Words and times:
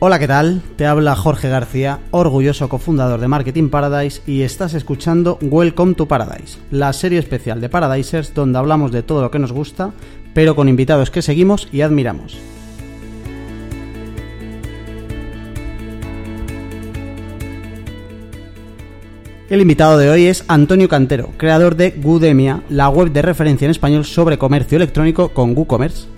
Hola, 0.00 0.20
¿qué 0.20 0.28
tal? 0.28 0.62
Te 0.76 0.86
habla 0.86 1.16
Jorge 1.16 1.48
García, 1.48 1.98
orgulloso 2.12 2.68
cofundador 2.68 3.18
de 3.18 3.26
Marketing 3.26 3.68
Paradise 3.68 4.22
y 4.28 4.42
estás 4.42 4.74
escuchando 4.74 5.40
Welcome 5.42 5.94
to 5.94 6.06
Paradise, 6.06 6.56
la 6.70 6.92
serie 6.92 7.18
especial 7.18 7.60
de 7.60 7.68
Paradisers 7.68 8.32
donde 8.32 8.60
hablamos 8.60 8.92
de 8.92 9.02
todo 9.02 9.22
lo 9.22 9.32
que 9.32 9.40
nos 9.40 9.50
gusta, 9.50 9.90
pero 10.34 10.54
con 10.54 10.68
invitados 10.68 11.10
que 11.10 11.20
seguimos 11.20 11.66
y 11.72 11.80
admiramos. 11.80 12.38
El 19.50 19.60
invitado 19.60 19.98
de 19.98 20.10
hoy 20.10 20.26
es 20.26 20.44
Antonio 20.46 20.88
Cantero, 20.88 21.30
creador 21.36 21.74
de 21.74 21.90
Goodemia, 21.90 22.62
la 22.68 22.88
web 22.88 23.10
de 23.10 23.22
referencia 23.22 23.64
en 23.64 23.72
español 23.72 24.04
sobre 24.04 24.38
comercio 24.38 24.76
electrónico 24.76 25.30
con 25.30 25.56
WooCommerce. 25.56 26.17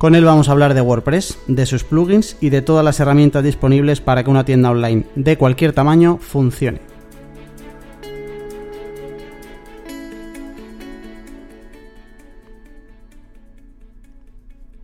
Con 0.00 0.14
él 0.14 0.24
vamos 0.24 0.48
a 0.48 0.52
hablar 0.52 0.72
de 0.72 0.80
WordPress, 0.80 1.38
de 1.46 1.66
sus 1.66 1.84
plugins 1.84 2.38
y 2.40 2.48
de 2.48 2.62
todas 2.62 2.82
las 2.82 2.98
herramientas 3.00 3.44
disponibles 3.44 4.00
para 4.00 4.24
que 4.24 4.30
una 4.30 4.46
tienda 4.46 4.70
online 4.70 5.04
de 5.14 5.36
cualquier 5.36 5.74
tamaño 5.74 6.16
funcione. 6.16 6.80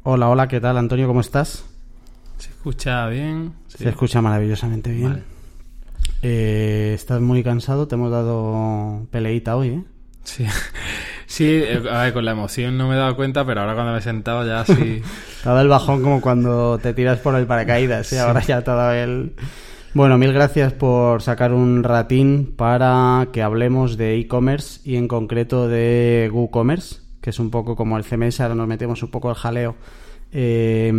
Hola, 0.03 0.29
hola, 0.29 0.49
¿qué 0.49 0.61
tal 0.61 0.77
Antonio? 0.77 1.07
¿Cómo 1.07 1.23
estás? 1.23 1.65
¿Se 2.37 2.51
escucha 2.51 3.09
bien? 3.09 3.55
Sí. 3.69 3.85
Se 3.85 3.89
escucha 3.89 4.21
maravillosamente 4.21 4.93
bien. 4.93 5.09
Vale. 5.09 5.23
Eh, 6.21 6.93
estás 6.95 7.23
muy 7.23 7.43
cansado, 7.43 7.89
te 7.89 7.95
hemos 7.95 8.11
dado 8.11 9.07
peleita 9.11 9.57
hoy, 9.57 9.69
¿eh? 9.69 9.85
Sí. 10.25 10.45
Sí, 11.37 11.45
eh, 11.47 11.83
a 11.93 12.05
ver, 12.05 12.15
con 12.15 12.25
la 12.25 12.31
emoción 12.31 12.79
no 12.79 12.89
me 12.89 12.95
he 12.95 12.99
dado 12.99 13.15
cuenta, 13.15 13.45
pero 13.45 13.61
ahora 13.61 13.75
cuando 13.75 13.93
me 13.93 13.99
he 13.99 14.01
sentado 14.01 14.47
ya 14.47 14.65
sí. 14.65 15.03
te 15.43 15.49
ha 15.49 15.51
dado 15.51 15.61
el 15.61 15.69
bajón 15.69 16.01
como 16.01 16.23
cuando 16.23 16.79
te 16.79 16.95
tiras 16.95 17.19
por 17.19 17.35
el 17.35 17.47
paracaídas, 17.47 18.07
¿sí? 18.07 18.17
ahora 18.17 18.41
ya 18.41 18.63
te 18.63 18.71
ha 18.71 18.75
dado 18.75 18.93
el... 18.95 19.35
Bueno, 19.93 20.17
mil 20.17 20.33
gracias 20.33 20.73
por 20.73 21.21
sacar 21.21 21.53
un 21.53 21.85
ratín 21.85 22.55
para 22.57 23.29
que 23.35 23.43
hablemos 23.43 23.99
de 23.99 24.19
e-commerce 24.19 24.81
y 24.83 24.97
en 24.97 25.09
concreto 25.09 25.69
de 25.69 26.31
WooCommerce, 26.33 27.01
que 27.21 27.29
es 27.29 27.39
un 27.39 27.51
poco 27.51 27.77
como 27.77 27.99
el 27.99 28.05
CMS, 28.05 28.41
ahora 28.41 28.55
nos 28.55 28.67
metemos 28.67 29.03
un 29.03 29.11
poco 29.11 29.29
el 29.29 29.37
jaleo. 29.37 29.77
Eh, 30.39 30.93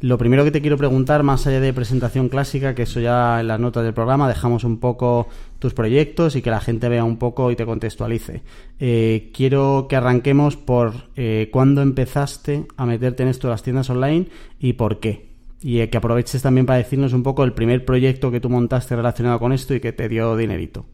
lo 0.00 0.18
primero 0.18 0.44
que 0.44 0.50
te 0.50 0.60
quiero 0.60 0.76
preguntar, 0.76 1.22
más 1.22 1.46
allá 1.46 1.58
de 1.58 1.72
presentación 1.72 2.28
clásica, 2.28 2.74
que 2.74 2.82
eso 2.82 3.00
ya 3.00 3.40
en 3.40 3.48
las 3.48 3.58
notas 3.58 3.82
del 3.82 3.94
programa 3.94 4.28
dejamos 4.28 4.62
un 4.62 4.78
poco 4.78 5.26
tus 5.58 5.72
proyectos 5.72 6.36
y 6.36 6.42
que 6.42 6.50
la 6.50 6.60
gente 6.60 6.90
vea 6.90 7.02
un 7.02 7.16
poco 7.16 7.50
y 7.50 7.56
te 7.56 7.64
contextualice. 7.64 8.42
Eh, 8.78 9.30
quiero 9.32 9.86
que 9.88 9.96
arranquemos 9.96 10.58
por 10.58 10.92
eh, 11.16 11.48
cuándo 11.50 11.80
empezaste 11.80 12.66
a 12.76 12.84
meterte 12.84 13.22
en 13.22 13.30
esto 13.30 13.48
de 13.48 13.52
las 13.52 13.62
tiendas 13.62 13.88
online 13.88 14.26
y 14.60 14.74
por 14.74 15.00
qué. 15.00 15.30
Y 15.62 15.80
eh, 15.80 15.88
que 15.88 15.96
aproveches 15.96 16.42
también 16.42 16.66
para 16.66 16.78
decirnos 16.78 17.14
un 17.14 17.22
poco 17.22 17.42
el 17.42 17.54
primer 17.54 17.86
proyecto 17.86 18.30
que 18.30 18.40
tú 18.40 18.50
montaste 18.50 18.94
relacionado 18.94 19.38
con 19.38 19.52
esto 19.54 19.74
y 19.74 19.80
que 19.80 19.92
te 19.92 20.10
dio 20.10 20.36
dinerito. 20.36 20.84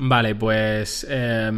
Vale, 0.00 0.36
pues 0.36 1.04
eh, 1.10 1.50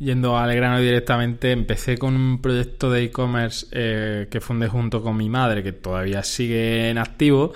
yendo 0.00 0.36
al 0.36 0.52
grano 0.56 0.80
directamente, 0.80 1.52
empecé 1.52 1.96
con 1.96 2.16
un 2.16 2.42
proyecto 2.42 2.90
de 2.90 3.04
e-commerce 3.04 3.68
eh, 3.70 4.26
que 4.28 4.40
fundé 4.40 4.66
junto 4.66 5.00
con 5.02 5.16
mi 5.16 5.28
madre, 5.28 5.62
que 5.62 5.70
todavía 5.70 6.24
sigue 6.24 6.90
en 6.90 6.98
activo, 6.98 7.52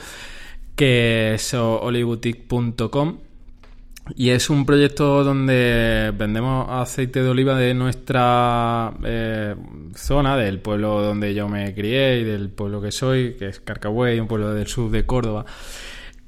que 0.76 1.34
es 1.34 1.52
oliboutique.com. 1.52 3.18
Y 4.14 4.30
es 4.30 4.50
un 4.50 4.64
proyecto 4.66 5.24
donde 5.24 6.12
vendemos 6.16 6.68
aceite 6.70 7.24
de 7.24 7.28
oliva 7.28 7.56
de 7.56 7.74
nuestra 7.74 8.94
eh, 9.02 9.56
zona, 9.96 10.36
del 10.36 10.60
pueblo 10.60 11.02
donde 11.02 11.34
yo 11.34 11.48
me 11.48 11.74
crié 11.74 12.20
y 12.20 12.24
del 12.24 12.50
pueblo 12.50 12.80
que 12.80 12.92
soy, 12.92 13.34
que 13.36 13.48
es 13.48 13.58
Carcahuey, 13.58 14.20
un 14.20 14.28
pueblo 14.28 14.54
del 14.54 14.68
sur 14.68 14.92
de 14.92 15.04
Córdoba. 15.04 15.44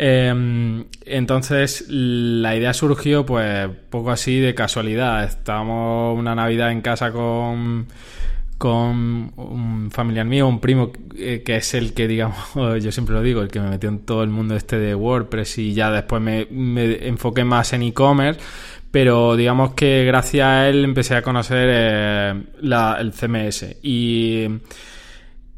Eh, 0.04 0.84
entonces 1.06 1.84
la 1.88 2.56
idea 2.56 2.74
surgió 2.74 3.24
pues 3.24 3.68
poco 3.88 4.10
así 4.10 4.40
de 4.40 4.52
casualidad. 4.52 5.22
Estábamos 5.22 6.18
una 6.18 6.34
Navidad 6.34 6.72
en 6.72 6.80
casa 6.80 7.12
con, 7.12 7.86
con 8.58 9.32
un 9.36 9.90
familiar 9.92 10.26
mío, 10.26 10.48
un 10.48 10.58
primo 10.58 10.90
eh, 11.16 11.44
que 11.46 11.54
es 11.54 11.74
el 11.74 11.94
que, 11.94 12.08
digamos, 12.08 12.36
yo 12.82 12.90
siempre 12.90 13.14
lo 13.14 13.22
digo, 13.22 13.42
el 13.42 13.48
que 13.48 13.60
me 13.60 13.68
metió 13.68 13.90
en 13.90 14.00
todo 14.00 14.24
el 14.24 14.30
mundo 14.30 14.56
este 14.56 14.80
de 14.80 14.92
WordPress 14.96 15.58
y 15.58 15.72
ya 15.72 15.92
después 15.92 16.20
me, 16.20 16.48
me 16.50 17.06
enfoqué 17.06 17.44
más 17.44 17.72
en 17.72 17.84
e-commerce. 17.84 18.40
Pero 18.90 19.36
digamos 19.36 19.74
que 19.74 20.04
gracias 20.04 20.46
a 20.46 20.68
él 20.68 20.84
empecé 20.84 21.14
a 21.14 21.22
conocer 21.22 21.68
eh, 21.70 22.42
la, 22.60 22.96
el 23.00 23.12
CMS. 23.12 23.76
Y 23.84 24.48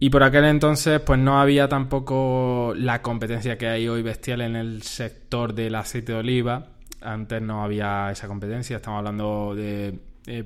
y 0.00 0.10
por 0.10 0.22
aquel 0.22 0.44
entonces, 0.44 1.00
pues 1.00 1.18
no 1.18 1.40
había 1.40 1.68
tampoco 1.68 2.74
la 2.76 3.02
competencia 3.02 3.58
que 3.58 3.68
hay 3.68 3.88
hoy 3.88 4.02
bestial 4.02 4.40
en 4.40 4.56
el 4.56 4.82
sector 4.82 5.54
del 5.54 5.74
aceite 5.74 6.12
de 6.12 6.18
oliva. 6.18 6.68
Antes 7.00 7.42
no 7.42 7.62
había 7.62 8.10
esa 8.10 8.28
competencia, 8.28 8.76
estamos 8.76 8.98
hablando 8.98 9.54
de 9.54 9.98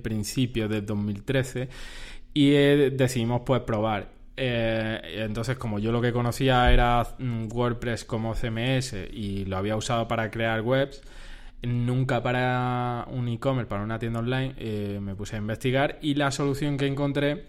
principios 0.03 0.69
del 0.69 0.85
2013. 0.85 1.69
Y 2.35 2.53
eh, 2.53 2.91
decidimos 2.95 3.43
pues 3.45 3.63
probar. 3.63 4.11
Eh, 4.37 5.25
entonces, 5.25 5.57
como 5.57 5.81
yo 5.81 5.91
lo 5.91 6.01
que 6.01 6.13
conocía 6.13 6.73
era 6.73 7.05
mm, 7.19 7.49
WordPress 7.53 8.05
como 8.05 8.35
CMS 8.35 8.95
y 9.13 9.45
lo 9.47 9.57
había 9.57 9.75
usado 9.77 10.07
para 10.07 10.31
crear 10.31 10.61
webs, 10.61 11.03
nunca 11.63 12.23
para 12.23 13.07
un 13.11 13.29
e-commerce, 13.29 13.69
para 13.69 13.83
una 13.83 13.99
tienda 13.99 14.21
online, 14.21 14.55
eh, 14.59 15.01
me 15.03 15.17
puse 15.17 15.35
a 15.35 15.39
investigar 15.41 15.99
y 16.01 16.15
la 16.15 16.31
solución 16.31 16.77
que 16.77 16.87
encontré 16.87 17.47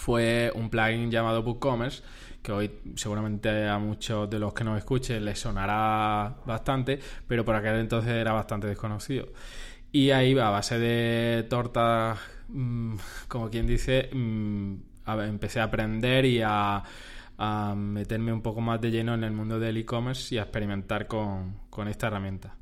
fue 0.00 0.50
un 0.54 0.70
plugin 0.70 1.10
llamado 1.10 1.42
BookCommerce, 1.42 2.02
que 2.42 2.52
hoy 2.52 2.70
seguramente 2.96 3.68
a 3.68 3.78
muchos 3.78 4.30
de 4.30 4.38
los 4.38 4.54
que 4.54 4.64
nos 4.64 4.78
escuchen 4.78 5.22
les 5.22 5.38
sonará 5.38 6.36
bastante, 6.46 6.98
pero 7.28 7.44
por 7.44 7.54
aquel 7.54 7.76
entonces 7.76 8.12
era 8.12 8.32
bastante 8.32 8.66
desconocido. 8.66 9.28
Y 9.92 10.10
ahí 10.10 10.38
a 10.38 10.48
base 10.48 10.78
de 10.78 11.42
tortas, 11.50 12.18
mm, 12.48 12.94
como 13.28 13.50
quien 13.50 13.66
dice, 13.66 14.08
mm, 14.10 14.74
empecé 15.06 15.60
a 15.60 15.64
aprender 15.64 16.24
y 16.24 16.40
a, 16.42 16.82
meterme 17.76 18.32
un 18.32 18.42
poco 18.42 18.60
más 18.60 18.80
de 18.80 18.90
lleno 18.90 19.14
en 19.14 19.24
el 19.24 19.32
mundo 19.32 19.58
del 19.58 19.76
e-commerce 19.78 20.34
y 20.34 20.38
a 20.38 20.42
experimentar 20.42 21.06
con, 21.06 21.56
con 21.70 21.88
esta 21.88 22.06
herramienta. 22.06 22.54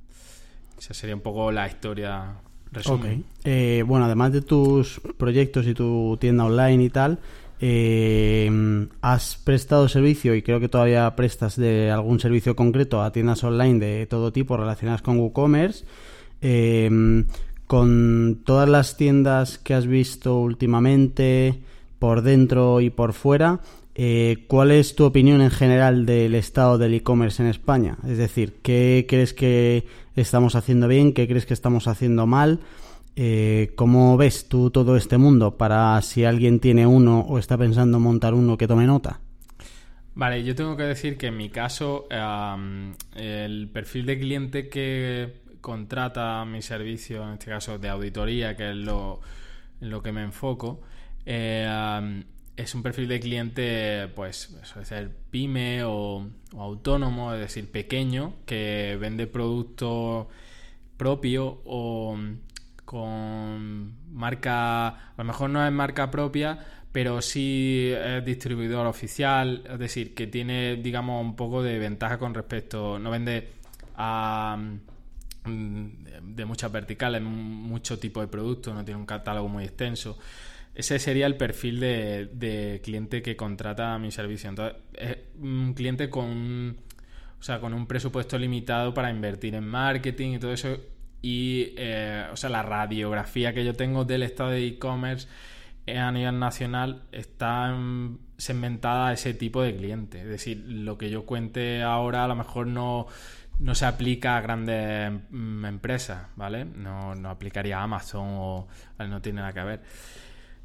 Esa 0.79 0.95
sería 0.95 1.17
un 1.17 1.23
poco 1.23 1.51
la 1.51 1.67
historia 1.67 2.37
Resumen. 2.73 3.25
Eh, 3.45 3.85
bueno, 3.87 4.05
además 4.07 4.33
de 4.33 4.43
tus 4.43 5.01
proyectos 5.17 5.67
y 5.67 5.75
tu 5.75 6.17
tienda 6.21 6.45
online 6.45 6.85
y 6.85 6.91
tal, 6.91 7.19
eh, 7.61 8.87
has 9.01 9.37
prestado 9.37 9.89
servicio 9.89 10.35
y 10.35 10.43
creo 10.43 10.61
que 10.61 10.69
todavía 10.69 11.15
prestas 11.17 11.57
de 11.57 11.91
algún 11.91 12.21
servicio 12.21 12.55
concreto 12.55 13.03
a 13.03 13.13
tiendas 13.13 13.43
online 13.45 13.79
de 13.79 14.07
todo 14.07 14.33
tipo 14.33 14.57
relacionadas 14.57 15.03
con 15.03 15.19
WooCommerce. 15.19 15.85
Eh, 16.41 17.25
con 17.69 18.41
todas 18.45 18.69
las 18.69 18.97
tiendas 18.97 19.59
que 19.59 19.75
has 19.75 19.87
visto 19.87 20.39
últimamente, 20.41 21.61
por 21.99 22.23
dentro 22.23 22.81
y 22.81 22.91
por 22.91 23.13
fuera, 23.13 23.61
eh, 23.95 24.45
¿cuál 24.47 24.71
es 24.71 24.95
tu 24.95 25.05
opinión 25.05 25.43
en 25.43 25.51
general 25.51 26.07
del 26.07 26.35
estado 26.35 26.79
del 26.79 26.95
e-commerce 26.95 27.43
en 27.43 27.49
España? 27.49 27.99
Es 28.09 28.17
decir, 28.17 28.55
¿qué 28.63 29.05
crees 29.09 29.35
que 29.35 29.85
estamos 30.21 30.55
haciendo 30.55 30.89
bien? 30.89 31.13
¿Qué 31.13 31.27
crees 31.27 31.47
que 31.47 31.55
estamos 31.55 31.89
haciendo 31.89 32.27
mal? 32.27 32.61
Eh, 33.17 33.73
¿Cómo 33.75 34.17
ves 34.17 34.49
tú 34.49 34.71
todo 34.71 34.97
este 34.97 35.19
mundo 35.19 35.57
para 35.57 36.01
si 36.03 36.25
alguien 36.25 36.61
tiene 36.61 36.87
uno 36.87 37.21
o 37.21 37.39
está 37.39 37.59
pensando 37.59 37.99
montar 37.99 38.35
uno 38.35 38.57
que 38.57 38.69
tome 38.69 38.87
nota? 38.87 39.21
Vale, 40.15 40.43
yo 40.45 40.55
tengo 40.55 40.77
que 40.77 40.85
decir 40.85 41.17
que 41.17 41.29
en 41.29 41.37
mi 41.37 41.49
caso 41.49 42.07
el 43.17 43.69
perfil 43.73 44.07
de 44.07 44.19
cliente 44.19 44.69
que 44.69 45.43
contrata 45.61 46.45
mi 46.45 46.63
servicio, 46.63 47.25
en 47.25 47.35
este 47.35 47.47
caso 47.47 47.79
de 47.79 47.89
auditoría, 47.89 48.57
que 48.57 48.71
es 48.71 48.77
lo, 48.77 49.21
lo 49.81 50.03
que 50.03 50.13
me 50.13 50.23
enfoco, 50.23 50.81
eh, 51.25 52.25
es 52.59 52.75
un 52.75 52.83
perfil 52.83 53.07
de 53.07 53.21
cliente, 53.21 54.09
pues, 54.17 54.57
suele 54.65 54.85
ser 54.85 55.11
pyme 55.31 55.85
o, 55.85 56.29
autónomo, 56.59 57.33
es 57.33 57.41
decir, 57.41 57.71
pequeño, 57.71 58.35
que 58.47 58.99
vende 59.01 59.29
producto 59.29 60.29
propio 60.97 61.63
o 61.65 62.19
con 62.85 63.95
marca, 64.13 64.89
a 64.89 65.15
lo 65.19 65.25
mejor 65.25 65.51
no 65.51 65.65
es 65.65 65.71
marca 65.71 66.11
propia, 66.11 66.59
pero 66.91 67.23
sí 67.23 67.93
es 67.95 68.25
distribuidor 68.25 68.87
oficial, 68.89 69.63
es 69.71 69.79
decir, 69.79 70.15
que 70.15 70.27
tiene, 70.27 70.77
digamos, 70.77 71.25
un 71.25 71.37
poco 71.37 71.63
de 71.63 71.79
ventaja 71.79 72.19
con 72.19 72.35
respecto, 72.35 72.99
no 72.99 73.11
vende 73.11 73.53
a 73.97 74.59
de 75.45 76.45
muchas 76.45 76.73
verticales, 76.73 77.23
mucho 77.23 78.01
tipo 78.01 78.21
de 78.21 78.27
productos, 78.27 78.75
no 78.75 78.85
tiene 78.85 79.01
un 79.01 79.07
catálogo 79.07 79.49
muy 79.49 79.65
extenso. 79.65 80.19
Ese 80.79 81.01
sería 81.01 81.27
el 81.27 81.37
perfil 81.37 81.81
de, 81.81 82.81
cliente 82.85 83.21
que 83.21 83.35
contrata 83.35 83.99
mi 83.99 84.13
servicio. 84.13 84.49
Entonces, 84.49 84.77
es 84.95 85.17
un 85.41 85.75
cliente 85.75 86.09
con, 86.09 86.77
o 87.41 87.43
sea, 87.43 87.59
con 87.59 87.75
un 87.75 87.89
presupuesto 87.89 88.39
limitado 88.39 88.95
para 88.95 89.11
invertir 89.11 89.57
en 89.57 89.67
marketing 89.67 90.35
y 90.35 90.39
todo 90.39 90.53
eso. 90.53 90.77
Y, 91.21 91.75
eh, 91.77 92.27
o 92.33 92.37
sea, 92.37 92.49
la 92.49 92.63
radiografía 92.63 93.53
que 93.53 93.65
yo 93.65 93.75
tengo 93.75 94.05
del 94.05 94.23
estado 94.23 94.51
de 94.51 94.69
e-commerce 94.69 95.27
a 95.97 96.13
nivel 96.13 96.39
nacional 96.39 97.03
está 97.11 97.77
segmentada 98.37 99.09
a 99.09 99.13
ese 99.15 99.35
tipo 99.35 99.63
de 99.63 99.75
cliente. 99.75 100.21
Es 100.21 100.29
decir, 100.29 100.63
lo 100.65 100.97
que 100.97 101.11
yo 101.11 101.27
cuente 101.27 101.83
ahora 101.83 102.23
a 102.23 102.29
lo 102.29 102.37
mejor 102.37 102.69
no, 102.69 103.09
no 103.59 103.75
se 103.75 103.85
aplica 103.85 104.37
a 104.37 104.41
grandes 104.43 105.11
mm, 105.31 105.65
empresas, 105.65 106.29
¿vale? 106.37 106.65
No, 106.65 107.17
no 107.17 107.31
aplicaría 107.31 107.81
a 107.81 107.83
Amazon 107.83 108.29
o 108.31 108.69
no 109.01 109.21
tiene 109.21 109.41
nada 109.41 109.53
que 109.53 109.65
ver. 109.65 109.83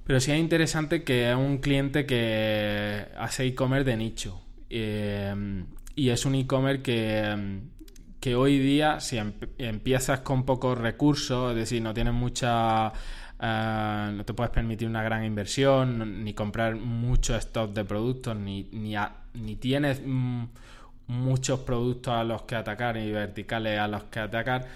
Pero 0.05 0.19
sí 0.19 0.31
es 0.31 0.39
interesante 0.39 1.03
que 1.03 1.29
es 1.29 1.35
un 1.35 1.59
cliente 1.59 2.05
que 2.05 3.07
hace 3.17 3.45
e-commerce 3.45 3.89
de 3.89 3.97
nicho. 3.97 4.41
Eh, 4.69 5.63
y 5.95 6.09
es 6.09 6.25
un 6.25 6.35
e-commerce 6.35 6.81
que, 6.81 7.61
que, 8.19 8.35
hoy 8.35 8.59
día, 8.59 9.00
si 9.00 9.19
empiezas 9.57 10.19
con 10.19 10.44
pocos 10.45 10.77
recursos, 10.77 11.51
es 11.51 11.57
decir, 11.57 11.81
no 11.81 11.94
tienes 11.94 12.13
mucha. 12.13 12.91
Eh, 13.39 14.11
no 14.13 14.25
te 14.25 14.33
puedes 14.33 14.51
permitir 14.51 14.88
una 14.88 15.03
gran 15.03 15.23
inversión, 15.23 16.23
ni 16.23 16.33
comprar 16.33 16.75
mucho 16.75 17.35
stock 17.38 17.73
de 17.73 17.85
productos, 17.85 18.35
ni, 18.35 18.69
ni, 18.71 18.95
ni 19.33 19.55
tienes 19.55 20.01
mm, 20.05 20.44
muchos 21.07 21.59
productos 21.61 22.13
a 22.13 22.23
los 22.23 22.44
que 22.44 22.55
atacar 22.55 22.97
y 22.97 23.11
verticales 23.11 23.79
a 23.79 23.88
los 23.88 24.03
que 24.05 24.19
atacar 24.19 24.67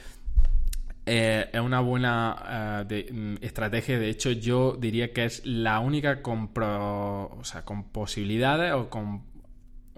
eh, 1.08 1.50
es 1.54 1.62
una 1.62 1.80
buena 1.80 2.86
eh, 2.90 3.10
mm, 3.12 3.36
estrategia. 3.42 3.98
De 3.98 4.10
hecho, 4.10 4.32
yo 4.32 4.76
diría 4.78 5.14
que 5.14 5.24
es 5.24 5.46
la 5.46 5.80
única 5.80 6.22
con, 6.22 6.52
o 6.56 7.44
sea, 7.44 7.64
con 7.64 7.86
posibilidades 7.86 8.74
o 8.74 8.90
con 8.90 9.24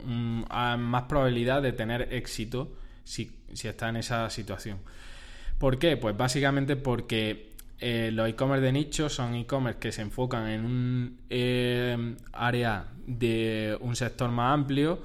mm, 0.06 0.44
más 0.78 1.04
probabilidad 1.04 1.64
de 1.64 1.74
tener 1.74 2.14
éxito 2.14 2.72
si, 3.04 3.32
está 3.52 3.90
en 3.90 3.96
esa 3.96 4.30
situación. 4.30 4.78
¿Por 5.58 5.80
qué? 5.80 5.98
Pues 5.98 6.16
básicamente 6.16 6.76
porque 6.76 7.54
eh, 7.80 8.12
los 8.14 8.30
e-commerce 8.30 8.64
de 8.64 8.72
nicho 8.72 9.10
son 9.10 9.34
e-commerce 9.34 9.80
que 9.80 9.92
se 9.92 10.04
enfocan 10.04 10.48
en 10.48 10.64
un 10.64 12.18
área 12.34 12.86
de 13.08 13.76
un 13.82 13.96
sector 13.96 14.30
más 14.30 14.54
amplio 14.54 15.00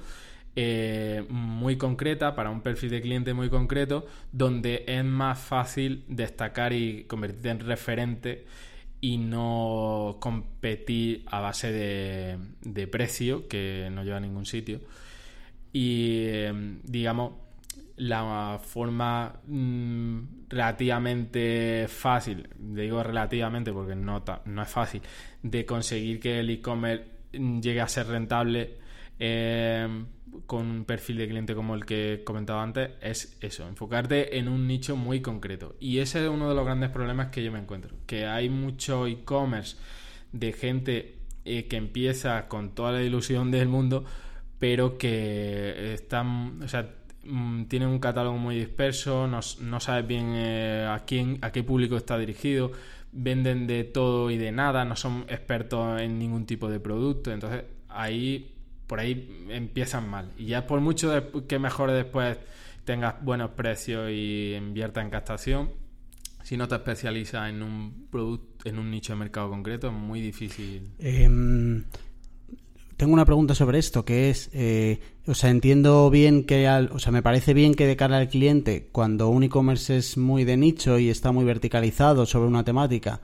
eh, 0.57 1.25
muy 1.29 1.77
concreta, 1.77 2.33
para 2.33 2.49
un 2.49 2.61
perfil 2.61 2.89
de 2.89 3.01
cliente 3.01 3.33
muy 3.33 3.49
concreto, 3.49 4.05
donde 4.31 4.85
es 4.87 5.03
más 5.03 5.37
fácil 5.39 6.05
destacar 6.07 6.71
y 6.71 7.03
convertirte 7.03 7.49
en 7.49 7.59
referente 7.59 8.45
y 9.01 9.17
no 9.17 10.17
competir 10.21 11.25
a 11.27 11.41
base 11.41 11.71
de, 11.71 12.87
precio, 12.87 13.47
que 13.49 13.89
no 13.91 14.03
lleva 14.03 14.17
a 14.17 14.21
ningún 14.21 14.45
sitio. 14.45 14.79
Y 15.73 16.25
em, 16.27 16.79
digamos, 16.83 17.33
la 17.97 18.59
forma 18.63 19.41
mm, 19.47 20.47
relativamente 20.49 21.87
fácil, 21.89 22.47
digo 22.57 23.03
relativamente 23.03 23.73
porque 23.73 23.95
no, 23.95 24.23
no 24.45 24.61
es 24.63 24.69
fácil, 24.69 25.01
de 25.43 25.65
conseguir 25.65 26.19
que 26.19 26.39
el 26.39 26.49
e-commerce 26.49 27.05
llegue 27.33 27.81
a 27.81 27.87
ser 27.89 28.07
rentable 28.07 28.84
eh, 29.19 29.87
con 30.45 30.69
un 30.69 30.85
perfil 30.85 31.17
de 31.17 31.27
cliente 31.27 31.55
como 31.55 31.75
el 31.75 31.85
que 31.85 32.21
comentaba 32.25 32.61
antes 32.61 32.91
es 33.01 33.37
eso, 33.41 33.67
enfocarte 33.67 34.37
en 34.37 34.47
un 34.47 34.67
nicho 34.67 34.95
muy 34.95 35.21
concreto. 35.21 35.75
Y 35.79 35.99
ese 35.99 36.23
es 36.23 36.29
uno 36.29 36.49
de 36.49 36.55
los 36.55 36.65
grandes 36.65 36.89
problemas 36.89 37.27
que 37.27 37.43
yo 37.43 37.51
me 37.51 37.59
encuentro, 37.59 37.95
que 38.05 38.25
hay 38.25 38.49
mucho 38.49 39.07
e-commerce 39.07 39.77
de 40.31 40.53
gente 40.53 41.15
eh, 41.45 41.67
que 41.67 41.77
empieza 41.77 42.47
con 42.47 42.75
toda 42.75 42.91
la 42.91 43.03
ilusión 43.03 43.51
del 43.51 43.67
mundo, 43.67 44.05
pero 44.59 44.97
que 44.97 45.93
están, 45.93 46.61
o 46.63 46.67
sea, 46.67 46.89
mm, 47.23 47.65
tienen 47.65 47.89
un 47.89 47.99
catálogo 47.99 48.37
muy 48.37 48.55
disperso, 48.55 49.27
no, 49.27 49.39
no 49.61 49.79
sabes 49.79 50.07
bien 50.07 50.33
eh, 50.35 50.87
a 50.89 51.05
quién, 51.05 51.39
a 51.41 51.51
qué 51.51 51.63
público 51.63 51.97
está 51.97 52.17
dirigido, 52.17 52.71
venden 53.11 53.67
de 53.67 53.83
todo 53.85 54.29
y 54.31 54.37
de 54.37 54.51
nada, 54.51 54.85
no 54.85 54.95
son 54.95 55.25
expertos 55.29 56.01
en 56.01 56.19
ningún 56.19 56.45
tipo 56.45 56.69
de 56.69 56.79
producto, 56.79 57.31
entonces 57.31 57.63
ahí 57.87 58.54
por 58.87 58.99
ahí 58.99 59.45
empiezan 59.49 60.09
mal. 60.09 60.31
Y 60.37 60.47
ya 60.47 60.67
por 60.67 60.81
mucho 60.81 61.11
que 61.47 61.59
mejore 61.59 61.93
después 61.93 62.37
tengas 62.83 63.15
buenos 63.23 63.51
precios 63.51 64.09
y 64.11 64.53
invierta 64.55 65.01
en 65.01 65.09
captación, 65.09 65.71
si 66.43 66.57
no 66.57 66.67
te 66.67 66.75
especializas 66.75 67.49
en 67.49 67.63
un 67.63 68.07
producto, 68.11 68.69
en 68.69 68.77
un 68.77 68.91
nicho 68.91 69.13
de 69.13 69.19
mercado 69.19 69.49
concreto, 69.49 69.87
es 69.87 69.93
muy 69.93 70.21
difícil. 70.21 70.89
Em, 70.99 71.83
tengo 72.97 73.13
una 73.13 73.25
pregunta 73.25 73.55
sobre 73.55 73.79
esto, 73.79 74.05
que 74.05 74.29
es, 74.29 74.51
eh, 74.53 74.99
o 75.25 75.33
sea, 75.33 75.49
entiendo 75.49 76.09
bien 76.11 76.43
que, 76.43 76.69
o 76.91 76.99
sea, 76.99 77.11
me 77.11 77.23
parece 77.23 77.55
bien 77.55 77.73
que 77.73 77.87
de 77.87 77.95
cara 77.95 78.17
al 78.17 78.29
cliente, 78.29 78.87
cuando 78.91 79.29
un 79.29 79.43
e-commerce 79.43 79.97
es 79.97 80.17
muy 80.17 80.43
de 80.45 80.55
nicho 80.55 80.99
y 80.99 81.09
está 81.09 81.31
muy 81.31 81.45
verticalizado 81.45 82.27
sobre 82.27 82.47
una 82.47 82.63
temática, 82.63 83.21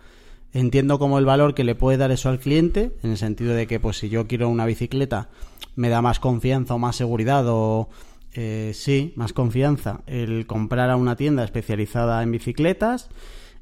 entiendo 0.53 0.99
como 0.99 1.19
el 1.19 1.25
valor 1.25 1.53
que 1.53 1.63
le 1.63 1.75
puede 1.75 1.97
dar 1.97 2.11
eso 2.11 2.29
al 2.29 2.39
cliente, 2.39 2.91
en 3.03 3.11
el 3.11 3.17
sentido 3.17 3.53
de 3.53 3.67
que, 3.67 3.79
pues, 3.79 3.97
si 3.97 4.09
yo 4.09 4.27
quiero 4.27 4.49
una 4.49 4.65
bicicleta, 4.65 5.29
me 5.75 5.89
da 5.89 6.01
más 6.01 6.19
confianza 6.19 6.75
o 6.75 6.79
más 6.79 6.95
seguridad 6.95 7.45
o 7.47 7.89
eh, 8.33 8.71
sí, 8.73 9.13
más 9.15 9.33
confianza 9.33 10.01
el 10.07 10.47
comprar 10.47 10.89
a 10.89 10.95
una 10.95 11.15
tienda 11.15 11.43
especializada 11.43 12.23
en 12.23 12.31
bicicletas. 12.31 13.09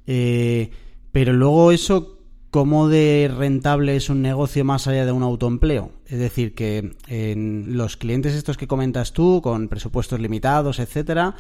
Eh, 0.05 0.71
pero 1.11 1.33
luego 1.33 1.71
eso, 1.71 2.18
¿cómo 2.51 2.87
de 2.87 3.31
rentable 3.35 3.95
es 3.95 4.09
un 4.09 4.21
negocio 4.21 4.65
más 4.65 4.87
allá 4.87 5.05
de 5.05 5.11
un 5.11 5.23
autoempleo? 5.23 5.91
Es 6.07 6.19
decir, 6.19 6.55
que 6.55 6.93
en 7.07 7.77
los 7.77 7.97
clientes 7.97 8.33
estos 8.33 8.57
que 8.57 8.67
comentas 8.67 9.13
tú, 9.13 9.41
con 9.41 9.67
presupuestos 9.67 10.19
limitados, 10.19 10.79
etcétera, 10.79 11.35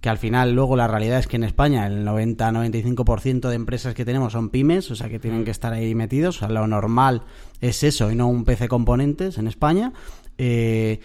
que 0.00 0.08
al 0.08 0.18
final 0.18 0.52
luego 0.52 0.76
la 0.76 0.88
realidad 0.88 1.18
es 1.18 1.26
que 1.26 1.36
en 1.36 1.44
España 1.44 1.86
el 1.86 2.06
90-95% 2.06 3.48
de 3.48 3.54
empresas 3.54 3.94
que 3.94 4.04
tenemos 4.04 4.32
son 4.32 4.50
pymes, 4.50 4.90
o 4.90 4.96
sea 4.96 5.08
que 5.08 5.18
tienen 5.18 5.44
que 5.44 5.50
estar 5.50 5.72
ahí 5.72 5.94
metidos, 5.94 6.36
o 6.36 6.38
sea, 6.40 6.48
lo 6.48 6.66
normal 6.66 7.22
es 7.60 7.82
eso 7.82 8.10
y 8.10 8.14
no 8.14 8.28
un 8.28 8.44
PC 8.44 8.68
componentes 8.68 9.38
en 9.38 9.46
España. 9.46 9.92
Eh, 10.38 11.00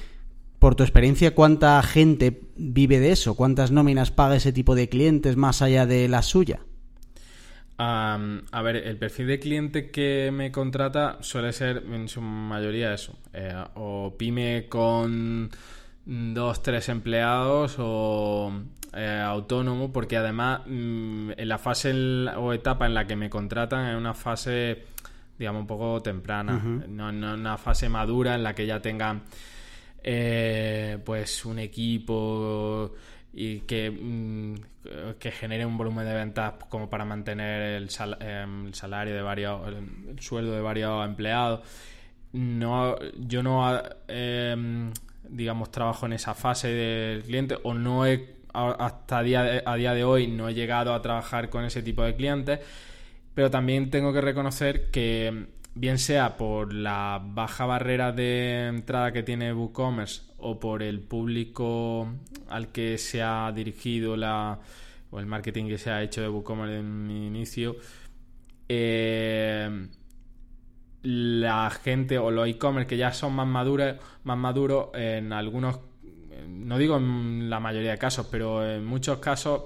por 0.59 0.75
tu 0.75 0.83
experiencia, 0.83 1.35
¿cuánta 1.35 1.81
gente 1.83 2.41
vive 2.55 2.99
de 2.99 3.11
eso? 3.11 3.35
¿Cuántas 3.35 3.71
nóminas 3.71 4.11
paga 4.11 4.37
ese 4.37 4.53
tipo 4.53 4.75
de 4.75 4.87
clientes 4.87 5.35
más 5.35 5.61
allá 5.61 5.85
de 5.85 6.07
la 6.07 6.21
suya? 6.21 6.61
A 7.77 8.61
ver, 8.63 8.75
el 8.77 8.97
perfil 8.97 9.27
de 9.27 9.39
cliente 9.39 9.91
que 9.91 10.31
me 10.31 10.51
contrata 10.51 11.17
suele 11.21 11.51
ser 11.53 11.83
en 11.91 12.07
su 12.07 12.21
mayoría 12.21 12.93
eso, 12.93 13.17
eh, 13.33 13.53
o 13.75 14.15
pyme 14.17 14.67
con 14.69 15.49
dos, 16.05 16.61
tres 16.61 16.89
empleados 16.89 17.75
o 17.79 18.51
eh, 18.93 19.21
autónomo, 19.23 19.91
porque 19.91 20.17
además 20.17 20.61
mm, 20.65 21.31
en 21.37 21.49
la 21.49 21.57
fase 21.57 21.93
o 22.37 22.53
etapa 22.53 22.85
en 22.85 22.93
la 22.93 23.07
que 23.07 23.15
me 23.15 23.29
contratan 23.29 23.89
es 23.89 23.97
una 23.97 24.13
fase, 24.13 24.83
digamos, 25.39 25.61
un 25.61 25.67
poco 25.67 26.01
temprana, 26.01 26.61
no, 26.87 27.09
una 27.09 27.57
fase 27.57 27.89
madura 27.89 28.35
en 28.35 28.43
la 28.43 28.53
que 28.53 28.65
ya 28.65 28.81
tengan 28.81 29.23
eh, 30.03 30.99
pues 31.03 31.45
un 31.45 31.59
equipo 31.59 32.93
y 33.33 33.61
que, 33.61 33.89
mm, 33.89 34.55
que 35.19 35.31
genere 35.31 35.65
un 35.65 35.77
volumen 35.77 36.05
de 36.05 36.13
ventas 36.13 36.53
como 36.69 36.89
para 36.89 37.03
mantener 37.03 37.61
el, 37.81 37.89
em, 38.19 38.67
el 38.67 38.73
salario 38.75 39.15
de 39.15 39.21
varios, 39.21 39.67
el, 39.67 40.19
sueldo 40.19 40.53
de 40.53 40.61
varios 40.61 41.05
empleados. 41.05 41.61
No, 42.33 42.95
yo 43.19 43.43
no 43.43 43.81
eh, 44.07 44.91
digamos, 45.29 45.71
trabajo 45.71 46.05
en 46.05 46.13
esa 46.13 46.33
fase 46.33 46.67
del 46.69 47.23
cliente 47.23 47.57
o 47.63 47.73
no 47.73 48.05
he, 48.05 48.35
hasta 48.53 49.23
día, 49.23 49.63
a 49.65 49.75
día 49.75 49.93
de 49.93 50.03
hoy 50.03 50.27
no 50.27 50.49
he 50.49 50.53
llegado 50.53 50.93
a 50.93 51.01
trabajar 51.01 51.49
con 51.49 51.65
ese 51.65 51.81
tipo 51.81 52.03
de 52.03 52.15
clientes, 52.15 52.59
pero 53.33 53.49
también 53.49 53.89
tengo 53.89 54.13
que 54.13 54.21
reconocer 54.21 54.91
que 54.91 55.47
bien 55.75 55.97
sea 55.97 56.37
por 56.37 56.73
la 56.73 57.19
baja 57.23 57.65
barrera 57.65 58.11
de 58.11 58.67
entrada 58.67 59.11
que 59.11 59.23
tiene 59.23 59.53
WooCommerce 59.53 60.21
o 60.43 60.59
por 60.59 60.83
el 60.83 60.99
público 60.99 62.07
al 62.49 62.71
que 62.71 62.97
se 62.97 63.21
ha 63.21 63.51
dirigido 63.51 64.15
la, 64.17 64.59
o 65.09 65.19
el 65.19 65.25
marketing 65.25 65.67
que 65.67 65.77
se 65.77 65.89
ha 65.89 66.03
hecho 66.03 66.21
de 66.21 66.29
WooCommerce 66.29 66.79
en 66.79 67.07
mi 67.07 67.27
inicio, 67.27 67.75
eh, 68.67 69.87
la 71.03 71.69
gente 71.69 72.17
o 72.17 72.31
los 72.31 72.47
e-commerce 72.47 72.87
que 72.87 72.97
ya 72.97 73.11
son 73.13 73.33
más 73.33 73.47
maduros, 73.47 73.95
más 74.23 74.37
maduros 74.37 74.89
en 74.93 75.33
algunos, 75.33 75.79
no 76.47 76.77
digo 76.77 76.97
en 76.97 77.49
la 77.49 77.59
mayoría 77.59 77.91
de 77.91 77.97
casos, 77.97 78.27
pero 78.29 78.67
en 78.67 78.85
muchos 78.85 79.19
casos 79.19 79.63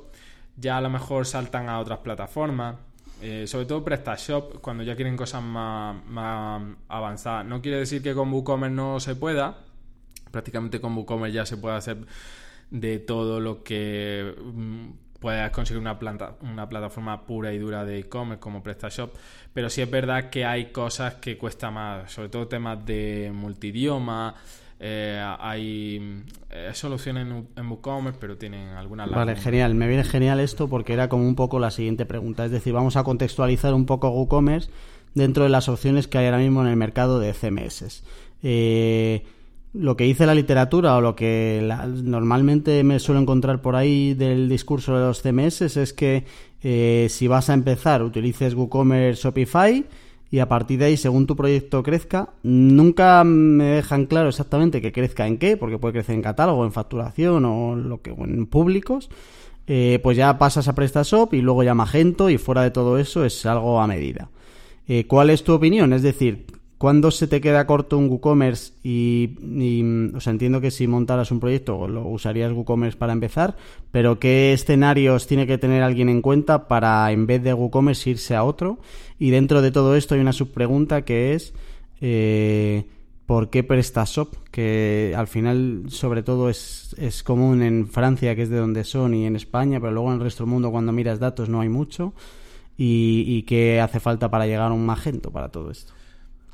ya 0.56 0.78
a 0.78 0.82
lo 0.82 0.90
mejor 0.90 1.26
saltan 1.26 1.70
a 1.70 1.80
otras 1.80 2.00
plataformas. 2.00 2.76
Eh, 3.20 3.48
sobre 3.48 3.66
todo 3.66 3.84
PrestaShop, 3.84 4.62
cuando 4.62 4.84
ya 4.84 4.96
quieren 4.96 5.18
cosas 5.18 5.42
más, 5.42 6.06
más 6.06 6.62
avanzadas. 6.88 7.46
No 7.46 7.62
quiere 7.62 7.80
decir 7.80 8.04
que 8.04 8.14
con 8.14 8.32
WooCommerce 8.32 8.76
no 8.76 9.00
se 9.00 9.16
pueda. 9.16 9.67
Prácticamente 10.32 10.80
con 10.80 10.96
WooCommerce 10.96 11.34
ya 11.34 11.46
se 11.46 11.58
puede 11.58 11.76
hacer 11.76 11.98
de 12.70 13.00
todo 13.00 13.40
lo 13.40 13.64
que 13.64 14.36
mm, 14.38 14.90
puedes 15.20 15.50
conseguir 15.52 15.82
una, 15.82 15.98
planta, 15.98 16.36
una 16.42 16.68
plataforma 16.68 17.26
pura 17.26 17.54
y 17.54 17.58
dura 17.58 17.86
de 17.86 18.00
e-commerce 18.00 18.40
como 18.40 18.62
PrestaShop, 18.62 19.14
pero 19.54 19.70
sí 19.70 19.82
es 19.82 19.90
verdad 19.90 20.30
que 20.30 20.46
hay 20.46 20.72
cosas 20.72 21.16
que 21.16 21.38
cuesta 21.38 21.72
más, 21.72 22.12
sobre 22.12 22.30
todo 22.30 22.48
temas 22.48 22.86
de 22.86 23.32
multidioma. 23.34 24.36
Eh, 24.80 25.20
hay 25.40 26.24
eh, 26.52 26.70
soluciones 26.74 27.28
en, 27.56 27.68
WooCommerce, 27.68 28.20
pero 28.20 28.38
tienen 28.38 28.70
algunas. 28.70 29.10
Vale, 29.10 29.36
genial. 29.36 29.74
Me 29.74 29.88
viene 29.88 30.04
genial 30.04 30.40
esto 30.40 30.68
porque 30.70 30.94
era 30.94 31.10
como 31.10 31.28
un 31.28 31.36
poco 31.36 31.58
la 31.58 31.72
siguiente 31.72 32.06
pregunta. 32.06 32.46
Es 32.46 32.52
decir, 32.52 32.74
vamos 32.74 32.96
a 32.96 33.04
contextualizar 33.04 33.74
un 33.74 33.88
poco 33.88 34.10
WooCommerce 34.10 34.70
dentro 35.16 35.46
de 35.46 35.50
las 35.50 35.68
opciones 35.68 36.08
que 36.08 36.20
hay 36.20 36.26
ahora 36.26 36.38
mismo 36.38 36.62
en 36.62 36.68
el 36.68 36.76
mercado 36.76 37.20
de 37.20 37.34
CMS. 37.34 38.04
Eh, 38.44 39.26
lo 39.74 39.96
que 39.96 40.06
dice 40.06 40.26
la 40.26 40.36
literatura 40.36 40.96
o 40.96 41.02
lo 41.02 41.16
que 41.16 41.68
normalmente 42.04 42.84
me 42.84 43.00
suelo 43.00 43.22
encontrar 43.22 43.62
por 43.62 43.76
ahí 43.76 44.14
del 44.14 44.50
discurso 44.50 44.96
de 44.96 45.06
los 45.06 45.22
CMS 45.22 45.78
es 45.78 45.94
que 45.94 46.26
eh, 46.64 47.08
si 47.10 47.28
vas 47.28 47.50
a 47.50 47.54
empezar 47.54 48.02
utilices 48.02 48.56
WooCommerce 48.56 49.22
Shopify 49.22 49.86
y 50.30 50.40
a 50.40 50.50
partir 50.50 50.80
de 50.80 50.86
ahí, 50.86 50.98
según 50.98 51.26
tu 51.26 51.36
proyecto 51.36 51.84
crezca, 51.84 52.30
nunca 52.44 53.24
me 53.24 53.64
dejan 53.66 54.08
claro 54.08 54.30
exactamente 54.30 54.82
que 54.82 54.92
crezca 54.92 55.26
en 55.26 55.38
qué, 55.38 55.56
porque 55.56 55.78
puede 55.78 55.94
crecer 55.94 56.16
en 56.16 56.22
catálogo, 56.22 56.66
en 56.66 56.74
facturación 56.74 57.46
o, 57.46 57.76
lo 57.76 58.02
que, 58.02 58.12
en 58.12 58.46
públicos. 58.48 59.10
Eh, 59.68 60.00
pues 60.02 60.16
ya 60.18 60.38
pasas 60.38 60.68
a 60.68 60.76
PrestaShop 60.76 61.34
y 61.34 61.42
luego 61.42 61.62
ya 61.64 61.74
Magento 61.74 62.30
y 62.30 62.38
fuera 62.38 62.64
de 62.64 62.72
todo 62.72 62.98
eso 62.98 63.26
es 63.26 63.46
algo 63.46 63.80
a 63.80 63.88
medida. 63.88 64.30
Eh, 64.88 65.06
¿Cuál 65.08 65.30
es 65.30 65.44
tu 65.44 65.54
opinión? 65.54 65.94
Es 65.94 66.02
decir, 66.02 66.46
¿Cuándo 66.78 67.10
se 67.10 67.28
te 67.28 67.42
queda 67.42 67.66
corto 67.66 67.98
un 67.98 68.08
WooCommerce? 68.08 68.74
Y, 68.84 69.34
o 70.16 70.20
sea, 70.20 70.32
entiendo 70.32 70.62
que 70.62 70.70
si 70.70 70.88
montaras 70.88 71.32
un 71.32 71.40
proyecto 71.40 71.88
lo 71.88 72.08
usarías 72.08 72.52
WooCommerce 72.52 72.98
para 72.98 73.14
empezar, 73.14 73.56
pero 73.92 74.20
¿qué 74.20 74.54
escenarios 74.54 75.26
tiene 75.26 75.48
que 75.48 75.58
tener 75.58 75.82
alguien 75.82 76.08
en 76.08 76.22
cuenta 76.22 76.68
para 76.68 77.12
en 77.12 77.26
vez 77.26 77.42
de 77.42 77.54
WooCommerce 77.54 78.12
irse 78.12 78.36
a 78.36 78.44
otro? 78.44 78.78
Y 79.18 79.32
dentro 79.32 79.64
de 79.64 79.72
todo 79.72 79.96
esto 79.96 80.14
hay 80.14 80.22
una 80.22 80.34
subpregunta 80.34 81.04
que 81.04 81.34
es 81.34 81.54
eh, 82.00 82.86
¿por 83.26 83.50
qué 83.50 83.64
PrestaShop? 83.64 84.34
Que 84.52 85.14
al 85.16 85.28
final 85.28 85.86
sobre 85.90 86.24
todo 86.24 86.50
es, 86.50 86.96
es 86.98 87.24
común 87.24 87.62
en 87.62 87.88
Francia, 87.88 88.36
que 88.36 88.44
es 88.44 88.50
de 88.50 88.58
donde 88.58 88.84
son, 88.84 89.14
y 89.14 89.26
en 89.26 89.36
España, 89.36 89.80
pero 89.80 89.92
luego 89.92 90.10
en 90.10 90.16
el 90.16 90.24
resto 90.24 90.44
del 90.44 90.52
mundo 90.52 90.72
cuando 90.72 90.92
miras 90.92 91.20
datos 91.20 91.50
no 91.50 91.62
hay 91.62 91.70
mucho. 91.70 92.14
¿Y, 92.78 93.24
y 93.28 93.44
qué 93.44 93.82
hace 93.82 94.00
falta 94.00 94.30
para 94.30 94.46
llegar 94.46 94.72
a 94.72 94.74
un 94.74 94.86
Magento 94.86 95.32
para 95.32 95.50
todo 95.50 95.72
esto? 95.72 95.94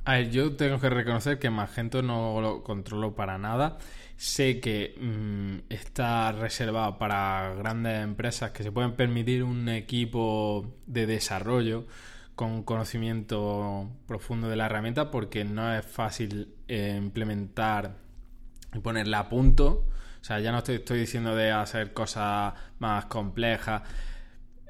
A 0.06 0.14
ver, 0.16 0.32
yo 0.32 0.56
tengo 0.58 0.80
que 0.80 0.90
reconocer 0.90 1.40
que 1.40 1.50
Magento 1.50 2.02
no 2.02 2.42
lo 2.42 2.62
controlo 2.64 3.16
para 3.16 3.38
nada. 3.38 3.78
Sé 4.18 4.60
que 4.60 4.96
mm, 5.00 5.72
está 5.72 6.34
reservado 6.34 6.98
para 6.98 7.56
grandes 7.56 8.04
empresas 8.04 8.52
que 8.52 8.64
se 8.64 8.72
pueden 8.72 8.94
permitir 8.94 9.44
un 9.44 9.70
equipo 9.70 10.76
de 10.88 11.06
desarrollo 11.06 11.88
con 12.36 12.64
conocimiento 12.64 13.90
profundo 14.06 14.50
de 14.50 14.58
la 14.58 14.66
herramienta 14.66 15.10
porque 15.12 15.46
no 15.46 15.74
es 15.74 15.86
fácil 15.86 16.54
eh, 16.68 16.96
implementar 16.98 17.96
y 18.74 18.80
ponerla 18.80 19.20
a 19.20 19.30
punto. 19.30 19.88
O 20.22 20.24
sea, 20.24 20.40
ya 20.42 20.52
no 20.52 20.60
estoy, 20.60 20.76
estoy 20.76 21.00
diciendo 21.00 21.36
de 21.36 21.52
hacer 21.52 21.94
cosas 21.94 22.54
más 22.80 23.06
complejas. 23.06 23.84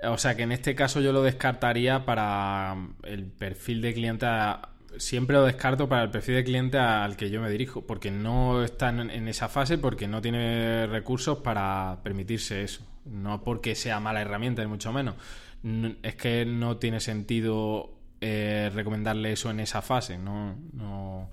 O 0.04 0.18
sea 0.18 0.36
que 0.36 0.44
en 0.44 0.52
este 0.52 0.75
caso 0.75 1.02
yo 1.02 1.13
lo 1.13 1.24
descartaría 1.24 2.06
para 2.06 2.75
el 3.04 3.25
perfil 3.25 3.82
de 3.82 3.94
cliente 3.94 4.25
siempre 4.97 5.35
lo 5.35 5.45
descarto 5.45 5.88
para 5.89 6.03
el 6.03 6.09
perfil 6.09 6.35
de 6.35 6.43
cliente 6.43 6.77
al 6.77 7.15
que 7.15 7.29
yo 7.29 7.41
me 7.41 7.50
dirijo, 7.50 7.85
porque 7.85 8.12
no 8.12 8.63
está 8.63 8.89
en, 8.89 9.27
esa 9.27 9.50
fase, 9.50 9.77
porque 9.77 10.07
no 10.07 10.21
tiene 10.21 10.88
recursos 10.88 11.39
para 11.39 12.00
permitirse 12.03 12.63
eso. 12.63 12.85
No 13.05 13.43
porque 13.43 13.75
sea 13.75 14.00
mala 14.00 14.21
herramienta, 14.21 14.62
ni 14.62 14.67
mucho 14.67 14.93
menos. 14.93 15.15
es 16.03 16.15
que 16.15 16.45
no 16.45 16.77
tiene 16.77 17.00
sentido 17.00 17.97
eh, 18.21 18.71
recomendarle 18.73 19.33
eso 19.33 19.50
en 19.50 19.59
esa 19.59 19.81
fase, 19.81 20.17
no, 20.17 20.55
no, 20.71 21.29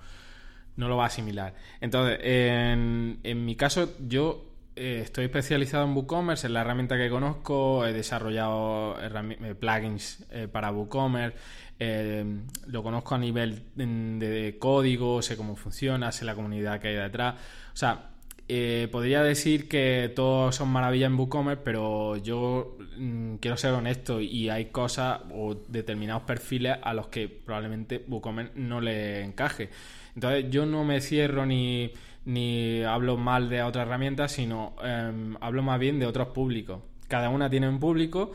no 0.77 0.89
lo 0.89 0.97
va 0.97 1.05
a 1.05 1.07
asimilar. 1.07 1.55
Entonces, 1.81 2.19
en, 2.23 3.21
en 3.23 3.45
mi 3.45 3.55
caso, 3.55 3.95
yo 4.01 4.45
eh, 4.75 5.01
estoy 5.05 5.27
especializado 5.27 5.85
en 5.85 5.95
WooCommerce, 5.95 6.49
es 6.49 6.53
la 6.53 6.63
herramienta 6.63 6.97
que 6.97 7.09
conozco, 7.09 7.87
he 7.87 7.93
desarrollado 7.93 8.97
eh, 9.01 9.55
plugins 9.55 10.27
para 10.51 10.73
WooCommerce, 10.73 11.39
eh, 11.83 12.25
lo 12.67 12.83
conozco 12.83 13.15
a 13.15 13.19
nivel 13.19 13.63
de, 13.75 14.57
código, 14.59 15.23
sé 15.23 15.37
cómo 15.37 15.57
funciona, 15.57 16.13
sé 16.13 16.27
la 16.27 16.35
comunidad 16.35 16.79
que 16.79 16.89
hay 16.89 16.95
detrás. 16.95 17.37
O 17.73 17.77
sea, 17.77 18.11
eh, 18.49 18.87
podría 18.93 19.23
decir 19.23 19.67
que 19.67 20.13
todos 20.15 20.55
son 20.57 20.69
maravillas 20.69 21.07
en 21.07 21.19
WooCommerce, 21.19 21.63
pero 21.65 22.19
yo 22.19 22.77
mm, 22.99 23.37
quiero 23.37 23.57
ser 23.57 23.73
honesto 23.73 24.21
y 24.21 24.51
hay 24.51 24.67
cosas 24.67 25.21
o 25.33 25.55
determinados 25.69 26.25
perfiles 26.25 26.77
a 26.83 26.93
los 26.93 27.07
que 27.09 27.29
probablemente 27.29 28.05
WooCommerce 28.07 28.53
no 28.57 28.83
le 28.83 29.23
encaje. 29.23 29.71
Entonces 30.15 30.51
yo 30.51 30.67
no 30.67 30.85
me 30.85 31.01
cierro 31.01 31.47
ni, 31.47 31.93
ni 32.27 32.83
hablo 32.83 33.17
mal 33.17 33.49
de 33.49 33.63
otras 33.63 33.87
herramientas, 33.87 34.33
sino 34.33 34.75
em, 34.85 35.35
hablo 35.41 35.63
más 35.63 35.81
bien 35.81 35.99
de 35.99 36.05
otros 36.05 36.29
públicos. 36.29 36.83
Cada 37.09 37.31
una 37.31 37.49
tiene 37.49 37.69
un 37.71 37.81
público 37.81 38.33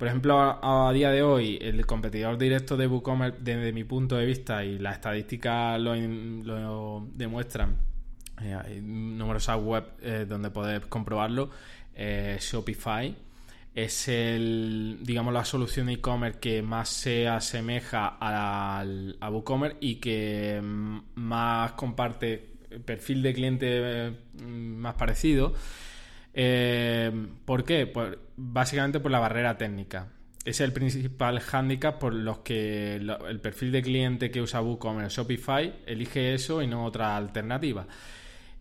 por 0.00 0.08
ejemplo, 0.08 0.58
a, 0.62 0.90
día 0.94 1.10
de 1.10 1.22
hoy, 1.22 1.58
el 1.60 1.84
competidor 1.84 2.38
directo 2.38 2.74
de 2.78 2.86
WooCommerce, 2.86 3.36
desde 3.42 3.70
mi 3.70 3.84
punto 3.84 4.16
de 4.16 4.24
vista, 4.24 4.64
y 4.64 4.78
las 4.78 4.94
estadísticas 4.94 5.78
lo, 5.78 7.06
demuestran, 7.12 7.76
eh, 8.42 8.54
hay 8.54 8.80
numerosas 8.80 9.60
web 9.60 9.84
eh, 10.00 10.24
donde 10.26 10.50
podéis 10.50 10.86
comprobarlo, 10.86 11.50
eh, 11.94 12.38
Shopify 12.40 13.14
es 13.74 14.08
el, 14.08 15.00
digamos, 15.02 15.34
la 15.34 15.44
solución 15.44 15.88
de 15.88 15.92
e-commerce 15.92 16.38
que 16.40 16.62
más 16.62 16.88
se 16.88 17.28
asemeja 17.28 18.16
al, 18.18 19.18
a 19.20 19.28
WooCommerce 19.28 19.76
y 19.82 19.96
que 19.96 20.62
mm, 20.62 20.98
más 21.16 21.72
comparte 21.72 22.54
perfil 22.86 23.22
de 23.22 23.34
cliente 23.34 24.12
más 24.46 24.94
parecido. 24.94 25.52
Eh, 26.32 27.10
¿Por 27.44 27.64
qué? 27.64 27.86
Pues 27.86 28.16
básicamente 28.36 29.00
por 29.00 29.10
la 29.10 29.18
barrera 29.18 29.56
técnica. 29.56 30.08
Es 30.44 30.60
el 30.60 30.72
principal 30.72 31.40
hándicap 31.40 31.98
por 31.98 32.14
los 32.14 32.38
que 32.38 32.96
el 32.96 33.40
perfil 33.40 33.72
de 33.72 33.82
cliente 33.82 34.30
que 34.30 34.40
usa 34.40 34.62
WooCommerce 34.62 35.16
Shopify 35.16 35.80
elige 35.86 36.32
eso 36.32 36.62
y 36.62 36.66
no 36.66 36.84
otra 36.84 37.16
alternativa. 37.16 37.86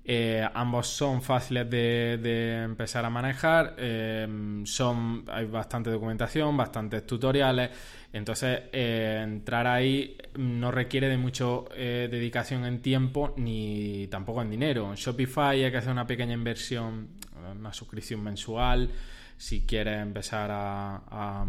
Eh, 0.04 0.46
ambos 0.54 0.88
son 0.88 1.22
fáciles 1.22 1.70
de, 1.70 2.64
empezar 2.64 3.06
a 3.06 3.10
manejar, 3.10 3.76
eh, 3.78 4.28
son, 4.66 5.24
hay 5.28 5.46
bastante 5.46 5.92
documentación, 5.92 6.58
bastantes 6.58 7.06
tutoriales, 7.06 7.70
entonces 8.12 8.62
entrar 8.74 9.68
ahí 9.68 10.18
no 10.36 10.72
requiere 10.72 11.08
de 11.10 11.18
mucho 11.18 11.70
dedicación 11.76 12.66
en 12.66 12.82
tiempo 12.82 13.36
ni 13.38 14.08
tampoco 14.08 14.42
en 14.42 14.50
dinero. 14.50 14.90
En 14.90 14.96
Shopify 14.96 15.64
hay 15.64 15.72
que 15.72 15.78
hacer 15.78 15.92
una 15.92 16.08
pequeña 16.08 16.34
inversión 16.34 17.19
una 17.52 17.74
suscripción 17.74 18.24
mensual 18.24 18.92
si 19.40 19.62
quieres 19.62 20.02
empezar 20.02 20.50
a, 20.52 21.46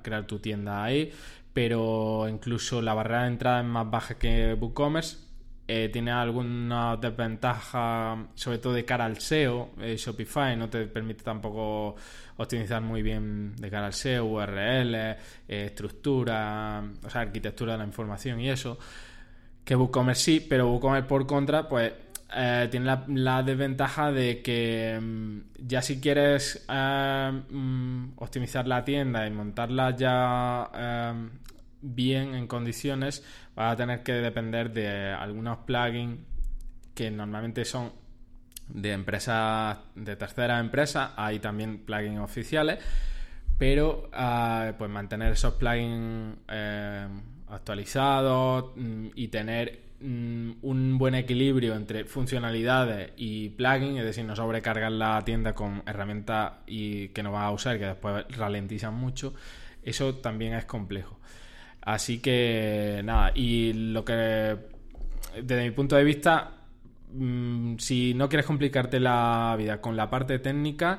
crear 0.00 0.26
tu 0.26 0.38
tienda 0.38 0.84
ahí, 0.84 1.12
pero 1.52 2.28
incluso 2.28 2.80
la 2.80 2.94
barrera 2.94 3.22
de 3.22 3.28
entrada 3.28 3.60
es 3.60 3.66
más 3.66 3.90
baja 3.90 4.14
que 4.14 4.54
WooCommerce. 4.54 5.16
Eh, 5.66 5.88
tiene 5.92 6.10
alguna 6.10 6.96
desventaja, 6.96 8.26
sobre 8.34 8.58
todo 8.58 8.74
de 8.74 8.84
cara 8.84 9.06
al 9.06 9.18
SEO. 9.18 9.70
Eh, 9.80 9.96
Shopify 9.96 10.56
no 10.56 10.68
te 10.68 10.86
permite 10.86 11.24
tampoco 11.24 11.96
optimizar 12.36 12.80
muy 12.80 13.02
bien 13.02 13.56
de 13.56 13.70
cara 13.70 13.86
al 13.86 13.92
SEO, 13.92 14.24
URL, 14.26 14.94
eh, 14.94 15.16
estructura, 15.48 16.82
o 17.04 17.10
sea, 17.10 17.22
arquitectura 17.22 17.72
de 17.72 17.78
la 17.78 17.84
información 17.84 18.40
y 18.40 18.50
eso. 18.50 18.78
Que 19.64 19.74
WooCommerce 19.74 20.22
sí, 20.22 20.46
pero 20.48 20.68
WooCommerce 20.68 21.08
por 21.08 21.26
contra, 21.26 21.68
pues 21.68 21.92
eh, 22.34 22.68
tiene 22.70 22.98
la, 23.08 23.42
desventaja 23.42 24.10
de 24.10 24.40
que 24.42 24.98
mm, 25.00 25.66
ya 25.66 25.82
si 25.82 26.00
quieres 26.00 26.64
eh, 26.68 27.42
mm, 27.50 28.12
optimizar 28.16 28.66
la 28.66 28.84
tienda 28.84 29.26
y 29.26 29.30
montarla 29.30 29.94
ya 29.96 30.70
eh, 30.74 31.28
bien 31.82 32.34
en 32.34 32.46
condiciones, 32.46 33.24
vas 33.54 33.74
a 33.74 33.76
tener 33.76 34.02
que 34.02 34.12
depender 34.14 34.72
de 34.72 35.12
algunos 35.12 35.58
plugins 35.58 36.20
que 36.94 37.10
normalmente 37.10 37.64
son 37.64 37.92
de 38.68 38.92
empresas, 38.92 39.78
de 39.94 40.16
terceras 40.16 40.60
empresas, 40.60 41.10
hay 41.16 41.38
también 41.38 41.84
plugins 41.84 42.20
oficiales, 42.20 42.78
pero 43.58 44.08
pues 44.78 44.90
mantener 44.90 45.32
esos 45.32 45.54
plugins 45.54 46.36
actualizados 47.48 48.72
mm, 48.76 49.08
y 49.14 49.28
tener 49.28 49.91
Mm, 50.04 50.54
un 50.62 50.98
buen 50.98 51.14
equilibrio 51.14 51.76
entre 51.76 52.04
funcionalidades 52.04 53.12
y 53.16 53.50
plugins, 53.50 54.00
es 54.00 54.04
decir, 54.04 54.24
no 54.24 54.34
sobrecargar 54.34 54.90
la 54.90 55.22
tienda 55.24 55.54
con 55.54 55.84
herramientas 55.86 56.54
y 56.66 57.08
que 57.08 57.22
no 57.22 57.30
vas 57.30 57.44
a 57.44 57.52
usar, 57.52 57.78
que 57.78 57.86
después 57.86 58.24
ralentizan 58.36 58.94
mucho, 58.94 59.32
eso 59.84 60.16
también 60.16 60.54
es 60.54 60.64
complejo. 60.64 61.20
Así 61.82 62.18
que 62.18 63.00
nada, 63.04 63.30
y 63.36 63.72
lo 63.74 64.04
que 64.04 64.56
desde 65.40 65.62
mi 65.62 65.70
punto 65.70 65.94
de 65.94 66.04
vista, 66.04 66.50
mm, 67.12 67.76
si 67.78 68.14
no 68.14 68.28
quieres 68.28 68.46
complicarte 68.46 68.98
la 68.98 69.54
vida 69.56 69.80
con 69.80 69.96
la 69.96 70.10
parte 70.10 70.40
técnica, 70.40 70.98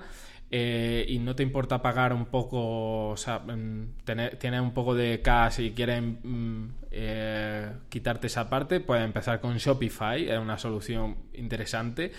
eh, 0.56 1.04
y 1.08 1.18
no 1.18 1.36
te 1.36 1.42
importa 1.42 1.82
pagar 1.82 2.14
un 2.14 2.28
poco, 2.28 3.10
o 3.10 3.18
sea, 3.18 3.40
mm, 3.40 4.04
tener, 4.06 4.38
tienes 4.38 4.62
un 4.62 4.72
poco 4.72 4.94
de 4.94 5.20
cash 5.24 5.62
y 5.62 5.72
quieren 5.72 6.20
mm, 6.22 6.76
eh, 6.92 7.72
quitarte 7.90 8.28
esa 8.28 8.52
parte, 8.52 8.80
puedes 8.80 9.04
empezar 9.04 9.42
con 9.42 9.58
Shopify, 9.58 10.30
es 10.30 10.38
una 10.38 10.60
solución 10.60 11.18
interesante, 11.34 12.12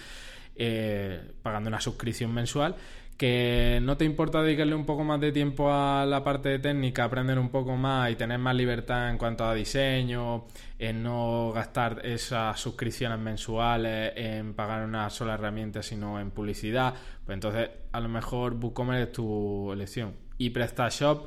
eh, 0.57 1.21
pagando 1.45 1.69
una 1.69 1.81
suscripción 1.81 2.35
mensual 2.35 2.75
que 3.17 3.79
no 3.83 3.97
te 3.97 4.05
importa 4.05 4.43
dedicarle 4.43 4.75
un 4.75 4.85
poco 4.85 5.05
más 5.05 5.21
de 5.21 5.31
tiempo 5.31 5.73
a 5.73 6.05
la 6.05 6.25
parte 6.25 6.59
técnica, 6.59 7.05
aprender 7.05 7.39
un 7.39 7.49
poco 7.49 7.77
más 7.77 8.11
y 8.11 8.17
tener 8.17 8.39
más 8.39 8.57
libertad 8.57 9.11
en 9.11 9.19
cuanto 9.19 9.45
a 9.45 9.55
diseño, 9.55 10.47
en 10.79 11.03
no 11.03 11.53
gastar 11.53 12.05
esas 12.05 12.59
suscripciones 12.59 13.19
mensuales 13.19 14.13
en 14.17 14.55
pagar 14.55 14.85
una 14.85 15.09
sola 15.11 15.35
herramienta, 15.35 15.83
sino 15.83 16.21
en 16.21 16.31
publicidad, 16.33 16.95
pues 17.25 17.37
entonces 17.37 17.71
a 17.93 18.01
lo 18.01 18.09
mejor 18.09 18.55
WooCommerce 18.55 19.05
es 19.05 19.13
tu 19.13 19.73
elección. 19.73 20.15
Y 20.37 20.51
PrestaShop, 20.51 21.27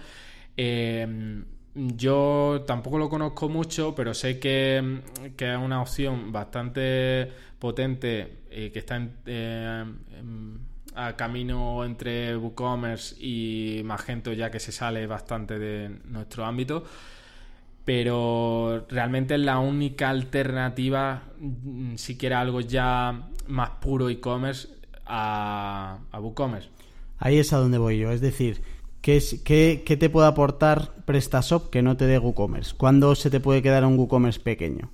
eh, 0.57 1.43
yo 1.73 2.63
tampoco 2.65 2.97
lo 2.97 3.07
conozco 3.07 3.49
mucho, 3.49 3.93
pero 3.95 4.13
sé 4.13 4.39
que, 4.39 5.01
es 5.37 5.57
una 5.57 5.81
opción 5.81 6.31
bastante 6.31 7.31
potente 7.59 8.39
eh, 8.49 8.71
que 8.71 8.79
está 8.79 8.95
en, 8.95 9.13
eh, 9.27 9.85
a 10.97 11.15
camino 11.15 11.85
entre 11.85 12.35
WooCommerce 12.35 13.15
y 13.19 13.83
Magento, 13.83 14.33
ya 14.33 14.49
que 14.49 14.59
se 14.59 14.71
sale 14.71 15.05
bastante 15.07 15.59
de 15.59 15.89
nuestro 16.05 16.43
ámbito. 16.45 16.83
Pero 17.85 18.85
realmente 18.89 19.35
es 19.35 19.41
la 19.41 19.59
única 19.59 20.09
alternativa, 20.09 21.23
mm, 21.39 21.95
si 21.95 22.17
quiere 22.17 22.35
algo 22.35 22.59
ya 22.59 23.29
más 23.47 23.69
puro 23.79 24.09
e-commerce, 24.09 24.67
a, 25.05 25.99
a 26.11 26.19
WooCommerce. 26.19 26.69
Ahí 27.19 27.37
es 27.37 27.53
a 27.53 27.57
donde 27.57 27.77
voy 27.77 27.99
yo. 27.99 28.11
Es 28.11 28.19
decir, 28.19 28.61
¿qué, 29.01 29.21
qué, 29.45 29.83
qué 29.85 29.97
te 29.97 30.09
puede 30.09 30.27
aportar 30.27 30.95
PrestaShop 31.05 31.69
que 31.69 31.81
no 31.81 31.95
te 31.95 32.07
dé 32.07 32.19
WooCommerce? 32.19 32.75
¿Cuándo 32.75 33.15
se 33.15 33.29
te 33.29 33.39
puede 33.39 33.61
quedar 33.61 33.85
un 33.85 33.97
WooCommerce 33.97 34.39
pequeño? 34.39 34.91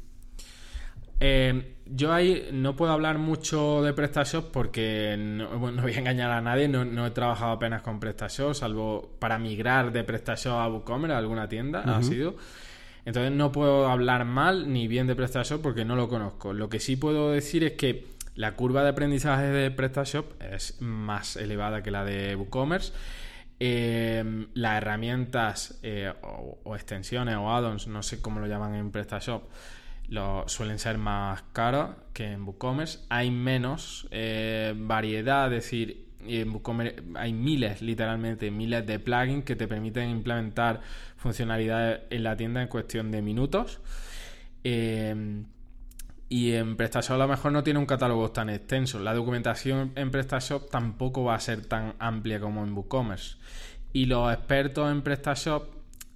Eh, 1.20 1.78
yo 1.96 2.12
ahí 2.12 2.50
no 2.52 2.76
puedo 2.76 2.92
hablar 2.92 3.20
mucho 3.20 3.84
de 3.84 3.94
PrestaShop 3.94 4.52
porque 4.52 5.16
no, 5.18 5.60
voy 5.60 5.94
a 5.94 6.00
engañar 6.00 6.32
a 6.32 6.42
nadie, 6.42 6.68
no, 6.68 7.06
he 7.06 7.12
trabajado 7.12 7.52
apenas 7.52 7.84
con 7.84 8.00
PrestaShop, 8.00 8.56
salvo 8.56 9.16
para 9.20 9.38
migrar 9.38 9.92
de 9.92 10.04
PrestaShop 10.04 10.54
a 10.54 10.68
WooCommerce 10.68 11.14
a 11.14 11.20
alguna 11.20 11.48
tienda, 11.48 11.82
ha 11.82 12.02
sido. 12.02 12.36
Entonces 13.06 13.32
no 13.32 13.52
puedo 13.52 13.88
hablar 13.88 14.26
mal 14.26 14.72
ni 14.72 14.88
bien 14.88 15.06
de 15.06 15.16
PrestaShop 15.16 15.62
porque 15.62 15.86
no 15.86 15.96
lo 15.96 16.08
conozco. 16.08 16.54
Lo 16.54 16.68
que 16.68 16.80
sí 16.80 16.96
puedo 16.96 17.32
decir 17.32 17.64
es 17.64 17.74
que 17.74 18.08
la 18.36 18.56
curva 18.56 18.82
de 18.82 18.90
aprendizaje 18.90 19.46
de 19.46 19.70
PrestaShop 19.70 20.42
es 20.42 20.82
más 20.82 21.36
elevada 21.36 21.84
que 21.84 21.92
la 21.92 22.04
de 22.04 22.36
WooCommerce. 22.36 22.92
Eh, 23.60 24.48
las 24.56 24.78
herramientas 24.78 25.80
eh, 25.84 26.12
o, 26.24 26.76
extensiones 26.76 27.36
o 27.36 27.54
add-ons, 27.54 27.88
no 27.88 28.02
sé 28.02 28.20
cómo 28.20 28.40
lo 28.40 28.48
llaman 28.48 28.74
en 28.76 28.92
PrestaShop, 28.92 29.44
suelen 30.48 30.80
ser 30.80 30.98
más 30.98 31.44
caros 31.54 31.92
que 32.14 32.32
en 32.32 32.44
WooCommerce. 32.44 33.00
Hay 33.10 33.32
menos 33.32 34.08
eh, 34.12 34.74
variedad, 34.76 35.54
es 35.54 35.64
decir, 35.64 36.08
en 36.26 36.52
WooCommerce 36.52 37.04
hay 37.16 37.34
miles, 37.34 37.82
literalmente, 37.82 38.52
miles 38.52 38.86
de 38.86 39.00
plugins 39.00 39.44
que 39.44 39.56
te 39.56 39.68
permiten 39.68 40.10
implementar 40.10 40.82
funcionalidades 41.18 42.02
en 42.10 42.24
la 42.24 42.38
tienda 42.38 42.62
en 42.62 42.68
cuestión 42.68 43.12
de 43.12 43.22
minutos. 43.22 43.80
Eh, 44.64 45.44
y 46.34 46.54
en 46.54 46.78
PrestaShop 46.78 47.14
a 47.14 47.18
lo 47.20 47.28
mejor 47.28 47.52
no 47.52 47.64
tiene 47.64 47.80
un 47.80 47.86
catálogo 47.86 48.32
tan 48.32 48.50
extenso. 48.50 49.00
La 49.00 49.14
documentación 49.14 49.92
en 49.96 50.10
PrestaShop 50.10 50.70
tampoco 50.72 51.24
va 51.24 51.36
a 51.36 51.40
ser 51.40 51.66
tan 51.68 51.94
amplia 52.00 52.40
como 52.40 52.64
en 52.64 52.74
WooCommerce. 52.74 53.38
Y 53.94 54.08
los 54.08 54.34
expertos 54.34 54.92
en 54.92 55.04
PrestaShop 55.04 55.73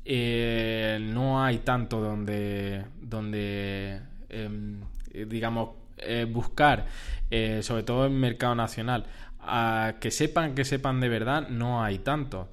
eh, 0.10 1.00
no 1.02 1.44
hay 1.44 1.58
tanto 1.58 2.00
donde, 2.00 2.86
donde 3.02 4.00
em, 4.30 4.80
digamos, 5.12 5.72
eh, 5.98 6.26
buscar, 6.30 6.86
eh, 7.30 7.62
sobre 7.62 7.84
todo 7.84 8.06
en 8.06 8.18
mercado 8.18 8.56
nacional, 8.56 9.06
a 9.42 9.96
que 10.00 10.10
sepan, 10.12 10.56
que 10.56 10.64
sepan 10.64 11.02
de 11.02 11.10
verdad, 11.10 11.50
no 11.50 11.84
hay 11.84 12.00
tanto. 12.00 12.48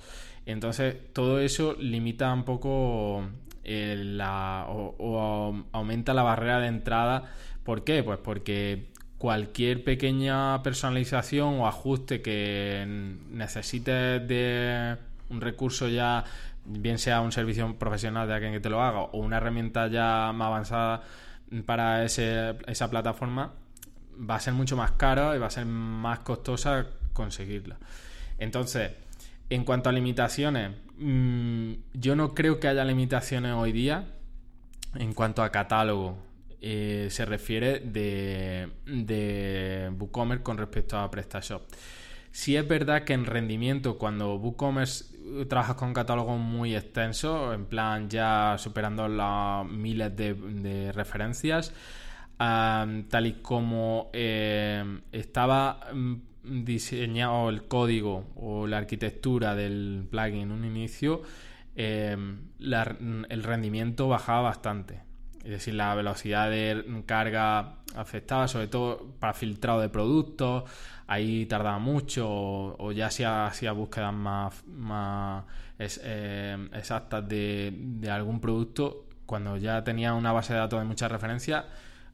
Entonces, 0.46 0.96
todo 1.12 1.38
eso 1.38 1.76
limita 1.78 2.32
un 2.32 2.44
poco 2.44 3.24
la, 3.64 4.66
o, 4.68 5.64
aumenta 5.70 6.12
la 6.12 6.24
barrera 6.24 6.58
de 6.58 6.66
entrada. 6.66 7.30
¿Por 7.62 7.84
qué? 7.84 8.02
Pues 8.02 8.18
porque 8.18 8.88
cualquier 9.18 9.84
pequeña 9.84 10.60
personalización 10.64 11.60
o 11.60 11.68
ajuste 11.68 12.20
que 12.20 12.84
necesites 13.30 14.26
de 14.26 14.96
un 15.30 15.40
recurso 15.40 15.88
ya 15.88 16.24
bien 16.64 16.98
sea 16.98 17.20
un 17.20 17.32
servicio 17.32 17.78
profesional 17.78 18.26
de 18.26 18.34
alguien 18.34 18.52
que 18.52 18.60
te 18.60 18.70
lo 18.70 18.82
haga 18.82 19.00
o 19.00 19.18
una 19.18 19.36
herramienta 19.36 19.88
ya 19.88 20.32
más 20.34 20.46
avanzada 20.46 21.02
para 21.66 22.04
ese, 22.04 22.56
esa 22.66 22.90
plataforma, 22.90 23.52
va 24.18 24.36
a 24.36 24.40
ser 24.40 24.54
mucho 24.54 24.76
más 24.76 24.92
caro 24.92 25.34
y 25.34 25.38
va 25.38 25.46
a 25.46 25.50
ser 25.50 25.66
más 25.66 26.20
costosa 26.20 26.86
conseguirla. 27.12 27.78
Entonces, 28.38 28.92
en 29.50 29.64
cuanto 29.64 29.88
a 29.88 29.92
limitaciones, 29.92 30.72
mm, 30.98 31.72
yo 31.94 32.16
no 32.16 32.34
creo 32.34 32.60
que 32.60 32.68
haya 32.68 32.84
limitaciones 32.84 33.52
hoy 33.52 33.72
día 33.72 34.06
en 34.94 35.12
cuanto 35.12 35.42
a 35.42 35.50
catálogo. 35.50 36.18
Eh, 36.60 37.08
se 37.10 37.26
refiere 37.26 37.80
de, 37.80 38.70
de 38.86 39.92
WooCommerce 39.98 40.42
con 40.42 40.56
respecto 40.56 40.98
a 40.98 41.10
PrestaShop. 41.10 41.62
Si 42.30 42.56
es 42.56 42.66
verdad 42.66 43.04
que 43.04 43.12
en 43.12 43.26
rendimiento, 43.26 43.98
cuando 43.98 44.36
WooCommerce 44.36 45.13
trabajas 45.48 45.76
con 45.76 45.92
catálogos 45.92 46.38
muy 46.38 46.74
extensos, 46.74 47.54
en 47.54 47.66
plan 47.66 48.08
ya 48.08 48.56
superando 48.58 49.08
las 49.08 49.66
miles 49.66 50.14
de, 50.16 50.92
referencias, 50.92 51.72
tal 52.38 53.26
y 53.26 53.34
como 53.34 54.10
eh, 54.12 55.00
estaba 55.12 55.80
mm, 55.92 56.14
diseñado 56.64 57.48
el 57.48 57.64
código 57.64 58.26
o 58.36 58.66
la 58.66 58.78
arquitectura 58.78 59.54
del 59.54 60.06
plugin 60.10 60.42
en 60.42 60.52
un 60.52 60.64
inicio, 60.64 61.22
eh, 61.76 62.16
el 62.58 63.42
rendimiento 63.42 64.08
bajaba 64.08 64.42
bastante. 64.42 65.02
Es 65.44 65.50
decir, 65.50 65.74
la 65.74 65.94
velocidad 65.94 66.50
de 66.50 67.02
carga 67.04 67.76
afectaba, 67.94 68.48
sobre 68.48 68.66
todo 68.66 69.14
para 69.20 69.34
filtrado 69.34 69.80
de 69.80 69.90
productos, 69.90 70.64
ahí 71.06 71.46
tardaba 71.46 71.78
mucho, 71.78 72.26
o, 72.28 72.92
ya 72.92 73.06
hacía, 73.06 73.46
hacía 73.46 73.72
búsquedas 73.72 74.12
más, 74.12 74.64
más 74.66 75.44
eh, 75.78 76.68
exactas 76.72 77.28
de, 77.28 78.08
algún 78.10 78.40
producto, 78.40 79.06
cuando 79.26 79.56
ya 79.56 79.82
tenía 79.84 80.14
una 80.14 80.32
base 80.32 80.52
de 80.52 80.60
datos 80.60 80.80
de 80.80 80.86
muchas 80.86 81.10
referencias, 81.10 81.64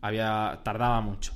había, 0.00 0.60
tardaba 0.62 1.00
mucho. 1.00 1.32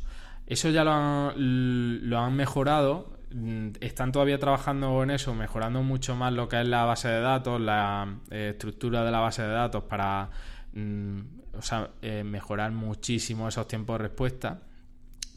Eso 0.46 0.70
ya 0.70 0.84
lo 0.84 0.92
han, 0.92 2.08
lo 2.08 2.18
han 2.18 2.34
mejorado, 2.34 3.16
mm, 3.32 3.68
están 3.80 4.12
todavía 4.12 4.38
trabajando 4.38 5.02
en 5.02 5.10
eso, 5.10 5.34
mejorando 5.34 5.82
mucho 5.82 6.16
más 6.16 6.32
lo 6.32 6.48
que 6.48 6.60
es 6.60 6.68
la 6.68 6.84
base 6.84 7.08
de 7.08 7.20
datos, 7.20 7.60
la 7.60 8.18
eh, 8.30 8.50
estructura 8.52 9.04
de 9.04 9.10
la 9.10 9.20
base 9.20 9.42
de 9.42 9.48
datos 9.48 9.84
para 9.84 10.30
mm, 10.74 11.20
eh, 12.02 12.24
mejorar 12.24 12.72
muchísimo 12.72 13.48
esos 13.48 13.68
tiempos 13.68 13.98
de 13.98 14.08
respuesta. 14.08 14.60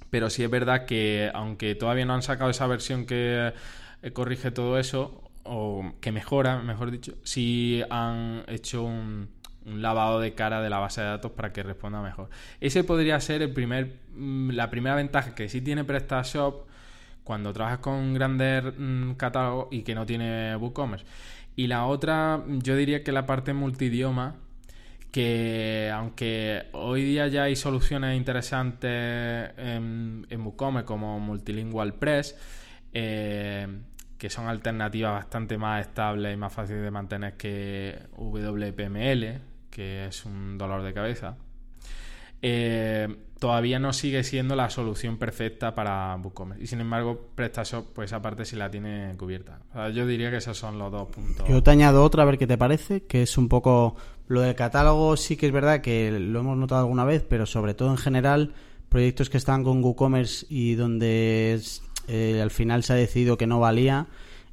Pero 0.10 0.30
sí 0.30 0.44
es 0.44 0.50
verdad 0.50 0.86
que, 0.86 1.32
aunque 1.34 1.76
todavía 1.76 2.06
no 2.06 2.14
han 2.14 2.22
sacado 2.22 2.50
esa 2.50 2.68
versión 2.68 3.06
que 3.06 3.54
eh, 4.02 4.12
corrige 4.12 4.52
todo 4.52 4.78
eso, 4.80 5.28
o 5.44 5.94
que 6.02 6.12
mejora, 6.12 6.62
mejor 6.62 6.92
dicho, 6.92 7.14
sí 7.24 7.82
han 7.90 8.44
hecho 8.48 8.84
un, 8.84 9.30
lavado 9.66 10.22
de 10.22 10.34
cara 10.34 10.62
de 10.62 10.70
la 10.70 10.80
base 10.80 11.02
de 11.02 11.08
datos 11.08 11.32
para 11.32 11.52
que 11.52 11.62
responda 11.64 12.02
mejor. 12.02 12.30
Ese 12.62 12.84
podría 12.86 13.20
ser 13.20 13.42
el 13.42 13.52
primer, 13.52 14.00
mm, 14.16 14.52
la 14.52 14.70
primera 14.70 14.96
ventaja 14.96 15.36
que 15.36 15.50
sí 15.50 15.62
tiene 15.62 15.84
PrestaShop 15.84 16.68
cuando 17.26 17.52
trabajas 17.52 17.80
con 17.80 18.14
grandes 18.14 18.64
mm, 18.78 19.14
catálogos 19.14 19.68
y 19.72 19.82
que 19.82 19.94
no 19.94 20.06
tiene 20.06 20.56
WooCommerce. 20.56 21.06
Y 21.58 21.68
la 21.68 21.86
otra, 21.86 22.44
yo 22.48 22.76
diría 22.78 23.04
que 23.04 23.12
la 23.12 23.26
parte 23.26 23.54
multidioma 23.54 24.36
que 25.12 25.92
aunque 25.94 26.68
hoy 26.74 27.04
día 27.04 27.28
ya 27.28 27.44
hay 27.44 27.56
soluciones 27.56 28.16
interesantes 28.18 29.52
en, 29.58 30.26
WooCommerce 30.30 30.86
como 30.86 31.20
Multilingual 31.20 31.94
Press, 31.96 32.36
eh, 32.94 33.68
que 34.18 34.30
son 34.30 34.48
alternativas 34.48 35.14
bastante 35.14 35.58
más 35.58 35.86
estables 35.88 36.34
y 36.34 36.38
más 36.38 36.54
fáciles 36.54 36.84
de 36.84 36.92
mantener 36.92 37.34
que 37.38 38.00
WPML, 38.18 39.42
que 39.70 40.06
es 40.08 40.26
un 40.26 40.58
dolor 40.58 40.84
de 40.84 40.94
cabeza. 40.94 41.38
Eh, 42.42 43.08
todavía 43.40 43.80
no 43.80 43.94
sigue 43.94 44.24
siendo 44.24 44.56
la 44.56 44.70
solución 44.70 45.18
perfecta 45.18 45.76
para 45.76 46.16
WooCommerce. 46.16 46.64
Y 46.64 46.68
sin 46.68 46.82
embargo, 46.82 47.30
PrestaShop, 47.36 47.94
pues 47.94 48.14
aparte 48.14 48.46
sí 48.46 48.56
la 48.56 48.70
tiene 48.70 49.14
cubierta. 49.18 49.60
yo 49.94 50.08
diría 50.08 50.32
que 50.32 50.38
esos 50.38 50.58
son 50.58 50.78
los 50.78 50.92
dos 50.92 51.08
puntos. 51.10 51.48
Yo 51.48 51.62
te 51.62 51.72
añado 51.72 52.04
otra, 52.04 52.24
a 52.24 52.26
ver 52.26 52.38
qué 52.38 52.48
te 52.48 52.58
parece, 52.58 53.04
que 53.04 53.24
es 53.24 53.38
un 53.38 53.48
poco 53.48 53.96
lo 54.28 54.42
del 54.42 54.56
catálogo, 54.56 55.16
sí 55.18 55.38
que 55.38 55.48
es 55.48 55.54
verdad 55.54 55.82
que 55.82 56.12
lo 56.12 56.40
hemos 56.40 56.58
notado 56.58 56.82
alguna 56.82 57.06
vez, 57.06 57.24
pero 57.28 57.46
sobre 57.46 57.74
todo 57.74 57.92
en 57.92 57.98
general, 57.98 58.54
proyectos 58.90 59.30
que 59.30 59.38
están 59.38 59.64
con 59.64 59.84
WooCommerce 59.84 60.46
y 60.50 60.76
donde 60.76 61.62
eh, 62.08 62.42
al 62.42 62.52
final 62.52 62.84
se 62.84 62.94
ha 62.94 62.96
decidido 62.96 63.38
que 63.38 63.48
no 63.48 63.60
valía 63.60 64.08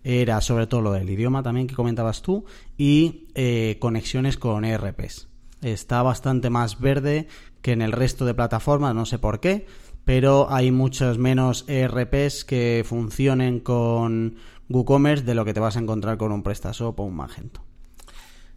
era 0.05 0.43
sobre 0.43 0.67
todo 0.67 0.83
lo 0.83 0.93
del 0.93 1.09
idioma 1.09 1.43
también 1.43 1.67
que 1.67 1.75
comentabas 1.75 2.21
tú 2.21 2.45
y 2.77 3.29
eh, 3.35 3.79
conexiones 3.81 4.37
con 4.37 4.65
ERPs. 4.65 5.29
Está 5.63 6.03
bastante 6.03 6.51
más 6.51 6.79
verde 6.79 7.27
que 7.65 7.73
en 7.73 7.81
el 7.81 7.93
resto 7.93 8.27
de 8.27 8.35
plataformas, 8.35 8.95
no 8.95 9.07
sé 9.07 9.19
por 9.19 9.41
qué, 9.41 9.65
pero 10.05 10.53
hay 10.53 10.71
muchos 10.71 11.17
menos 11.17 11.65
ERPs 11.67 12.45
que 12.45 12.85
funcionen 12.85 13.59
con 13.59 14.37
WooCommerce 14.69 15.25
de 15.25 15.35
lo 15.35 15.47
que 15.47 15.55
te 15.55 15.61
vas 15.61 15.79
a 15.79 15.81
encontrar 15.81 16.19
con 16.19 16.31
un 16.31 16.43
PrestaShop 16.43 17.01
o 17.01 17.05
un 17.05 17.17
Magento. 17.17 17.65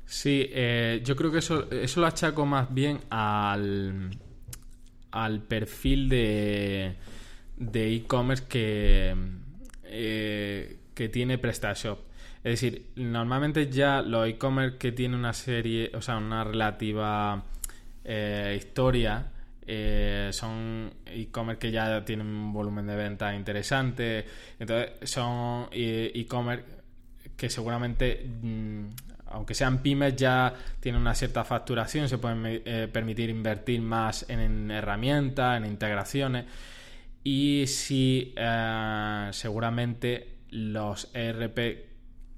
Sí, 0.04 0.50
eh, 0.50 1.02
yo 1.06 1.15
creo 1.15 1.32
que 1.32 1.38
eso, 1.38 1.72
eso 1.72 2.02
lo 2.02 2.08
achaco 2.08 2.46
más 2.46 2.74
bien 2.74 3.00
al, 3.10 4.10
al 5.12 5.41
perfil 5.41 6.10
de 6.10 6.98
e-commerce 7.56 8.43
que, 8.50 9.15
eh, 9.86 10.80
que 10.93 11.08
tiene 11.08 11.38
PrestaShop. 11.38 12.00
Es 12.43 12.60
decir, 12.60 12.88
normalmente 12.98 13.70
ya 13.70 14.02
los 14.02 14.28
e-commerce 14.28 14.78
que 14.78 14.91
tienen 14.91 15.17
una 15.17 15.32
serie, 15.32 15.91
o 15.96 16.02
sea, 16.02 16.17
una 16.17 16.43
relativa 16.43 17.46
eh, 18.08 18.56
historia, 18.58 19.32
eh, 19.67 20.30
son 20.32 20.91
e-commerce 21.06 21.60
que 21.60 21.72
ya 21.72 22.04
tienen 22.04 22.28
un 22.28 22.54
volumen 22.54 22.88
de 22.88 22.96
venta 22.96 23.36
interesante. 23.36 24.26
Entonces, 24.58 25.10
son 25.10 25.67
e-commerce 25.72 26.63
que 27.36 27.50
seguramente, 27.50 28.26
mm, 28.41 28.86
aunque 29.28 29.54
sean 29.54 29.84
pymes, 29.84 30.15
ya 30.15 30.54
tienen 30.80 31.02
una 31.02 31.13
cierta 31.13 31.43
facturación, 31.43 32.10
se 32.10 32.17
pueden 32.17 32.63
permitir 32.91 33.30
invertir 33.30 33.82
más 33.82 34.26
en 34.30 34.72
herramientas, 34.72 35.58
en 35.58 35.65
integraciones. 35.65 36.46
Y 37.30 37.67
si 37.67 38.34
eh, 38.38 39.28
seguramente 39.32 40.38
los 40.52 41.12
ERP 41.13 41.86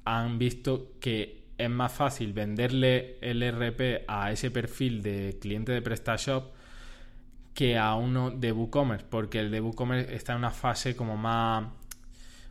han 0.04 0.40
visto 0.40 0.94
que 1.00 1.38
es 1.60 1.69
más 1.69 1.91
fácil 1.91 2.34
venderle 2.34 3.17
el 3.22 3.43
ERP 3.43 4.06
a 4.08 4.32
ese 4.32 4.50
perfil 4.50 5.04
de 5.04 5.38
cliente 5.39 5.74
de 5.74 5.82
PrestaShop 5.82 6.54
que 7.54 7.78
a 7.78 7.95
uno 7.95 8.32
de 8.32 8.54
WooCommerce, 8.54 9.06
porque 9.10 9.41
el 9.41 9.52
de 9.52 9.60
WooCommerce 9.60 10.15
está 10.15 10.32
en 10.32 10.39
una 10.39 10.52
fase 10.52 10.95
como 10.95 11.17
más, 11.17 11.65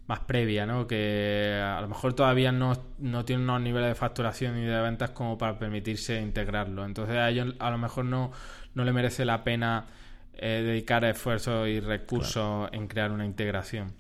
más 0.07 0.21
previa, 0.21 0.67
¿no? 0.67 0.87
que 0.87 1.59
a 1.65 1.81
lo 1.81 1.89
mejor 1.89 2.13
todavía 2.13 2.53
no, 2.53 2.75
no 2.99 3.25
tiene 3.25 3.43
unos 3.43 3.63
niveles 3.63 3.89
de 3.89 3.95
facturación 3.95 4.59
y 4.59 4.65
de 4.67 4.81
ventas 4.83 5.11
como 5.11 5.39
para 5.39 5.59
permitirse 5.59 6.21
integrarlo. 6.21 6.85
Entonces 6.85 7.17
a 7.17 7.31
ellos 7.31 7.55
a 7.59 7.71
lo 7.71 7.79
mejor 7.79 8.05
no, 8.05 8.31
no 8.75 8.85
le 8.85 8.93
merece 8.93 9.25
la 9.25 9.43
pena 9.43 9.87
eh, 10.35 10.63
dedicar 10.65 11.03
esfuerzos 11.07 11.67
y 11.67 11.81
recursos 11.81 12.69
en 12.73 12.87
crear 12.89 13.11
una 13.11 13.25
integración. 13.25 13.95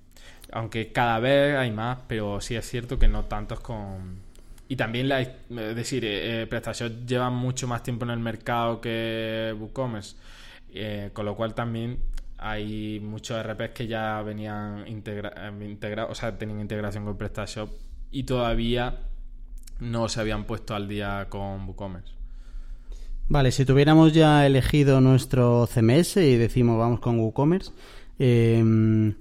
Aunque 0.52 0.92
cada 0.92 1.18
vez 1.18 1.56
hay 1.56 1.70
más, 1.70 1.98
pero 2.06 2.42
sí 2.42 2.56
es 2.56 2.68
cierto 2.68 2.98
que 2.98 3.08
no 3.08 3.24
tantos 3.24 3.60
con... 3.60 4.27
Y 4.68 4.76
también, 4.76 5.08
la, 5.08 5.22
es 5.22 5.30
decir, 5.48 6.04
eh, 6.04 6.42
eh 6.42 6.46
PrestaShop 6.46 7.06
lleva 7.06 7.30
mucho 7.30 7.66
más 7.66 7.82
tiempo 7.82 8.04
en 8.04 8.10
el 8.10 8.18
mercado 8.18 8.80
que 8.80 9.54
WooCommerce, 9.58 10.16
eh, 10.74 11.10
con 11.14 11.24
lo 11.24 11.34
cual 11.34 11.54
también 11.54 11.98
hay 12.36 13.00
muchos 13.00 13.42
RPs 13.42 13.70
que 13.70 13.86
ya 13.86 14.22
venían 14.22 14.86
integrados, 14.86 16.10
o 16.10 16.14
sea, 16.14 16.36
tenían 16.36 16.60
integración 16.60 17.04
con 17.04 17.16
PrestaShop 17.16 17.70
y 18.10 18.24
todavía 18.24 19.00
no 19.80 20.08
se 20.08 20.20
habían 20.20 20.44
puesto 20.44 20.74
al 20.74 20.86
día 20.86 21.26
con 21.28 21.66
WooCommerce. 21.66 22.12
Vale, 23.28 23.52
si 23.52 23.64
tuviéramos 23.64 24.12
ya 24.12 24.46
elegido 24.46 25.00
nuestro 25.00 25.66
CMS 25.66 26.16
y 26.18 26.36
decimos 26.36 26.78
vamos 26.78 27.00
con 27.00 27.18
WooCommerce, 27.18 27.72
em, 28.18 29.14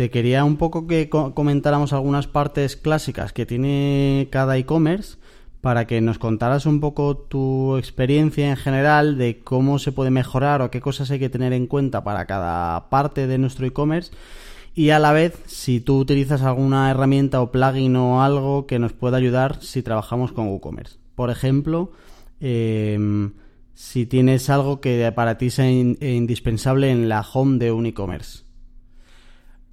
te 0.00 0.08
quería 0.08 0.46
un 0.46 0.56
poco 0.56 0.86
que 0.86 1.10
comentáramos 1.10 1.92
algunas 1.92 2.26
partes 2.26 2.74
clásicas 2.74 3.34
que 3.34 3.44
tiene 3.44 4.28
cada 4.30 4.56
e-commerce 4.56 5.18
para 5.60 5.86
que 5.86 6.00
nos 6.00 6.18
contaras 6.18 6.64
un 6.64 6.80
poco 6.80 7.18
tu 7.18 7.76
experiencia 7.76 8.48
en 8.48 8.56
general 8.56 9.18
de 9.18 9.40
cómo 9.40 9.78
se 9.78 9.92
puede 9.92 10.10
mejorar 10.10 10.62
o 10.62 10.70
qué 10.70 10.80
cosas 10.80 11.10
hay 11.10 11.18
que 11.18 11.28
tener 11.28 11.52
en 11.52 11.66
cuenta 11.66 12.02
para 12.02 12.24
cada 12.24 12.88
parte 12.88 13.26
de 13.26 13.36
nuestro 13.36 13.66
e-commerce 13.66 14.12
y 14.74 14.88
a 14.88 14.98
la 14.98 15.12
vez 15.12 15.38
si 15.44 15.80
tú 15.80 15.98
utilizas 15.98 16.40
alguna 16.40 16.90
herramienta 16.90 17.42
o 17.42 17.52
plugin 17.52 17.94
o 17.96 18.22
algo 18.22 18.66
que 18.66 18.78
nos 18.78 18.94
pueda 18.94 19.18
ayudar 19.18 19.62
si 19.62 19.82
trabajamos 19.82 20.32
con 20.32 20.48
WooCommerce. 20.48 20.96
Por 21.14 21.28
ejemplo, 21.28 21.92
Em, 22.40 23.32
si 23.74 24.06
tienes 24.06 24.48
algo 24.48 24.80
que 24.80 25.12
para 25.14 25.36
ti 25.36 25.50
sea 25.50 25.70
indispensable 25.70 26.90
en 26.90 27.08
la 27.08 27.20
home 27.20 27.58
de 27.58 27.70
un 27.70 27.86
e-commerce. 27.86 28.44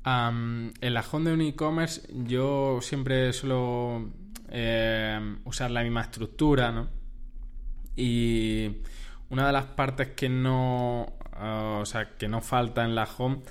En 0.08 0.94
la 0.94 1.06
home 1.12 1.30
de 1.30 1.34
un 1.34 1.42
e-commerce 1.42 2.02
yo 2.14 2.80
siempre 2.82 3.34
suelo 3.34 4.10
em, 4.50 5.40
usar 5.44 5.72
la 5.72 5.84
misma 5.84 6.02
estructura, 6.02 6.72
¿no? 6.72 6.88
Y 7.96 8.78
una 9.30 9.48
de 9.48 9.54
las 9.54 9.66
partes 9.66 10.10
que 10.10 10.30
no, 10.30 11.08
o 11.42 11.86
sea, 11.86 12.16
que 12.18 12.28
no 12.28 12.42
falta 12.42 12.86
en 12.86 12.96
la 12.96 13.08
home 13.18 13.42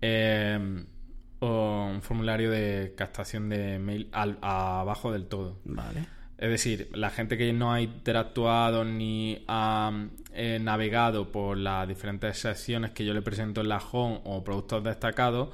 em, 0.00 0.86
o 1.40 1.90
un 1.92 2.02
formulario 2.02 2.50
de 2.50 2.94
captación 2.96 3.48
de 3.48 3.78
mail 3.78 4.08
abajo 4.12 5.12
del 5.12 5.26
todo. 5.26 5.58
Vale. 5.64 6.06
Es 6.38 6.48
decir, 6.48 6.88
la 6.94 7.10
gente 7.10 7.36
que 7.36 7.52
no 7.52 7.70
ha 7.70 7.82
interactuado 7.82 8.82
ni 8.82 9.44
ha 9.46 9.92
eh, 10.32 10.58
navegado 10.58 11.30
por 11.30 11.58
las 11.58 11.86
diferentes 11.86 12.38
secciones 12.38 12.92
que 12.92 13.04
yo 13.04 13.12
le 13.12 13.20
presento 13.20 13.60
en 13.60 13.68
la 13.68 13.76
home 13.78 14.22
o 14.24 14.42
productos 14.42 14.82
destacados, 14.82 15.50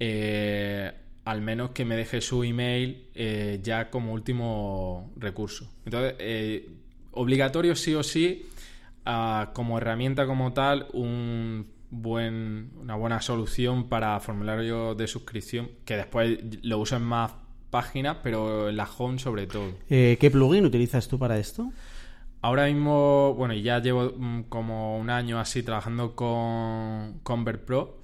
eh, 0.00 0.92
al 1.24 1.40
menos 1.40 1.70
que 1.70 1.84
me 1.84 1.94
deje 1.94 2.20
su 2.20 2.42
email 2.42 3.06
eh, 3.14 3.60
ya 3.62 3.90
como 3.90 4.12
último 4.12 5.12
recurso. 5.16 5.70
Entonces, 5.84 6.64
obligatorio 7.12 7.76
sí 7.76 7.94
o 7.94 8.02
sí, 8.02 8.46
ah, 9.04 9.50
como 9.54 9.78
herramienta 9.78 10.26
como 10.26 10.52
tal, 10.52 10.88
un 10.92 11.66
buen, 11.90 12.70
una 12.80 12.94
buena 12.94 13.20
solución 13.20 13.88
para 13.88 14.18
formulario 14.20 14.94
de 14.94 15.06
suscripción, 15.06 15.70
que 15.84 15.96
después 15.96 16.38
lo 16.62 16.78
uso 16.78 16.96
en 16.96 17.02
más 17.02 17.32
páginas, 17.70 18.18
pero 18.22 18.68
en 18.68 18.76
la 18.76 18.88
home 18.98 19.18
sobre 19.18 19.46
todo. 19.46 19.72
Eh, 19.88 20.16
¿Qué 20.20 20.30
plugin 20.30 20.64
utilizas 20.64 21.08
tú 21.08 21.18
para 21.18 21.38
esto? 21.38 21.70
Ahora 22.42 22.66
mismo, 22.66 23.34
bueno, 23.34 23.54
ya 23.54 23.80
llevo 23.80 24.12
mm, 24.16 24.44
como 24.44 24.98
un 24.98 25.10
año 25.10 25.38
así 25.38 25.62
trabajando 25.62 26.16
con 26.16 27.20
Convert 27.22 27.64
Pro. 27.64 27.98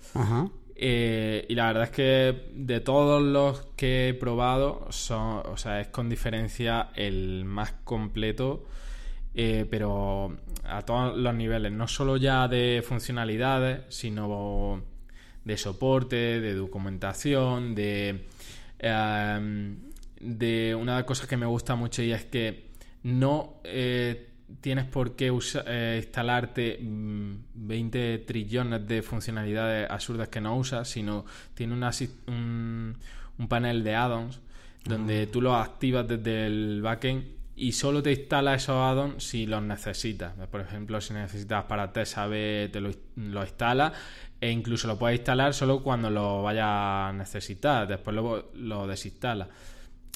Eh, 0.79 1.47
y 1.49 1.55
la 1.55 1.69
verdad 1.69 1.85
es 1.85 1.91
que 1.91 2.51
de 2.55 2.81
todos 2.81 3.23
los 3.23 3.63
que 3.77 4.09
he 4.09 4.15
probado, 4.15 4.87
son, 4.91 5.43
o 5.47 5.57
sea, 5.57 5.81
es 5.81 5.89
con 5.89 6.09
diferencia 6.09 6.91
el 6.95 7.45
más 7.45 7.73
completo, 7.85 8.65
eh, 9.35 9.67
pero 9.71 10.37
a 10.65 10.83
todos 10.83 11.17
los 11.17 11.35
niveles, 11.35 11.73
no 11.73 11.89
solo 11.89 12.17
ya 12.17 12.47
de 12.49 12.83
funcionalidades, 12.87 13.83
sino 13.89 14.83
de 15.45 15.57
soporte, 15.57 16.41
de 16.41 16.55
documentación, 16.55 17.75
de 17.75 18.27
Em, 18.79 19.79
de 20.21 20.75
una 20.75 20.93
de 20.93 20.99
las 20.99 21.07
cosas 21.07 21.27
que 21.27 21.37
me 21.37 21.47
gusta 21.47 21.75
mucho 21.77 22.03
y 22.03 22.13
es 22.13 22.25
que 22.25 22.71
no 23.05 23.61
eh, 23.65 24.29
tienes 24.61 24.85
por 24.85 25.17
qué 25.17 25.33
eh, 25.67 26.03
instalarte 26.03 26.79
20 26.81 28.19
mm, 28.19 28.27
trillones 28.27 28.87
de 28.87 29.03
funcionalidades 29.03 29.91
absurdas 29.91 30.29
que 30.29 30.41
no 30.41 30.57
usas, 30.57 30.89
sino 30.89 31.25
tiene 31.55 31.75
un, 31.75 32.97
panel 33.49 33.85
de 33.85 33.95
add-ons 33.95 34.41
donde 34.85 35.27
tú 35.27 35.41
los 35.41 35.55
activas 35.55 36.07
desde 36.07 36.47
el 36.47 36.81
backend 36.81 37.25
y 37.57 37.73
solo 37.73 38.03
te 38.03 38.13
instala 38.13 38.55
esos 38.55 38.77
add-ons 38.77 39.23
si 39.23 39.47
los 39.47 39.63
necesitas. 39.63 40.35
Por 40.49 40.61
ejemplo, 40.61 41.01
si 41.01 41.13
necesitas 41.15 41.65
para 41.65 41.93
test 41.93 42.19
AB, 42.19 42.71
te 42.71 42.81
lo, 42.81 42.91
lo 43.17 43.43
instala 43.43 43.93
e 44.41 44.51
incluso 44.51 44.87
lo 44.87 44.99
puedes 44.99 45.19
instalar 45.19 45.55
solo 45.55 45.83
cuando 45.83 46.11
lo 46.11 46.43
vayas 46.43 46.67
a 46.67 47.13
necesitar, 47.17 47.89
después 47.89 48.15
lo, 48.15 48.51
lo 48.55 48.87
desinstala. 48.87 49.49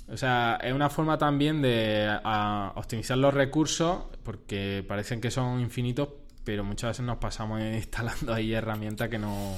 O 0.08 0.16
sea, 0.16 0.58
es 0.62 0.72
una 0.72 0.90
forma 0.90 1.18
también 1.18 1.62
de 1.62 2.08
optimizar 2.74 3.16
los 3.18 3.32
recursos, 3.32 4.04
porque 4.22 4.84
parecen 4.86 5.20
que 5.20 5.30
son 5.30 5.60
infinitos, 5.60 6.08
pero 6.44 6.64
muchas 6.64 6.90
veces 6.90 7.06
nos 7.06 7.18
pasamos 7.18 7.60
instalando 7.74 8.34
ahí 8.34 8.52
herramientas 8.52 9.08
que 9.08 9.18
no... 9.18 9.56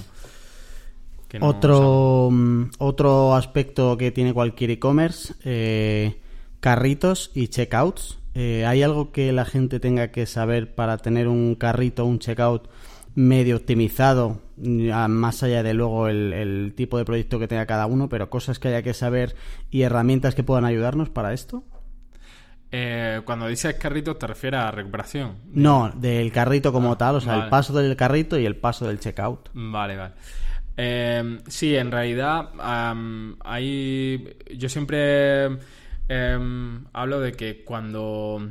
otro, 1.41 2.29
mm, 2.31 2.71
otro 2.79 3.35
aspecto 3.35 3.97
que 3.97 4.11
tiene 4.11 4.35
cualquier 4.35 4.71
e-commerce, 4.71 5.35
eh, 5.45 6.21
carritos 6.61 7.31
y 7.35 7.49
checkouts. 7.49 8.19
Eh, 8.35 8.65
¿Hay 8.67 8.83
algo 8.83 9.13
que 9.13 9.33
la 9.33 9.45
gente 9.45 9.79
tenga 9.79 10.11
que 10.11 10.27
saber 10.27 10.75
para 10.75 10.99
tener 10.99 11.29
un 11.29 11.55
carrito 11.55 12.05
o 12.05 12.07
un 12.07 12.19
checkout 12.19 12.69
medio 13.15 13.57
optimizado, 13.57 14.41
más 14.57 15.43
allá 15.43 15.63
de 15.63 15.75
luego 15.75 16.09
el, 16.09 16.73
tipo 16.77 16.99
de 16.99 17.05
proyecto 17.05 17.39
que 17.39 17.49
tenga 17.49 17.67
cada 17.67 17.87
uno, 17.87 18.09
pero 18.09 18.31
cosas 18.31 18.59
que 18.59 18.69
haya 18.69 18.83
que 18.83 18.95
saber 18.95 19.35
y 19.71 19.83
herramientas 19.83 20.35
que 20.35 20.43
puedan 20.43 20.65
ayudarnos 20.65 21.11
para 21.11 21.33
esto? 21.33 21.65
Eh, 22.75 23.21
cuando 23.27 23.49
dices 23.49 23.75
carrito, 23.75 24.17
¿te 24.17 24.27
refieres 24.27 24.61
a 24.61 24.71
recuperación? 24.71 25.37
No, 25.53 25.93
del 25.95 26.33
carrito 26.33 26.73
como 26.73 26.93
ah, 26.93 26.99
tal, 26.99 27.17
o 27.17 27.21
sea, 27.21 27.45
el 27.45 27.51
paso 27.51 27.75
del 27.75 27.97
carrito 27.97 28.39
y 28.39 28.47
el 28.47 28.57
paso 28.57 28.87
del 28.87 28.99
checkout. 28.99 29.51
Vale, 29.53 29.97
vale. 29.97 30.15
Eh, 30.77 31.39
sí, 31.49 31.77
en 31.77 31.91
realidad, 31.91 32.49
hay. 33.45 34.37
Yo 34.57 34.69
siempre 34.71 35.59
em, 36.09 36.85
hablo 36.95 37.21
de 37.21 37.33
que 37.33 37.63
cuando 37.63 38.49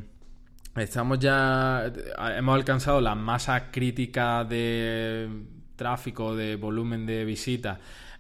estamos 0.76 1.20
ya, 1.20 1.92
hemos 2.38 2.56
alcanzado 2.56 3.02
la 3.02 3.16
masa 3.16 3.72
crítica 3.72 4.44
de 4.44 5.30
tráfico, 5.76 6.36
de 6.36 6.56
volumen 6.56 7.06
de 7.06 7.26
visitas 7.26 7.80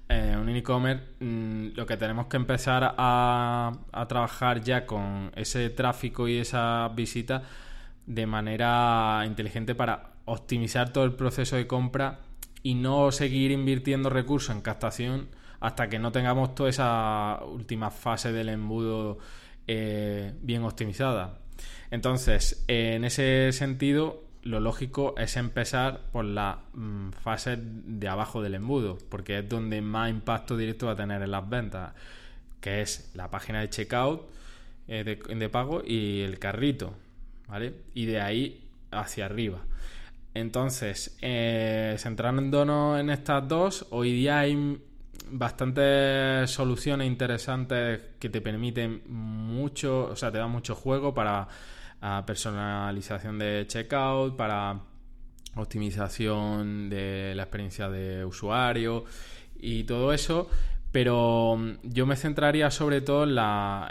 en 0.09 0.39
un 0.39 0.49
e-commerce, 0.49 1.03
mm, 1.19 1.69
lo 1.75 1.85
que 1.85 1.97
tenemos 1.97 2.27
que 2.27 2.37
empezar 2.37 2.95
a, 2.97 3.71
a 3.91 4.07
trabajar 4.07 4.61
ya 4.61 4.85
con 4.85 5.31
ese 5.35 5.69
tráfico 5.69 6.27
y 6.27 6.37
esa 6.37 6.89
visita 6.89 7.43
de 8.05 8.25
manera 8.25 9.23
inteligente 9.25 9.75
para 9.75 10.11
optimizar 10.25 10.91
todo 10.91 11.05
el 11.05 11.13
proceso 11.13 11.55
de 11.55 11.67
compra 11.67 12.19
y 12.63 12.75
no 12.75 13.11
seguir 13.11 13.51
invirtiendo 13.51 14.09
recursos 14.09 14.55
en 14.55 14.61
captación 14.61 15.29
hasta 15.59 15.89
que 15.89 15.99
no 15.99 16.11
tengamos 16.11 16.55
toda 16.55 16.69
esa 16.69 17.39
última 17.45 17.91
fase 17.91 18.31
del 18.31 18.49
embudo 18.49 19.19
eh, 19.67 20.33
bien 20.41 20.63
optimizada. 20.63 21.40
Entonces, 21.91 22.63
en 22.67 23.03
ese 23.03 23.51
sentido, 23.51 24.23
lo 24.43 24.59
lógico 24.59 25.13
es 25.17 25.37
empezar 25.37 26.01
por 26.11 26.25
la 26.25 26.59
mm, 26.73 27.11
fase 27.11 27.57
de 27.59 28.07
abajo 28.07 28.41
del 28.41 28.55
embudo, 28.55 28.97
porque 29.09 29.39
es 29.39 29.49
donde 29.49 29.81
más 29.81 30.09
impacto 30.09 30.57
directo 30.57 30.87
va 30.87 30.93
a 30.93 30.95
tener 30.95 31.21
en 31.21 31.31
las 31.31 31.47
ventas, 31.47 31.93
que 32.59 32.81
es 32.81 33.11
la 33.13 33.29
página 33.29 33.61
de 33.61 33.69
checkout 33.69 34.21
eh, 34.87 35.03
de, 35.03 35.49
pago 35.49 35.83
y 35.85 36.21
el 36.21 36.39
carrito, 36.39 36.93
¿vale? 37.47 37.73
Y 37.93 38.05
de 38.05 38.21
ahí 38.21 38.67
hacia 38.91 39.25
arriba. 39.25 39.59
Entonces, 40.33 41.17
eh, 41.21 41.95
centrándonos 41.99 42.99
en 42.99 43.09
estas 43.09 43.47
dos, 43.47 43.85
hoy 43.89 44.13
día 44.13 44.39
hay 44.39 44.79
bastantes 45.29 46.49
soluciones 46.49 47.07
interesantes 47.07 48.01
que 48.19 48.29
te 48.29 48.41
permiten 48.41 49.01
mucho, 49.07 50.05
o 50.05 50.15
sea, 50.15 50.31
te 50.31 50.37
dan 50.37 50.51
mucho 50.51 50.75
juego 50.75 51.13
para 51.13 51.47
personalización 52.25 53.39
de 53.39 53.65
checkout, 53.67 54.35
para 54.35 54.79
optimización 55.55 56.89
de 56.89 57.33
la 57.35 57.43
experiencia 57.43 57.89
de 57.89 58.25
usuario 58.25 59.05
y 59.59 59.83
todo 59.83 60.13
eso. 60.13 60.49
Pero 60.91 61.57
yo 61.83 62.05
me 62.05 62.15
centraría 62.17 62.69
sobre 62.69 63.01
todo 63.01 63.23
en, 63.23 63.37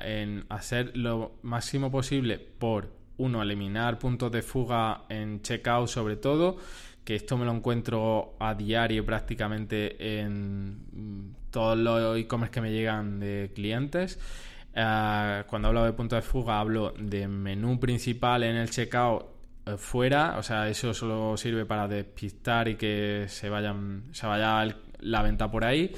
en 0.04 0.44
hacer 0.50 0.96
lo 0.96 1.32
máximo 1.42 1.90
posible 1.90 2.38
por, 2.38 2.90
uno, 3.16 3.42
eliminar 3.42 3.98
puntos 3.98 4.32
de 4.32 4.42
fuga 4.42 5.02
en 5.08 5.42
checkout 5.42 5.88
sobre 5.88 6.16
todo, 6.16 6.56
que 7.04 7.14
esto 7.14 7.36
me 7.36 7.44
lo 7.44 7.52
encuentro 7.52 8.34
a 8.38 8.54
diario 8.54 9.04
prácticamente 9.04 10.20
en 10.20 11.34
todos 11.50 11.78
los 11.78 12.18
e-commerce 12.18 12.52
que 12.52 12.60
me 12.60 12.72
llegan 12.72 13.20
de 13.20 13.50
clientes. 13.54 14.18
Eh, 14.74 15.44
cuando 15.46 15.68
hablo 15.68 15.84
de 15.84 15.92
punto 15.92 16.16
de 16.16 16.22
fuga, 16.22 16.60
hablo 16.60 16.94
de 16.98 17.26
menú 17.26 17.80
principal 17.80 18.44
en 18.44 18.56
el 18.56 18.70
checkout 18.70 19.26
eh, 19.66 19.76
fuera, 19.76 20.38
o 20.38 20.42
sea, 20.42 20.68
eso 20.68 20.94
solo 20.94 21.36
sirve 21.36 21.66
para 21.66 21.88
despistar 21.88 22.68
y 22.68 22.76
que 22.76 23.26
se 23.28 23.48
vayan, 23.48 24.04
se 24.12 24.26
vaya 24.26 24.76
la 25.00 25.22
venta 25.22 25.50
por 25.50 25.64
ahí. 25.64 25.92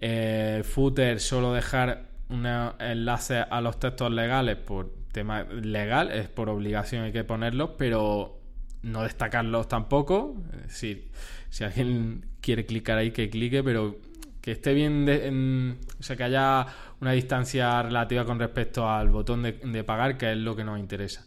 Eh, 0.00 0.62
footer, 0.64 1.20
solo 1.20 1.52
dejar 1.52 2.08
un 2.30 2.46
enlace 2.46 3.38
a 3.38 3.60
los 3.60 3.78
textos 3.78 4.10
legales 4.10 4.56
por 4.56 4.94
tema 5.12 5.42
legal, 5.44 6.10
es 6.12 6.28
por 6.28 6.48
obligación 6.48 7.04
hay 7.04 7.12
que 7.12 7.24
ponerlos, 7.24 7.70
pero 7.76 8.40
no 8.82 9.02
destacarlos 9.02 9.68
tampoco. 9.68 10.36
Es 10.66 10.78
si 11.50 11.64
alguien 11.64 12.26
quiere 12.40 12.64
clicar 12.64 12.98
ahí, 12.98 13.10
que 13.10 13.28
clique, 13.28 13.62
pero 13.62 13.96
que 14.40 14.52
esté 14.52 14.74
bien, 14.74 15.04
de, 15.04 15.76
o 15.98 16.02
sea, 16.02 16.16
que 16.16 16.24
haya 16.24 16.66
una 17.00 17.12
distancia 17.12 17.82
relativa 17.82 18.24
con 18.24 18.38
respecto 18.38 18.88
al 18.88 19.08
botón 19.08 19.42
de, 19.42 19.84
pagar, 19.84 20.16
que 20.16 20.32
es 20.32 20.38
lo 20.38 20.56
que 20.56 20.64
nos 20.64 20.78
interesa. 20.78 21.24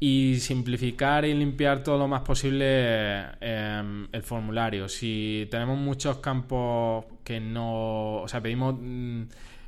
Y 0.00 0.36
simplificar 0.40 1.24
y 1.24 1.32
limpiar 1.32 1.82
todo 1.82 1.98
lo 1.98 2.08
más 2.08 2.22
posible 2.22 3.22
em, 3.40 4.08
el 4.12 4.22
formulario. 4.22 4.88
Si 4.88 5.48
tenemos 5.50 5.78
muchos 5.78 6.18
campos 6.18 7.06
que 7.22 7.40
no, 7.40 8.22
o 8.22 8.28
sea, 8.28 8.42
pedimos 8.42 8.76
mm, 8.78 9.22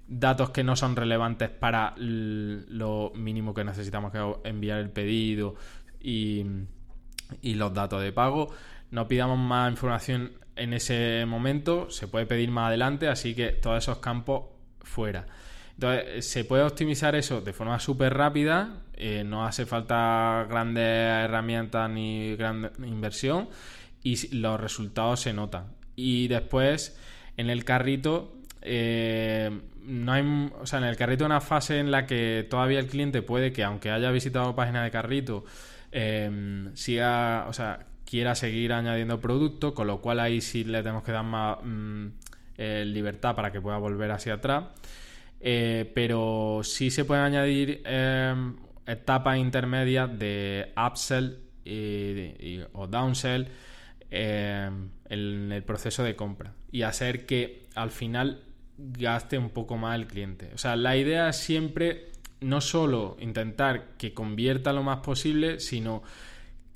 datos 0.09 0.51
que 0.51 0.63
no 0.63 0.77
son 0.77 0.95
relevantes 0.97 1.49
para 1.49 1.95
lo 1.97 3.13
mínimo 3.15 3.55
que 3.55 3.65
necesitamos 3.65 4.13
que 4.13 4.49
enviar 4.49 4.81
el 4.81 4.91
pedido 4.91 5.55
y, 6.01 6.45
y 7.41 7.55
los 7.55 7.73
datos 7.73 8.03
de 8.03 8.13
pago, 8.13 8.51
no 8.91 9.09
pidamos 9.09 9.39
más 9.39 9.71
información 9.71 10.33
en 10.57 10.73
ese 10.73 11.25
momento, 11.27 11.91
se 11.91 12.09
puede 12.09 12.27
pedir 12.27 12.51
más 12.51 12.69
adelante, 12.69 13.09
así 13.09 13.35
que 13.35 13.49
todos 13.49 13.83
esos 13.83 13.99
campos 13.99 14.45
fuera. 14.81 15.27
Entonces, 15.75 16.27
se 16.27 16.45
puede 16.45 16.63
optimizar 16.63 17.15
eso 17.15 17.43
de 17.43 17.53
forma 17.53 17.79
súper 17.79 18.15
rápida, 18.15 18.83
eh, 18.95 19.25
no 19.25 19.47
hace 19.47 19.67
falta 19.67 20.47
grandes 20.49 20.85
herramientas 20.85 21.91
ni 21.91 22.35
gran 22.35 22.73
inversión 22.83 23.49
y 24.03 24.35
los 24.37 24.59
resultados 24.59 25.21
se 25.21 25.35
notan. 25.35 25.75
Y 25.95 26.29
después, 26.29 26.99
en 27.37 27.51
el 27.51 27.65
carrito, 27.65 28.37
eh, 28.63 29.51
no 29.83 30.13
hay, 30.13 30.51
o 30.59 30.67
sea, 30.67 30.79
en 30.79 30.87
el 30.87 30.97
carrito 30.97 31.27
una 31.27 31.43
fase 31.43 31.79
en 31.79 31.91
la 31.91 32.07
que 32.07 32.47
todavía 32.49 32.79
el 32.79 32.87
cliente 32.87 33.21
puede 33.21 33.53
que, 33.53 33.63
aunque 33.63 33.91
haya 33.91 34.11
visitado 34.11 34.55
página 34.57 34.83
de 34.83 34.91
carrito, 34.91 35.45
eh, 35.93 36.71
siga, 36.75 37.47
o 37.49 37.53
sea, 37.53 37.87
quiera 38.09 38.35
seguir 38.35 38.73
añadiendo 38.73 39.21
producto, 39.21 39.75
con 39.75 39.87
lo 39.87 40.01
cual 40.01 40.21
ahí 40.21 40.41
sí 40.41 40.65
le 40.65 40.79
tenemos 40.79 41.03
que 41.03 41.13
dar 41.13 41.25
más 41.25 41.59
mm, 41.63 42.07
eh, 42.57 42.85
libertad 42.87 43.35
para 43.35 43.53
que 43.53 43.61
pueda 43.61 43.79
volver 43.79 44.11
hacia 44.11 44.35
atrás. 44.35 44.65
Eh, 45.41 45.91
pero 45.95 46.61
sí 46.63 46.91
se 46.91 47.05
pueden 47.05 47.25
añadir 47.25 47.83
em, 47.85 48.57
etapas 48.87 49.37
intermedias 49.37 50.19
de 50.19 50.73
upsell 50.77 51.41
o 52.73 52.87
downsell 52.87 53.49
en 54.09 54.91
el 55.53 55.63
proceso 55.65 56.05
de 56.05 56.15
compra 56.15 56.55
y 56.71 56.83
hacer 56.83 57.27
que 57.27 57.65
al 57.75 57.91
final 57.91 58.43
gaste 58.79 59.39
un 59.39 59.51
poco 59.51 59.77
más 59.77 59.97
el 59.97 60.07
cliente. 60.07 60.51
O 60.55 60.59
sea, 60.59 60.77
la 60.77 60.97
idea 60.97 61.29
es 61.29 61.37
siempre 61.37 62.11
no 62.41 62.61
solo 62.61 63.17
intentar 63.21 63.97
que 63.99 64.13
convierta 64.13 64.73
lo 64.73 64.83
más 64.83 64.99
posible, 64.99 65.61
sino 65.61 66.03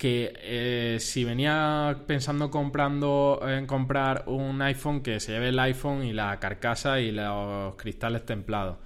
que 0.01 0.33
eh, 0.35 0.97
si 0.99 1.23
venía 1.23 1.95
pensando 2.07 2.49
comprando 2.49 3.39
en 3.47 3.67
comprar 3.67 4.23
un 4.25 4.59
iPhone, 4.63 5.01
que 5.01 5.19
se 5.19 5.33
lleve 5.33 5.49
el 5.49 5.59
iPhone 5.59 6.03
y 6.03 6.11
la 6.11 6.39
carcasa 6.39 6.99
y 6.99 7.11
los 7.11 7.75
cristales 7.75 8.25
templados. 8.25 8.77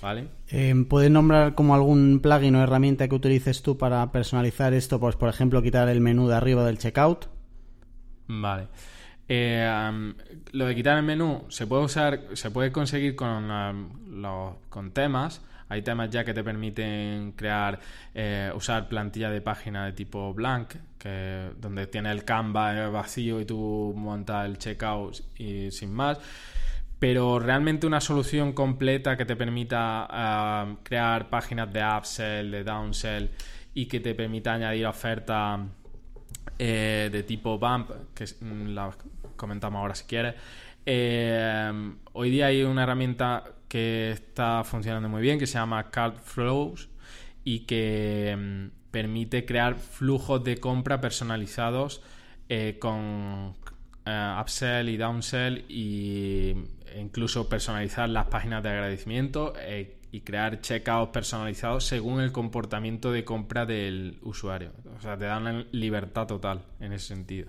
¿Vale? 0.00 0.28
Eh, 0.50 0.72
¿Puedes 0.88 1.10
nombrar 1.10 1.56
como 1.56 1.74
algún 1.74 2.20
plugin 2.20 2.54
o 2.54 2.62
herramienta 2.62 3.08
que 3.08 3.14
utilices 3.16 3.60
tú 3.62 3.76
para 3.76 4.12
personalizar 4.12 4.72
esto? 4.72 5.00
Pues, 5.00 5.16
por 5.16 5.28
ejemplo, 5.28 5.60
quitar 5.62 5.88
el 5.88 6.00
menú 6.00 6.28
de 6.28 6.36
arriba 6.36 6.64
del 6.64 6.78
checkout. 6.78 7.26
Vale. 8.28 8.68
Eh, 9.28 10.14
lo 10.52 10.66
de 10.66 10.74
quitar 10.76 10.96
el 10.96 11.04
menú 11.04 11.44
se 11.48 11.66
puede 11.66 11.82
usar, 11.82 12.20
se 12.34 12.52
puede 12.52 12.70
conseguir 12.70 13.16
con, 13.16 13.48
los, 14.22 14.54
con 14.68 14.92
temas 14.92 15.42
hay 15.72 15.80
temas 15.80 16.10
ya 16.10 16.22
que 16.22 16.34
te 16.34 16.44
permiten 16.44 17.32
crear, 17.32 17.80
eh, 18.14 18.52
usar 18.54 18.88
plantilla 18.88 19.30
de 19.30 19.40
página 19.40 19.86
de 19.86 19.92
tipo 19.92 20.34
blank, 20.34 20.74
que, 20.98 21.50
donde 21.58 21.86
tiene 21.86 22.10
el 22.10 22.24
Canva 22.24 22.88
vacío 22.90 23.40
y 23.40 23.46
tú 23.46 23.94
montas 23.96 24.44
el 24.44 24.58
checkout 24.58 25.16
y 25.38 25.70
sin 25.70 25.94
más. 25.94 26.18
Pero 26.98 27.38
realmente 27.38 27.86
una 27.86 28.00
solución 28.00 28.52
completa 28.52 29.16
que 29.16 29.24
te 29.24 29.34
permita 29.34 30.06
ah, 30.10 30.76
crear 30.82 31.30
páginas 31.30 31.72
de 31.72 31.82
upsell, 31.82 32.50
de 32.50 32.64
downsell 32.64 33.30
y 33.72 33.86
que 33.86 34.00
te 34.00 34.14
permita 34.14 34.52
añadir 34.52 34.86
ofertas 34.86 35.60
eh, 36.58 37.08
de 37.10 37.22
tipo 37.22 37.58
bump, 37.58 37.90
que 38.14 38.26
mm, 38.26 38.74
la 38.74 38.90
comentamos 39.36 39.80
ahora 39.80 39.94
si 39.94 40.04
quieres. 40.04 40.34
Eh, 40.84 41.92
hoy 42.12 42.30
día 42.30 42.46
hay 42.46 42.62
una 42.62 42.82
herramienta 42.82 43.44
que 43.72 44.10
está 44.10 44.64
funcionando 44.64 45.08
muy 45.08 45.22
bien, 45.22 45.38
que 45.38 45.46
se 45.46 45.54
llama 45.54 45.90
Card 45.90 46.18
Flows 46.18 46.90
y 47.42 47.60
que 47.60 48.36
mm, 48.38 48.90
permite 48.90 49.46
crear 49.46 49.76
flujos 49.76 50.44
de 50.44 50.58
compra 50.58 51.00
personalizados 51.00 52.02
eh, 52.50 52.76
con 52.78 53.54
eh, 54.04 54.36
upsell 54.38 54.90
y 54.90 54.98
downsell 54.98 55.64
y, 55.70 56.54
e 56.84 57.00
incluso 57.00 57.48
personalizar 57.48 58.10
las 58.10 58.26
páginas 58.26 58.62
de 58.62 58.68
agradecimiento 58.68 59.54
eh, 59.56 59.96
y 60.10 60.20
crear 60.20 60.60
checkouts 60.60 61.10
personalizados 61.10 61.86
según 61.86 62.20
el 62.20 62.30
comportamiento 62.30 63.10
de 63.10 63.24
compra 63.24 63.64
del 63.64 64.18
usuario. 64.20 64.72
O 64.98 65.00
sea, 65.00 65.16
te 65.16 65.24
dan 65.24 65.66
libertad 65.72 66.26
total 66.26 66.60
en 66.78 66.92
ese 66.92 67.06
sentido. 67.06 67.48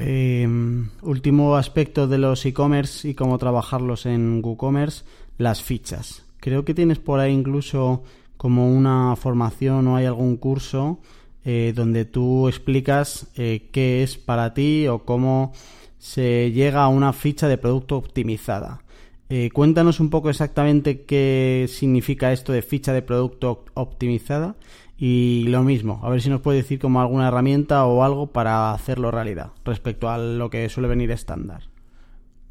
Em, 0.00 0.90
último 1.02 1.56
aspecto 1.56 2.06
de 2.06 2.18
los 2.18 2.46
e-commerce 2.46 3.08
y 3.08 3.14
cómo 3.14 3.36
trabajarlos 3.36 4.06
en 4.06 4.40
WooCommerce, 4.44 5.04
las 5.38 5.60
fichas. 5.60 6.24
Creo 6.38 6.64
que 6.64 6.72
tienes 6.72 7.00
por 7.00 7.18
ahí 7.18 7.32
incluso 7.32 8.04
como 8.36 8.72
una 8.72 9.16
formación 9.16 9.88
o 9.88 9.96
hay 9.96 10.06
algún 10.06 10.36
curso 10.36 11.00
eh, 11.44 11.72
donde 11.74 12.04
tú 12.04 12.46
explicas 12.46 13.26
eh, 13.36 13.68
qué 13.72 14.04
es 14.04 14.16
para 14.16 14.54
ti 14.54 14.86
o 14.86 15.00
cómo 15.00 15.52
se 15.98 16.52
llega 16.52 16.84
a 16.84 16.88
una 16.88 17.12
ficha 17.12 17.48
de 17.48 17.58
producto 17.58 17.96
optimizada. 17.96 18.82
Eh, 19.30 19.50
cuéntanos 19.52 19.98
un 19.98 20.10
poco 20.10 20.30
exactamente 20.30 21.02
qué 21.02 21.66
significa 21.68 22.32
esto 22.32 22.52
de 22.52 22.62
ficha 22.62 22.92
de 22.92 23.02
producto 23.02 23.64
optimizada 23.74 24.54
Y 24.98 25.44
lo 25.48 25.62
mismo, 25.62 26.00
a 26.02 26.10
ver 26.10 26.20
si 26.20 26.28
nos 26.28 26.40
puede 26.40 26.58
decir 26.58 26.80
como 26.80 27.00
alguna 27.00 27.28
herramienta 27.28 27.86
o 27.86 28.02
algo 28.02 28.32
para 28.32 28.72
hacerlo 28.72 29.12
realidad 29.12 29.52
respecto 29.64 30.10
a 30.10 30.18
lo 30.18 30.50
que 30.50 30.68
suele 30.68 30.88
venir 30.88 31.12
estándar. 31.12 31.62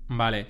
Vale. 0.08 0.48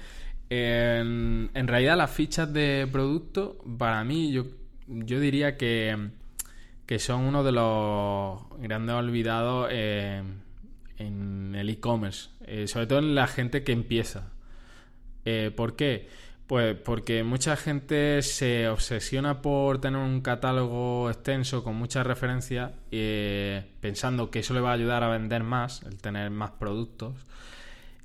En, 0.49 1.49
realidad 1.53 1.97
las 1.97 2.11
fichas 2.11 2.53
de 2.53 2.87
producto, 2.91 3.57
para 3.77 4.03
mí, 4.03 4.31
yo, 4.31 4.45
yo 4.87 5.19
diría 5.19 5.57
que, 5.57 6.11
que 6.85 6.99
son 6.99 7.23
uno 7.23 7.43
de 7.43 7.51
los 7.51 8.41
grandes 8.59 8.95
olvidados 8.95 9.69
en 9.71 11.55
el 11.55 11.69
e-commerce, 11.69 12.29
eh, 12.45 12.67
sobre 12.67 12.87
todo 12.87 12.99
en 12.99 13.15
la 13.15 13.27
gente 13.27 13.63
que 13.63 13.71
empieza. 13.71 14.31
Eh, 15.25 15.51
¿Por 15.55 15.75
qué? 15.75 16.07
Pues 16.47 16.77
porque 16.77 17.23
mucha 17.23 17.57
gente 17.57 18.21
se 18.21 18.69
obsesiona 18.69 19.41
por 19.41 19.81
tener 19.81 19.99
un 19.99 20.21
catálogo 20.21 21.09
extenso 21.09 21.61
con 21.61 21.75
muchas 21.75 22.07
referencias, 22.07 22.71
eh, 22.89 23.65
pensando 23.81 24.31
que 24.31 24.39
eso 24.39 24.53
le 24.53 24.61
va 24.61 24.69
a 24.69 24.73
ayudar 24.73 25.03
a 25.03 25.09
vender 25.09 25.43
más, 25.43 25.83
el 25.83 25.97
tener 25.97 26.29
más 26.31 26.51
productos, 26.51 27.15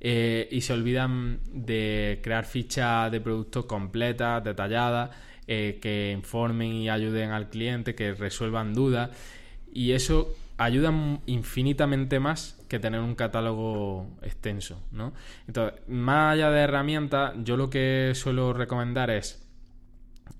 y 0.01 0.59
se 0.59 0.73
olvidan 0.73 1.39
de 1.53 2.19
crear 2.21 2.43
fichas 2.43 3.09
de 3.09 3.21
productos 3.21 3.63
completas, 3.63 4.43
detalladas, 4.43 5.11
que 5.47 6.11
informen 6.13 6.73
y 6.73 6.89
ayuden 6.89 7.31
al 7.31 7.49
cliente, 7.49 7.95
que 7.95 8.13
resuelvan 8.13 8.73
dudas, 8.73 9.11
y 9.71 9.93
eso 9.93 10.35
ayuda 10.57 10.93
infinitamente 11.25 12.19
más 12.19 12.63
que 12.67 12.79
tener 12.79 13.01
un 13.01 13.15
catálogo 13.15 14.07
extenso, 14.21 14.81
¿no? 14.91 15.13
Entonces, 15.47 15.79
más 15.87 16.33
allá 16.33 16.49
de 16.51 16.61
herramientas, 16.61 17.33
yo 17.43 17.57
lo 17.57 17.69
que 17.69 18.11
suelo 18.15 18.53
recomendar 18.53 19.09
es 19.09 19.43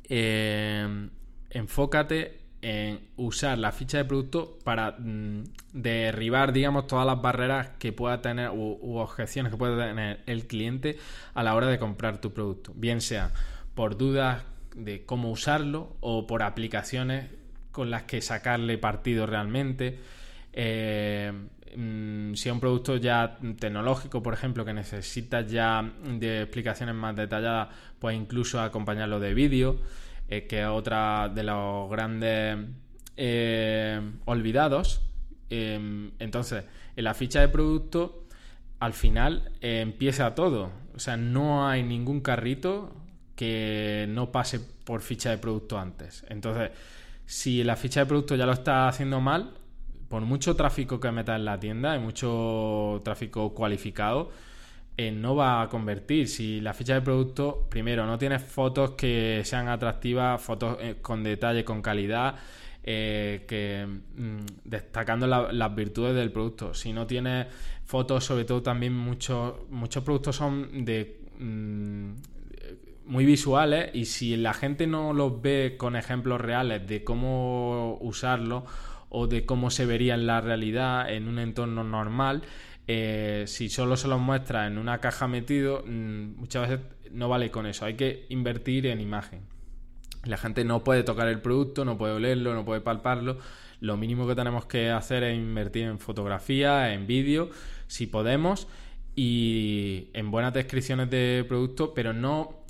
eh, 0.10 1.10
enfócate 1.49 2.43
en 2.62 3.02
usar 3.17 3.58
la 3.58 3.73
ficha 3.73 3.97
de 3.97 4.06
producto 4.06 4.58
para 4.63 4.95
mm, 4.97 5.43
derribar, 5.73 6.54
digamos, 6.54 6.88
todas 6.88 7.06
las 7.06 7.21
barreras 7.21 7.71
que 7.78 7.91
pueda 7.91 8.21
tener 8.21 8.52
u, 8.52 8.97
objeciones 8.97 9.52
que 9.52 9.58
pueda 9.58 9.88
tener 9.88 10.21
el 10.26 10.47
cliente 10.47 10.97
a 11.34 11.43
la 11.43 11.56
hora 11.56 11.67
de 11.67 11.78
comprar 11.78 12.21
tu 12.21 12.34
producto. 12.34 12.71
Bien 12.76 13.02
sea 13.02 13.32
por 13.76 13.97
dudas 13.97 14.43
de 14.76 15.06
cómo 15.06 15.30
usarlo 15.30 15.97
o 15.99 16.26
por 16.26 16.41
aplicaciones 16.41 17.30
con 17.73 17.91
las 17.91 18.03
que 18.03 18.21
sacarle 18.21 18.77
partido 18.77 19.25
realmente. 19.25 19.99
Eh, 20.53 21.33
Mm, 21.75 22.36
si 22.36 22.49
es 22.49 22.53
un 22.53 22.59
producto 22.59 22.97
ya 22.97 23.38
tecnológico, 23.59 24.21
por 24.21 24.33
ejemplo, 24.33 24.63
que 24.65 24.73
necesita 24.73 25.41
ya 25.41 25.91
de 26.03 26.43
explicaciones 26.43 26.95
más 26.95 27.15
detalladas, 27.15 27.69
pues 27.99 28.15
incluso 28.15 28.62
acompañarlo 28.62 29.19
de 29.19 29.33
vídeo, 29.33 29.79
eh, 30.29 30.45
que 30.47 30.62
es 30.62 30.67
otra 30.67 31.29
de 31.29 31.43
los 31.43 31.89
grandes 31.89 32.57
eh, 33.17 34.01
olvidados. 34.25 35.01
Em, 35.49 36.12
entonces, 36.19 36.63
en 36.95 37.03
la 37.03 37.13
ficha 37.13 37.41
de 37.41 37.47
producto, 37.49 38.27
al 38.79 38.93
final 38.93 39.51
empieza 39.62 40.36
todo. 40.36 40.71
O 40.95 40.99
sea, 40.99 41.17
no 41.17 41.67
hay 41.67 41.83
ningún 41.83 42.21
carrito 42.21 42.95
que 43.36 44.05
no 44.09 44.31
pase 44.31 44.59
por 44.59 45.01
ficha 45.01 45.31
de 45.31 45.38
producto 45.38 45.79
antes. 45.79 46.25
Entonces, 46.29 46.71
si 47.25 47.63
la 47.63 47.75
ficha 47.75 48.01
de 48.01 48.05
producto 48.05 48.36
ya 48.36 48.45
lo 48.45 48.53
está 48.53 48.88
haciendo 48.88 49.21
mal, 49.21 49.53
por 50.09 50.21
mucho 50.21 50.55
tráfico 50.55 50.99
que 50.99 51.12
meta 51.12 51.36
en 51.36 51.45
la 51.45 51.59
tienda, 51.59 51.93
hay 51.93 51.99
mucho 51.99 53.01
tráfico 53.03 53.53
cualificado, 53.53 54.31
eh, 54.95 55.12
no 55.12 55.36
va 55.36 55.63
a 55.63 55.69
convertir. 55.69 56.27
Si 56.27 56.62
la 56.62 56.73
ficha 56.73 56.93
de 56.93 57.01
producto, 57.01 57.67
primero, 57.69 58.05
no 58.05 58.17
tienes 58.17 58.43
fotos 58.43 58.91
que 58.91 59.41
sean 59.43 59.67
atractivas, 59.67 60.39
fotos 60.41 60.77
eh, 60.81 60.97
con 61.01 61.23
detalle, 61.23 61.65
con 61.65 61.81
calidad, 61.81 62.36
eh, 62.83 63.45
que 63.47 63.88
mm, 63.88 64.45
destacando 64.65 65.25
las 65.25 65.75
virtudes 65.75 66.15
del 66.15 66.31
producto. 66.31 66.73
Si 66.73 66.93
no 66.93 67.07
tienes 67.07 67.47
fotos, 67.86 68.23
sobre 68.23 68.45
todo 68.45 68.62
también 68.62 68.93
muchos, 68.93 69.67
muchos 69.69 70.03
productos 70.03 70.36
son 70.36 70.86
de... 70.86 71.21
Mm, 71.39 72.12
muy 73.06 73.26
visuales 73.26 73.92
y 73.94 74.06
si 74.06 74.36
la 74.38 74.54
gente 74.54 74.88
no 74.88 75.13
los 75.13 75.42
ve 75.42 75.76
con 75.78 75.96
ejemplos 75.96 76.39
reales 76.39 76.88
de 76.88 77.04
cómo 77.04 77.98
usarlo 78.02 78.66
o 79.10 79.28
de 79.28 79.46
cómo 79.46 79.70
se 79.70 79.86
vería 79.86 80.16
en 80.16 80.26
la 80.26 80.42
realidad 80.42 81.12
en 81.12 81.28
un 81.28 81.39
entorno 81.39 81.84
normal. 81.84 82.44
Eh, 82.88 83.46
si 83.48 83.70
solo 83.70 83.96
se 83.96 84.08
los 84.08 84.20
muestra 84.20 84.68
en 84.68 84.78
una 84.78 85.00
caja 85.00 85.28
metido, 85.28 85.84
mm, 85.86 86.36
muchas 86.38 86.70
veces 86.70 86.86
no 87.12 87.30
vale 87.30 87.52
con 87.52 87.66
eso. 87.66 87.86
Hay 87.86 87.94
que 87.94 88.26
invertir 88.30 88.88
en 88.88 89.00
imagen. 89.00 89.42
La 90.26 90.38
gente 90.38 90.63
no 90.63 90.84
puede 90.84 91.04
tocar 91.04 91.28
el 91.28 91.42
producto, 91.42 91.86
no 91.86 91.98
puede 91.98 92.13
olerlo, 92.13 92.54
no 92.54 92.66
puede 92.66 92.82
palparlo. 92.82 93.38
Lo 93.80 93.98
mínimo 93.98 94.26
que 94.28 94.36
tenemos 94.36 94.66
que 94.66 94.89
hacer 94.89 95.24
es 95.24 95.38
invertir 95.38 95.84
en 95.84 96.00
fotografía, 96.00 96.94
en 96.94 97.06
vídeo, 97.06 97.50
si 97.88 98.08
podemos, 98.08 98.68
y 99.16 100.08
en 100.13 100.32
buenas 100.32 100.54
descripciones 100.54 101.10
de 101.10 101.46
producto, 101.48 101.94
pero 101.94 102.13
no 102.13 102.62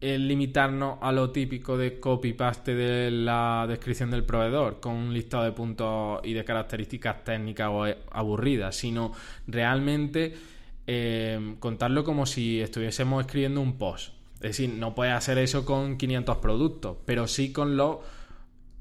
el 0.00 0.28
limitarnos 0.28 0.98
a 1.00 1.12
lo 1.12 1.30
típico 1.30 1.78
de 1.78 1.98
copy-paste 1.98 2.74
de 2.74 3.10
la 3.10 3.66
descripción 3.68 4.10
del 4.10 4.24
proveedor, 4.24 4.80
con 4.80 4.94
un 4.94 5.14
listado 5.14 5.44
de 5.44 5.52
puntos 5.52 6.20
y 6.24 6.34
de 6.34 6.44
características 6.44 7.24
técnicas 7.24 7.70
aburridas, 8.10 8.76
sino 8.76 9.12
realmente 9.46 10.34
eh, 10.86 11.56
contarlo 11.58 12.04
como 12.04 12.26
si 12.26 12.60
estuviésemos 12.60 13.24
escribiendo 13.24 13.60
un 13.60 13.78
post. 13.78 14.12
Es 14.36 14.58
decir, 14.58 14.70
no 14.70 14.94
puedes 14.94 15.14
hacer 15.14 15.38
eso 15.38 15.64
con 15.64 15.96
500 15.96 16.36
productos, 16.38 16.98
pero 17.06 17.26
sí 17.26 17.52
con 17.52 17.76
los 17.78 17.98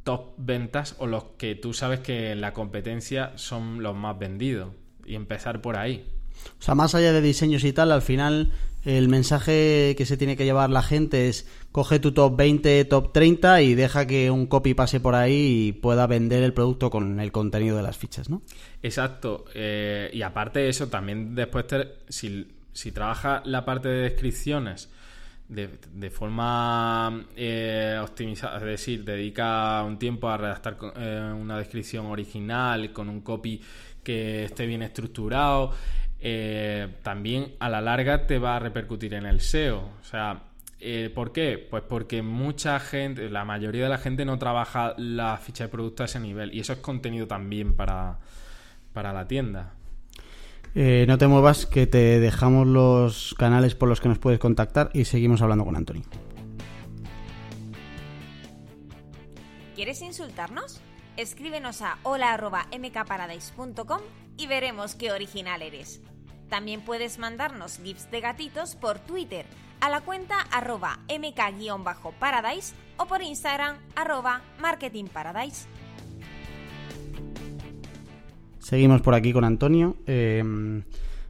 top 0.03 0.33
ventas 0.37 0.95
o 0.99 1.07
los 1.07 1.23
que 1.37 1.55
tú 1.55 1.73
sabes 1.73 2.01
que 2.01 2.31
en 2.31 2.41
la 2.41 2.51
competencia 2.51 3.31
son 3.37 3.81
los 3.81 3.95
más 3.95 4.19
vendidos 4.19 4.69
y 5.05 5.15
empezar 5.15 5.61
por 5.61 5.77
ahí. 5.77 6.05
O 6.59 6.61
sea, 6.61 6.75
más 6.75 6.95
allá 6.95 7.13
de 7.13 7.21
diseños 7.21 7.63
y 7.63 7.71
tal, 7.71 7.91
al 7.91 8.01
final 8.01 8.51
el 8.85 9.07
mensaje 9.07 9.95
que 9.97 10.05
se 10.05 10.17
tiene 10.17 10.35
que 10.35 10.43
llevar 10.43 10.69
la 10.69 10.81
gente 10.81 11.29
es 11.29 11.47
coge 11.71 11.99
tu 11.99 12.11
top 12.11 12.35
20, 12.35 12.85
top 12.85 13.13
30 13.13 13.61
y 13.61 13.75
deja 13.75 14.05
que 14.05 14.29
un 14.29 14.45
copy 14.45 14.73
pase 14.73 14.99
por 14.99 15.15
ahí 15.15 15.67
y 15.67 15.71
pueda 15.71 16.05
vender 16.05 16.43
el 16.43 16.53
producto 16.53 16.89
con 16.89 17.19
el 17.19 17.31
contenido 17.31 17.77
de 17.77 17.83
las 17.83 17.97
fichas, 17.97 18.29
¿no? 18.29 18.41
Exacto. 18.81 19.45
Eh, 19.53 20.09
y 20.13 20.21
aparte 20.21 20.59
de 20.59 20.69
eso, 20.69 20.87
también 20.87 21.33
después, 21.33 21.65
si, 22.09 22.47
si 22.73 22.91
trabaja 22.91 23.41
la 23.45 23.63
parte 23.63 23.87
de 23.87 24.01
descripciones 24.03 24.89
de, 25.47 26.09
forma 26.09 27.25
eh, 27.35 27.99
optimizada, 28.01 28.57
es 28.57 28.63
decir, 28.63 29.03
dedica 29.03 29.83
un 29.83 29.99
tiempo 29.99 30.29
a 30.29 30.37
redactar 30.37 30.77
eh, 30.95 31.33
una 31.39 31.57
descripción 31.57 32.07
original 32.07 32.91
con 32.91 33.09
un 33.09 33.21
copy 33.21 33.61
que 34.03 34.45
esté 34.45 34.65
bien 34.65 34.81
estructurado, 34.81 35.71
eh, 36.25 36.87
también 37.03 37.53
a 37.59 37.67
la 37.67 37.81
larga 37.81 38.25
te 38.25 38.39
va 38.39 38.55
a 38.55 38.59
repercutir 38.59 39.13
en 39.13 39.25
el 39.25 39.41
SEO. 39.41 39.79
O 39.79 40.03
sea, 40.05 40.43
eh, 40.79 41.11
¿por 41.13 41.33
qué? 41.33 41.57
Pues 41.57 41.83
porque 41.83 42.21
mucha 42.21 42.79
gente, 42.79 43.29
la 43.29 43.43
mayoría 43.43 43.83
de 43.83 43.89
la 43.89 43.97
gente 43.97 44.23
no 44.23 44.39
trabaja 44.39 44.93
la 44.97 45.35
ficha 45.35 45.65
de 45.65 45.69
producto 45.69 46.01
a 46.01 46.05
ese 46.05 46.21
nivel 46.21 46.53
y 46.53 46.61
eso 46.61 46.71
es 46.71 46.79
contenido 46.79 47.27
también 47.27 47.75
para, 47.75 48.19
la 48.95 49.27
tienda. 49.27 49.73
Eh, 50.75 51.03
no 51.09 51.17
te 51.17 51.27
muevas, 51.27 51.65
que 51.65 51.87
te 51.87 52.21
dejamos 52.21 52.67
los 52.67 53.35
canales 53.37 53.75
por 53.75 53.89
los 53.89 53.99
que 53.99 54.07
nos 54.07 54.17
puedes 54.17 54.39
contactar 54.39 54.91
y 54.93 55.03
seguimos 55.03 55.41
hablando 55.41 55.65
con 55.65 55.75
Antonio. 55.75 56.03
¿Quieres 59.75 60.01
insultarnos? 60.01 60.79
Escríbenos 61.17 61.81
a 61.81 61.97
hola.mkparadise.com 62.03 63.99
y 64.37 64.47
veremos 64.47 64.95
qué 64.95 65.11
original 65.11 65.61
eres. 65.61 66.01
También 66.53 66.81
puedes 66.81 67.17
mandarnos 67.17 67.79
gifs 67.83 68.11
de 68.11 68.21
gatitos 68.21 68.75
por 68.75 68.99
Twitter 68.99 69.43
a 69.81 69.89
la 69.89 70.01
cuenta 70.01 70.35
arroba 70.51 70.99
mk-paradise 71.09 72.75
o 72.97 73.07
por 73.07 73.23
Instagram 73.23 73.77
arroba 73.95 74.43
marketingparadise. 74.61 75.65
Seguimos 78.59 79.01
por 79.01 79.15
aquí 79.15 79.33
con 79.33 79.45
Antonio. 79.45 79.97
Eh, 80.05 80.43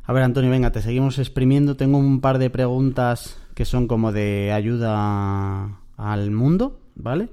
a 0.04 0.12
ver, 0.12 0.24
Antonio, 0.24 0.52
venga, 0.52 0.74
te 0.74 0.82
seguimos 0.82 1.18
exprimiendo. 1.18 1.78
Tengo 1.78 2.00
un 2.00 2.20
par 2.20 2.38
de 2.38 2.50
preguntas 2.50 3.42
que 3.56 3.64
son 3.64 3.88
como 3.88 4.12
de 4.12 4.52
ayuda 4.52 5.80
al 5.96 6.32
mundo, 6.32 6.82
¿vale? 6.96 7.30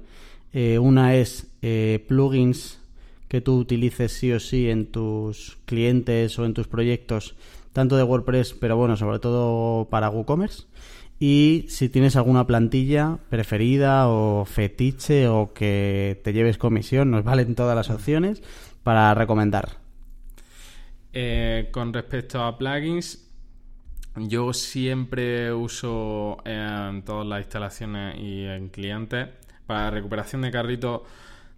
Eh, 0.53 0.79
una 0.79 1.15
es 1.15 1.45
eh, 1.61 2.05
plugins 2.07 2.79
que 3.27 3.41
tú 3.41 3.57
utilices 3.57 4.13
sí 4.13 4.31
o 4.31 4.39
sí 4.39 4.69
en 4.69 4.85
tus 4.85 5.57
clientes 5.65 6.39
o 6.39 6.45
en 6.45 6.53
tus 6.53 6.67
proyectos 6.67 7.35
tanto 7.73 7.97
de 7.97 8.03
WordPress, 8.03 8.53
pero 8.53 8.77
bueno, 8.77 8.97
sobre 8.97 9.19
todo 9.19 9.89
para 9.89 10.09
WooCommerce. 10.09 10.65
Y 11.19 11.65
si 11.69 11.87
tienes 11.89 12.15
alguna 12.15 12.47
plantilla 12.47 13.19
preferida 13.29 14.07
o 14.07 14.43
fetiche 14.45 15.27
o 15.27 15.53
que 15.53 16.19
te 16.23 16.33
lleves 16.33 16.57
comisión, 16.57 17.11
nos 17.11 17.23
valen 17.25 17.55
todas 17.55 17.75
las 17.75 17.89
opciones 17.89 18.41
para 18.83 19.13
recomendar. 19.13 19.77
Eh, 21.13 21.69
con 21.71 21.93
respecto 21.93 22.41
a 22.43 22.57
plugins, 22.57 23.29
yo 24.15 24.53
siempre 24.53 25.53
uso 25.53 26.37
en 26.45 27.03
todas 27.03 27.27
las 27.27 27.41
instalaciones 27.41 28.17
y 28.17 28.45
en 28.45 28.69
clientes 28.69 29.29
para 29.67 29.91
recuperación 29.91 30.41
de 30.41 30.51
carrito 30.51 31.05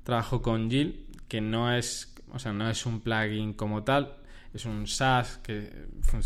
trabajo 0.04 0.42
con 0.42 0.70
Jill, 0.70 1.08
que 1.28 1.42
no 1.42 1.74
es, 1.74 2.14
o 2.32 2.40
sea, 2.40 2.52
no 2.52 2.70
es 2.70 2.86
un 2.86 3.00
plugin 3.00 3.54
como 3.54 3.84
tal, 3.84 4.18
es 4.54 4.66
un 4.66 4.88
SaaS 4.88 5.40
que 5.42 5.70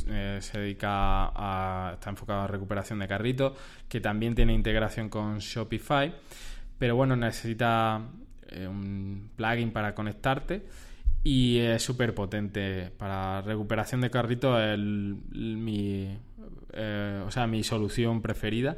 eh, 0.08 0.40
se 0.42 0.60
dedica 0.60 1.32
a, 1.34 1.92
está 1.94 2.10
enfocado 2.10 2.42
a 2.42 2.48
recuperación 2.48 3.00
de 3.00 3.08
carritos, 3.08 3.54
que 3.88 4.02
también 4.02 4.36
tiene 4.36 4.54
integración 4.54 5.10
con 5.10 5.40
Shopify, 5.40 6.14
pero 6.78 6.96
bueno, 6.96 7.16
necesita 7.16 8.02
eh, 8.50 8.68
un 8.68 9.30
plugin 9.36 9.72
para 9.72 9.96
conectarte 9.96 10.66
y 11.24 11.60
es 11.60 11.82
súper 11.82 12.14
potente 12.14 12.92
para 12.98 13.42
recuperación 13.42 14.02
de 14.02 14.10
carritos 14.10 14.62
es 14.62 14.78
mi, 14.78 16.18
eh, 16.74 17.24
o 17.26 17.32
sea, 17.32 17.48
mi 17.48 17.64
solución 17.64 18.22
preferida. 18.22 18.76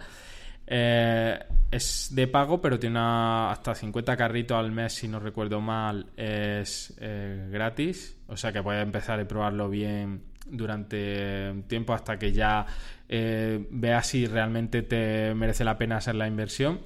Eh, 0.71 1.39
es 1.71 2.09
de 2.11 2.27
pago, 2.27 2.61
pero 2.61 2.77
tiene 2.77 2.99
hasta 2.99 3.73
50 3.73 4.15
carritos 4.15 4.57
al 4.57 4.71
mes, 4.71 4.93
si 4.93 5.07
no 5.07 5.19
recuerdo 5.19 5.59
mal, 5.59 6.05
es 6.15 6.93
eh, 6.99 7.49
gratis. 7.51 8.15
O 8.27 8.37
sea 8.37 8.53
que 8.53 8.61
puedes 8.61 8.83
empezar 8.83 9.19
a 9.19 9.27
probarlo 9.27 9.67
bien 9.67 10.21
durante 10.45 11.49
un 11.51 11.63
tiempo 11.63 11.93
hasta 11.93 12.19
que 12.19 12.31
ya 12.31 12.67
eh, 13.07 13.67
veas 13.71 14.07
si 14.07 14.27
realmente 14.27 14.83
te 14.83 15.33
merece 15.33 15.63
la 15.63 15.77
pena 15.77 15.97
hacer 15.97 16.15
la 16.15 16.27
inversión. 16.27 16.79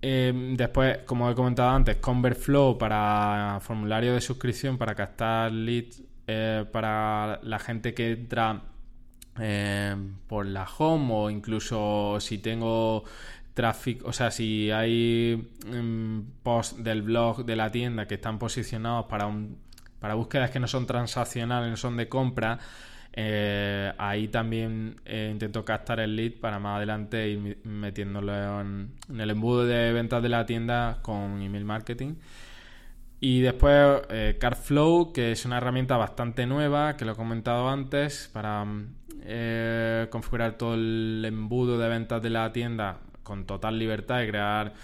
después, 0.00 0.98
como 1.06 1.30
he 1.30 1.34
comentado 1.34 1.70
antes, 1.70 1.96
Convertflow 1.96 2.78
para 2.78 3.58
formulario 3.60 4.14
de 4.14 4.20
suscripción 4.20 4.76
para 4.78 4.94
captar 4.94 5.52
leads 5.52 6.02
para 6.72 7.40
la 7.42 7.58
gente 7.60 7.94
que 7.94 8.10
entra 8.12 8.60
eh, 9.40 9.94
por 10.26 10.46
la 10.46 10.66
home 10.78 11.08
o 11.12 11.30
incluso 11.30 12.18
si 12.20 12.38
tengo 12.38 13.04
tráfico, 13.54 14.08
o 14.08 14.12
sea, 14.12 14.30
si 14.30 14.70
hay 14.70 15.50
um, 15.70 16.24
posts 16.42 16.82
del 16.82 17.02
blog 17.02 17.44
de 17.44 17.56
la 17.56 17.70
tienda 17.70 18.06
que 18.06 18.14
están 18.14 18.38
posicionados 18.38 19.06
para 19.06 19.26
un 19.26 19.58
para 20.00 20.14
búsquedas 20.14 20.50
que 20.50 20.60
no 20.60 20.68
son 20.68 20.86
transaccionales, 20.86 21.70
no 21.70 21.76
son 21.76 21.96
de 21.96 22.08
compra, 22.08 22.58
eh, 23.12 23.92
ahí 23.96 24.28
también 24.28 25.00
eh, 25.06 25.30
intento 25.32 25.64
captar 25.64 26.00
el 26.00 26.14
lead 26.14 26.32
para 26.40 26.58
más 26.58 26.76
adelante 26.76 27.28
ir 27.28 27.58
metiéndolo 27.64 28.60
en, 28.60 28.92
el 29.18 29.30
embudo 29.30 29.64
de 29.64 29.92
ventas 29.92 30.22
de 30.22 30.28
la 30.28 30.44
tienda 30.44 30.98
con 31.02 31.40
email 31.40 31.64
marketing. 31.64 32.14
Y 33.20 33.40
después 33.40 34.02
eh, 34.10 34.36
CarFlow, 34.38 35.12
que 35.12 35.32
es 35.32 35.44
una 35.44 35.56
herramienta 35.56 35.96
bastante 35.96 36.46
nueva, 36.46 36.96
que 36.96 37.04
lo 37.04 37.12
he 37.12 37.16
comentado 37.16 37.68
antes, 37.68 38.28
para 38.32 38.66
eh, 39.22 40.06
configurar 40.10 40.56
todo 40.58 40.74
el 40.74 41.24
embudo 41.26 41.78
de 41.78 41.88
ventas 41.88 42.22
de 42.22 42.30
la 42.30 42.52
tienda 42.52 42.98
con 43.22 43.44
total 43.44 43.78
libertad 43.78 44.22
y 44.22 44.28
crear 44.28 44.74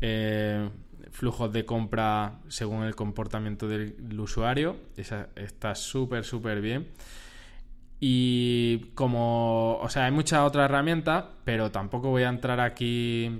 eh, 0.00 0.68
flujos 1.12 1.52
de 1.52 1.64
compra 1.64 2.40
según 2.48 2.82
el 2.82 2.96
comportamiento 2.96 3.68
del, 3.68 3.94
usuario. 4.18 4.76
Esa 4.96 5.28
está 5.36 5.74
súper, 5.74 6.24
súper 6.24 6.60
bien. 6.60 6.88
Y 8.00 8.90
como, 8.94 9.78
o 9.78 9.88
sea, 9.88 10.06
hay 10.06 10.12
muchas 10.12 10.40
otras 10.40 10.64
herramientas, 10.64 11.24
pero 11.44 11.70
tampoco 11.70 12.10
voy 12.10 12.24
a 12.24 12.28
entrar 12.28 12.60
aquí 12.60 13.30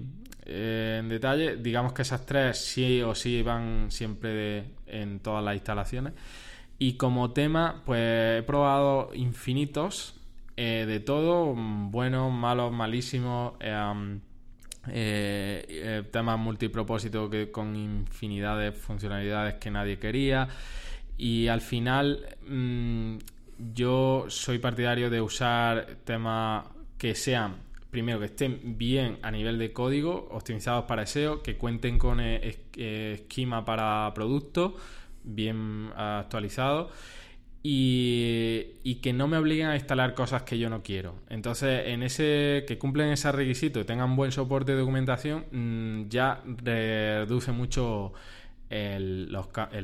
eh, 0.46 0.98
en 1.00 1.08
detalle. 1.08 1.56
Digamos 1.56 1.92
que 1.92 2.02
esas 2.02 2.24
tres 2.24 2.58
sí 2.58 3.02
o 3.02 3.14
sí 3.14 3.42
van 3.42 3.90
siempre 3.90 4.64
en 4.86 5.20
todas 5.20 5.44
las 5.44 5.54
instalaciones. 5.54 6.12
Y 6.78 6.94
como 6.94 7.32
tema, 7.32 7.82
pues 7.84 8.40
he 8.40 8.42
probado 8.42 9.10
infinitos 9.14 10.14
eh, 10.56 10.84
de 10.86 11.00
todo, 11.00 11.54
buenos, 11.56 12.32
malos, 12.32 12.72
malísimos. 12.72 13.54
Eh, 14.88 16.04
temas 16.12 16.38
multipropósito 16.38 17.28
que 17.28 17.50
con 17.50 17.74
infinidad 17.74 18.56
de 18.60 18.70
funcionalidades 18.70 19.54
que 19.54 19.70
nadie 19.70 19.98
quería. 19.98 20.48
Y 21.18 21.48
al 21.48 21.60
final, 21.60 22.36
mm, 22.46 23.16
yo 23.74 24.26
soy 24.28 24.58
partidario 24.58 25.10
de 25.10 25.20
usar 25.20 25.96
temas 26.04 26.66
que 26.98 27.14
sean 27.14 27.65
primero 27.96 28.20
que 28.20 28.26
estén 28.26 28.76
bien 28.76 29.16
a 29.22 29.30
nivel 29.30 29.58
de 29.58 29.72
código, 29.72 30.28
optimizados 30.30 30.84
para 30.84 31.06
SEO, 31.06 31.42
que 31.42 31.56
cuenten 31.56 31.96
con 31.96 32.20
eh, 32.20 32.58
eh, 32.76 33.20
esquema 33.20 33.64
para 33.64 34.12
productos 34.14 34.74
bien 35.24 35.92
actualizado 35.96 36.90
y, 37.62 38.96
que 39.02 39.14
no 39.14 39.28
me 39.28 39.38
obliguen 39.38 39.68
a 39.68 39.76
instalar 39.76 40.12
cosas 40.12 40.42
que 40.42 40.58
yo 40.58 40.68
no 40.68 40.82
quiero. 40.82 41.14
Entonces, 41.30 41.86
en 41.86 42.02
ese 42.02 42.66
que 42.68 42.76
cumplen 42.76 43.08
ese 43.08 43.32
requisito 43.32 43.80
y 43.80 43.84
tengan 43.84 44.14
buen 44.14 44.30
soporte 44.30 44.72
de 44.72 44.78
documentación, 44.80 45.46
mm, 45.50 46.10
ya 46.10 46.42
reduce 46.44 47.52
mucho 47.52 48.12
el, 48.68 49.34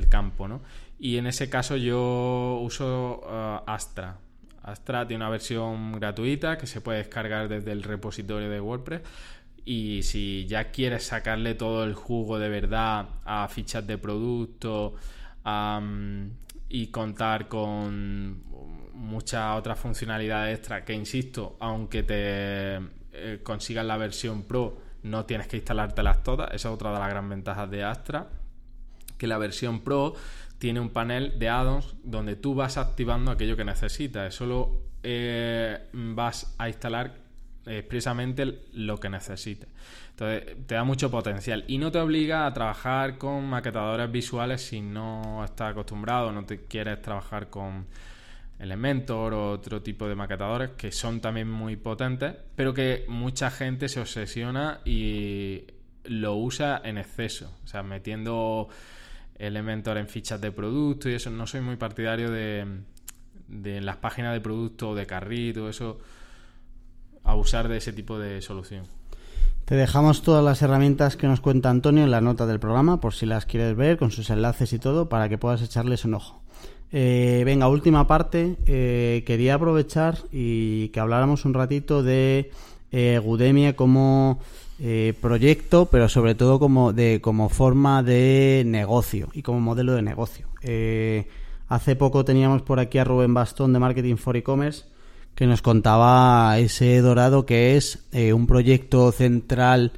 campo, 0.07 0.47
¿no? 0.47 0.61
Y 0.99 1.17
en 1.17 1.25
ese 1.25 1.49
caso 1.49 1.75
yo 1.77 2.59
uso 2.61 3.21
uh, 3.25 3.67
Astra. 3.67 4.19
Astra 4.63 5.05
tiene 5.05 5.23
una 5.23 5.29
versión 5.29 5.93
gratuita 5.93 6.57
que 6.57 6.67
se 6.67 6.81
puede 6.81 6.99
descargar 6.99 7.49
desde 7.49 7.71
el 7.71 7.83
repositorio 7.83 8.49
de 8.49 8.59
WordPress. 8.59 9.01
Y 9.65 10.03
si 10.03 10.45
ya 10.45 10.71
quieres 10.71 11.05
sacarle 11.05 11.55
todo 11.55 11.83
el 11.83 11.93
jugo 11.93 12.39
de 12.39 12.49
verdad 12.49 13.07
a 13.25 13.47
fichas 13.47 13.85
de 13.85 13.97
producto 13.97 14.95
y 16.69 16.87
contar 16.87 17.47
con 17.47 18.43
muchas 18.93 19.57
otras 19.57 19.79
funcionalidades 19.79 20.57
extra 20.57 20.83
que, 20.83 20.93
insisto, 20.93 21.57
aunque 21.59 22.03
te 22.03 22.75
eh, 23.11 23.39
consigas 23.43 23.85
la 23.85 23.97
versión 23.97 24.43
Pro, 24.43 24.77
no 25.03 25.25
tienes 25.25 25.47
que 25.47 25.57
instalártelas 25.57 26.23
todas. 26.23 26.47
Esa 26.47 26.69
es 26.69 26.73
otra 26.73 26.93
de 26.93 26.99
las 26.99 27.09
grandes 27.09 27.37
ventajas 27.37 27.69
de 27.69 27.83
Astra. 27.83 28.29
Que 29.17 29.27
la 29.27 29.37
versión 29.37 29.81
Pro 29.81 30.15
tiene 30.63 30.79
un 30.79 30.91
panel 30.91 31.37
de 31.39 31.49
addons 31.49 31.93
donde 32.05 32.37
tú 32.37 32.55
vas 32.55 32.77
activando 32.77 33.31
aquello 33.31 33.57
que 33.57 33.65
necesitas. 33.65 34.33
Solo 34.33 34.83
eh, 35.03 35.89
vas 35.91 36.55
a 36.57 36.69
instalar 36.69 37.15
expresamente 37.65 38.61
lo 38.71 38.97
que 38.97 39.09
necesites. 39.09 39.67
Entonces, 40.11 40.55
te 40.65 40.75
da 40.75 40.85
mucho 40.85 41.11
potencial 41.11 41.65
y 41.67 41.79
no 41.79 41.91
te 41.91 41.99
obliga 41.99 42.45
a 42.45 42.53
trabajar 42.53 43.17
con 43.17 43.45
maquetadores 43.45 44.09
visuales 44.09 44.61
si 44.61 44.79
no 44.79 45.43
estás 45.43 45.71
acostumbrado, 45.71 46.31
no 46.31 46.45
te 46.45 46.63
quieres 46.63 47.01
trabajar 47.01 47.49
con 47.49 47.85
Elementor 48.57 49.33
o 49.33 49.51
otro 49.51 49.81
tipo 49.81 50.07
de 50.07 50.15
maquetadores 50.15 50.69
que 50.77 50.93
son 50.93 51.19
también 51.19 51.51
muy 51.51 51.75
potentes, 51.75 52.35
pero 52.55 52.73
que 52.73 53.03
mucha 53.09 53.51
gente 53.51 53.89
se 53.89 53.99
obsesiona 53.99 54.79
y 54.85 55.65
lo 56.05 56.37
usa 56.37 56.79
en 56.85 56.99
exceso, 56.99 57.53
o 57.65 57.67
sea, 57.67 57.83
metiendo 57.83 58.69
Elementor 59.37 59.97
en 59.97 60.07
fichas 60.07 60.39
de 60.41 60.51
producto 60.51 61.09
y 61.09 61.13
eso. 61.13 61.29
No 61.29 61.47
soy 61.47 61.61
muy 61.61 61.75
partidario 61.75 62.31
de, 62.31 62.65
las 63.47 63.97
páginas 63.97 64.33
de 64.33 64.41
producto 64.41 64.89
o 64.89 64.95
de 64.95 65.05
carrito, 65.05 65.69
eso, 65.69 65.99
abusar 67.23 67.67
de 67.67 67.77
ese 67.77 67.93
tipo 67.93 68.19
de 68.19 68.41
solución. 68.41 68.85
Te 69.65 69.75
dejamos 69.75 70.23
todas 70.23 70.43
las 70.43 70.61
herramientas 70.61 71.15
que 71.15 71.27
nos 71.27 71.39
cuenta 71.39 71.69
Antonio 71.69 72.03
en 72.03 72.11
la 72.11 72.19
nota 72.19 72.45
del 72.45 72.59
programa, 72.59 72.99
por 72.99 73.13
si 73.13 73.25
las 73.25 73.45
quieres 73.45 73.75
ver, 73.77 73.97
con 73.97 74.11
sus 74.11 74.29
enlaces 74.29 74.73
y 74.73 74.79
todo, 74.79 75.07
para 75.07 75.29
que 75.29 75.37
puedas 75.37 75.61
echarles 75.61 76.03
un 76.03 76.15
ojo. 76.15 76.43
Eh, 76.91 77.41
venga, 77.43 77.67
última 77.67 78.05
parte. 78.05 78.55
Eh, 78.67 79.23
quería 79.25 79.55
aprovechar 79.55 80.19
y 80.31 80.89
que 80.89 80.99
habláramos 80.99 81.43
un 81.43 81.55
ratito 81.55 82.03
de 82.03 82.51
eh, 82.91 83.19
Gudemia 83.23 83.75
como 83.75 84.39
eh, 84.79 85.13
proyecto, 85.21 85.85
pero 85.85 86.09
sobre 86.09 86.33
todo 86.33 86.57
como, 86.57 86.93
de, 86.93 87.21
como 87.21 87.49
forma 87.49 88.01
de 88.01 88.63
negocio 88.65 89.29
y 89.33 89.43
como 89.43 89.59
modelo 89.59 89.93
de 89.93 90.01
negocio. 90.01 90.47
Eh, 90.63 91.27
hace 91.67 91.95
poco 91.95 92.25
teníamos 92.25 92.63
por 92.63 92.79
aquí 92.79 92.97
a 92.97 93.03
Rubén 93.03 93.35
Bastón 93.35 93.71
de 93.71 93.79
Marketing 93.79 94.15
for 94.15 94.35
E-Commerce 94.35 94.85
que 95.35 95.45
nos 95.45 95.61
contaba 95.61 96.57
ese 96.57 96.99
dorado 97.01 97.45
que 97.45 97.77
es 97.77 98.07
eh, 98.11 98.33
un 98.33 98.47
proyecto 98.47 99.11
central 99.11 99.93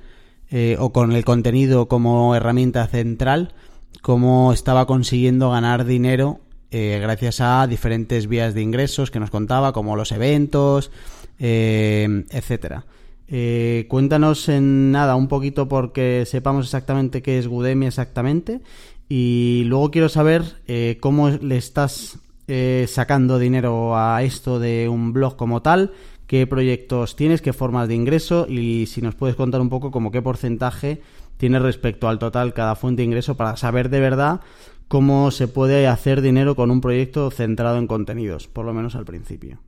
o 0.79 0.93
con 0.93 1.11
el 1.11 1.25
contenido 1.25 1.89
como 1.89 2.33
herramienta 2.33 2.87
central, 2.87 3.53
cómo 4.01 4.53
estaba 4.53 4.85
consiguiendo 4.85 5.51
ganar 5.51 5.83
dinero 5.83 6.39
gracias 6.71 7.41
a 7.41 7.67
diferentes 7.67 8.27
vías 8.27 8.53
de 8.53 8.61
ingresos 8.61 9.11
que 9.11 9.19
nos 9.19 9.31
contaba, 9.31 9.73
como 9.73 9.97
los 9.97 10.13
eventos, 10.13 10.91
etcétera. 11.37 12.85
Eh, 13.27 13.85
cuéntanos 13.89 14.49
en 14.49 14.91
nada 14.91 15.15
un 15.15 15.27
poquito 15.27 15.67
porque 15.67 16.25
sepamos 16.27 16.65
exactamente 16.65 17.23
qué 17.23 17.39
es 17.39 17.47
Gudemi 17.47 17.87
exactamente 17.87 18.61
y 19.09 19.63
luego 19.65 19.89
quiero 19.89 20.09
saber 20.09 20.43
eh, 20.67 20.97
cómo 21.01 21.29
le 21.29 21.57
estás 21.57 22.19
eh, 22.47 22.85
sacando 22.87 23.39
dinero 23.39 23.97
a 23.97 24.21
esto 24.21 24.59
de 24.59 24.87
un 24.87 25.11
blog 25.11 25.35
como 25.35 25.63
tal, 25.63 25.91
qué 26.27 26.45
proyectos 26.45 27.15
tienes, 27.15 27.41
qué 27.41 27.53
formas 27.53 27.87
de 27.87 27.95
ingreso 27.95 28.45
y 28.47 28.85
si 28.85 29.01
nos 29.01 29.15
puedes 29.15 29.35
contar 29.35 29.59
un 29.59 29.69
poco 29.69 29.89
como 29.89 30.11
qué 30.11 30.21
porcentaje 30.21 31.01
tienes 31.37 31.63
respecto 31.63 32.07
al 32.07 32.19
total 32.19 32.53
cada 32.53 32.75
fuente 32.75 33.01
de 33.01 33.07
ingreso 33.07 33.35
para 33.35 33.57
saber 33.57 33.89
de 33.89 33.99
verdad 34.01 34.41
cómo 34.87 35.31
se 35.31 35.47
puede 35.47 35.87
hacer 35.87 36.21
dinero 36.21 36.55
con 36.55 36.69
un 36.69 36.81
proyecto 36.81 37.31
centrado 37.31 37.79
en 37.79 37.87
contenidos, 37.87 38.47
por 38.47 38.65
lo 38.65 38.73
menos 38.73 38.95
al 38.95 39.05
principio. 39.05 39.59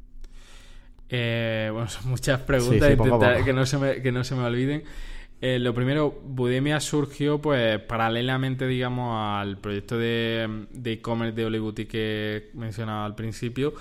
Eh, 1.10 1.70
bueno, 1.72 1.88
son 1.90 2.10
muchas 2.10 2.42
preguntas, 2.42 2.96
que, 3.44 3.54
no 3.54 3.66
se 3.66 3.78
me, 3.78 4.02
que 4.02 4.12
no 4.12 4.24
se 4.24 4.36
me 4.36 4.44
olviden. 4.44 4.84
Eh, 5.40 5.60
lo 5.60 5.74
primero, 5.74 6.20
Budemia 6.24 6.80
surgió 6.80 7.40
pues 7.40 7.80
paralelamente, 7.80 8.68
digamos, 8.68 9.16
al 9.16 9.60
proyecto 9.60 9.98
de 9.98 10.68
e-commerce 10.84 11.36
de, 11.36 11.46
Oli 11.46 11.86
que 11.86 12.50
mencionaba 12.54 13.06
al 13.06 13.16
principio. 13.16 13.74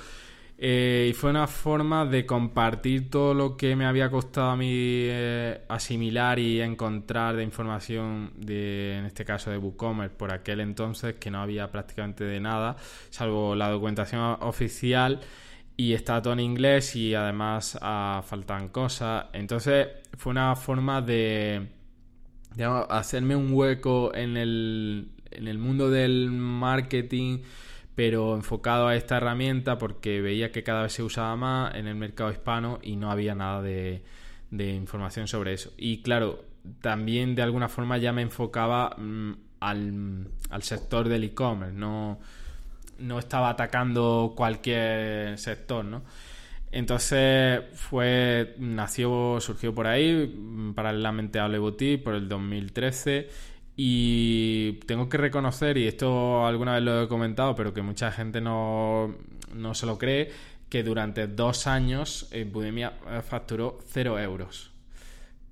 Eh, 0.59 1.09
y 1.11 1.13
fue 1.13 1.31
una 1.31 1.47
forma 1.47 2.07
de 2.07 2.25
compartir 2.25 3.11
todo 3.11 3.35
lo 3.35 3.59
que 3.59 3.77
me 3.77 3.85
había 3.85 4.11
costado 4.11 4.51
a 4.51 4.57
mí 4.57 4.71
eh, 4.73 5.61
asimilar 5.69 6.39
y 6.39 6.63
encontrar 6.63 7.37
de 7.37 7.43
información 7.43 8.33
de, 8.37 8.97
en 8.97 9.05
este 9.05 9.27
caso 9.27 9.51
de 9.51 9.59
WooCommerce 9.59 10.17
por 10.17 10.33
aquel 10.33 10.61
entonces 10.61 11.17
que 11.17 11.31
no 11.31 11.43
había 11.43 11.71
prácticamente 11.71 12.25
de 12.25 12.41
nada, 12.41 12.77
salvo 13.11 13.55
la 13.55 13.69
documentación 13.69 14.39
oficial 14.41 15.21
y 15.77 15.93
está 15.93 16.23
todo 16.23 16.33
en 16.33 16.41
inglés 16.41 16.97
y 16.97 17.15
además 17.15 17.79
ah, 17.83 18.23
faltan 18.27 18.69
cosas. 18.69 19.27
Entonces 19.33 19.89
fue 20.17 20.31
una 20.31 20.57
forma 20.57 21.03
de 21.03 21.69
hacerme 22.89 23.37
un 23.37 23.53
hueco 23.53 24.15
en 24.15 24.37
el, 24.37 25.11
en 25.31 25.49
el 25.49 25.59
mundo 25.59 25.91
del 25.91 26.31
marketing 26.31 27.41
pero 27.97 28.35
enfocado 28.35 28.87
a 28.87 28.95
esta 28.95 29.17
herramienta 29.17 29.79
porque 29.79 30.21
veía 30.21 30.53
que 30.53 30.63
cada 30.63 30.83
vez 30.83 30.93
se 30.93 31.03
usaba 31.03 31.35
más 31.35 31.75
en 31.75 31.89
el 31.89 31.97
mercado 31.97 32.31
hispano 32.31 32.79
y 32.83 32.95
no 32.95 33.11
había 33.11 33.35
nada 33.35 33.63
de, 33.63 34.03
información 34.53 35.27
sobre 35.27 35.55
eso. 35.55 35.73
Y 35.79 36.03
claro, 36.03 36.45
también 36.83 37.35
de 37.35 37.43
alguna 37.43 37.69
forma 37.69 37.97
ya 37.97 38.13
me 38.13 38.21
enfocaba 38.21 38.95
mm, 38.99 39.33
al, 39.61 40.29
sector 40.61 41.09
del 41.09 41.25
e-commerce, 41.25 41.75
no, 41.75 42.21
no 42.99 43.19
estaba 43.19 43.51
atacando 43.51 44.35
cualquier 44.37 45.39
sector, 45.39 45.85
¿no? 45.85 46.03
Entonces 46.73 47.63
fue, 47.75 48.55
nació, 48.59 49.39
surgió 49.41 49.75
por 49.75 49.87
ahí, 49.87 50.27
mm, 50.27 50.75
paralelamente 50.75 51.39
a 51.39 51.49
Boutique 51.49 52.03
por 52.03 52.15
el 52.15 52.29
2013 52.29 53.29
y 53.77 54.75
tengo 54.87 55.09
que 55.09 55.19
reconocer, 55.19 55.77
y 55.79 55.87
esto 55.87 56.47
alguna 56.47 56.75
vez 56.75 56.83
lo 56.83 57.03
he 57.03 57.09
comentado, 57.09 57.55
pero 57.55 57.75
que 57.75 57.83
mucha 57.83 58.11
gente 58.11 58.41
no, 58.41 59.15
se 59.75 59.87
lo 59.87 59.99
cree, 59.99 60.31
que 60.69 60.83
durante 60.83 61.27
dos 61.29 61.67
años 61.67 62.29
eh, 62.33 62.45
Budemia 62.45 62.95
eh, 63.09 63.23
facturó 63.23 63.79
cero 63.87 64.19
euros. 64.19 64.73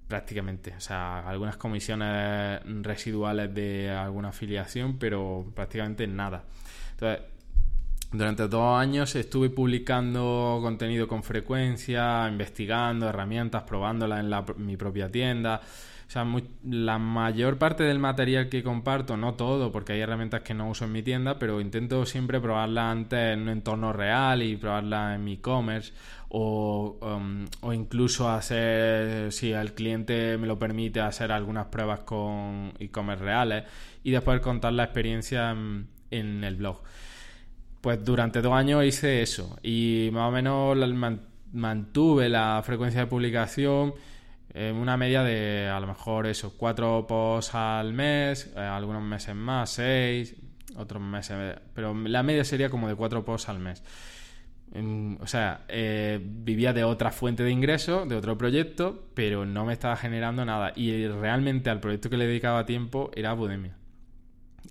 Prácticamente. 0.09 0.75
O 0.77 0.81
sea, 0.81 1.27
algunas 1.29 1.57
comisiones 1.57 2.61
residuales 2.83 3.55
de 3.55 3.91
alguna 3.91 4.29
afiliación, 4.29 4.99
pero 4.99 5.47
prácticamente 5.55 6.07
nada. 6.07 6.45
Entonces, 6.93 7.34
durante 8.15 8.47
dos 8.47 8.79
años 8.79 9.15
estuve 9.17 9.51
publicando 9.51 10.61
contenido 10.63 11.09
con 11.09 11.25
frecuencia, 11.25 12.29
investigando 12.29 13.09
herramientas, 13.09 13.65
probándolas 13.65 14.25
en 14.25 14.65
mi 14.65 14.77
propia 14.77 15.11
tienda. 15.11 15.61
O 16.07 16.11
sea, 16.11 16.25
la 16.65 16.99
mayor 16.99 17.59
parte 17.59 17.83
del 17.83 17.99
material 17.99 18.49
que 18.49 18.63
comparto, 18.63 19.17
no 19.17 19.35
todo, 19.35 19.73
porque 19.73 19.95
hay 19.95 20.01
herramientas 20.01 20.43
que 20.43 20.55
no 20.55 20.69
uso 20.69 20.85
en 20.85 20.93
mi 20.93 21.03
tienda, 21.03 21.39
pero 21.41 21.61
intento 21.61 22.07
siempre 22.07 22.41
probarla 22.41 22.91
antes 22.91 23.33
en 23.33 23.43
un 23.43 23.49
entorno 23.49 23.93
real 23.93 24.43
y 24.43 24.57
probarla 24.57 25.17
en 25.17 25.25
mi 25.25 25.35
e-commerce 25.35 25.93
o, 26.29 26.99
um, 27.01 27.47
o 27.63 27.73
incluso 27.73 28.29
hacer, 28.29 29.33
si 29.33 29.51
el 29.51 29.73
cliente 29.73 30.37
me 30.39 30.47
lo 30.47 30.57
permite, 30.59 31.01
hacer 31.01 31.33
algunas 31.33 31.67
pruebas 31.67 32.01
con 32.01 32.75
e-commerce 32.79 33.25
reales 33.25 33.65
y 34.05 34.13
después 34.13 34.41
contar 34.41 34.75
la 34.75 34.85
experiencia 34.85 35.51
en, 35.51 35.89
en 36.11 36.45
el 36.45 36.55
blog. 36.57 36.81
Pues 37.85 38.03
durante 38.03 38.41
dos 38.41 38.55
años 38.55 38.83
hice 38.83 39.21
eso 39.21 39.59
y 39.63 40.09
más 40.11 40.31
o 40.31 40.33
menos 40.33 40.75
mantuve 41.53 42.31
la 42.31 42.63
frecuencia 42.65 43.01
de 43.01 43.07
publicación 43.07 43.93
una 44.55 44.97
media 44.97 45.23
de 45.23 45.69
a 45.69 45.79
lo 45.81 45.89
mejor 45.89 46.27
eso, 46.27 46.55
cuatro 46.57 47.07
posts 47.07 47.55
al 47.55 47.93
mes, 47.93 48.51
eh, 48.57 48.61
algunos 48.61 49.03
meses 49.03 49.35
más, 49.35 49.69
seis, 49.69 50.35
otros 50.77 51.03
meses, 51.03 51.59
pero 51.75 51.93
la 51.93 52.23
media 52.23 52.43
sería 52.45 52.71
como 52.71 52.89
de 52.89 52.95
cuatro 52.95 53.23
posts 53.23 53.51
al 53.51 53.59
mes. 53.59 53.83
o 55.21 55.27
sea, 55.27 55.67
eh, 55.69 56.19
vivía 56.25 56.73
de 56.73 56.85
otra 56.85 57.11
fuente 57.11 57.43
de 57.43 57.51
ingreso, 57.51 58.07
de 58.07 58.17
otro 58.17 58.39
proyecto, 58.39 59.09
pero 59.13 59.45
no 59.45 59.67
me 59.67 59.75
estaba 59.75 59.97
generando 59.97 60.43
nada. 60.47 60.73
Y 60.75 61.07
realmente 61.07 61.69
al 61.69 61.81
proyecto 61.81 62.09
que 62.09 62.17
le 62.17 62.27
dedicaba 62.27 62.65
tiempo 62.65 63.11
era 63.15 63.35
Budemia. 63.35 63.77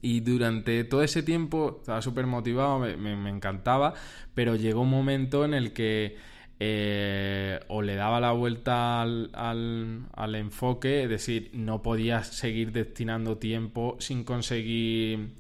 Y 0.03 0.19
durante 0.19 0.83
todo 0.83 1.01
ese 1.01 1.23
tiempo 1.23 1.77
estaba 1.79 2.03
súper 2.03 2.27
motivado, 2.27 2.77
me 2.79 3.29
encantaba, 3.29 3.95
pero 4.35 4.55
llegó 4.55 4.81
un 4.81 4.91
momento 4.91 5.45
en 5.45 5.55
el 5.55 5.73
que 5.73 6.17
eh, 6.65 7.59
o 7.67 7.81
le 7.81 7.95
daba 7.95 8.21
la 8.21 8.31
vuelta 8.31 9.01
al, 9.01 9.29
al, 9.33 10.35
enfoque, 10.35 11.03
es 11.03 11.09
decir, 11.09 11.49
no 11.53 11.81
podía 11.81 12.23
seguir 12.23 12.71
destinando 12.71 13.37
tiempo 13.37 13.97
sin 13.99 14.23
conseguir... 14.23 15.33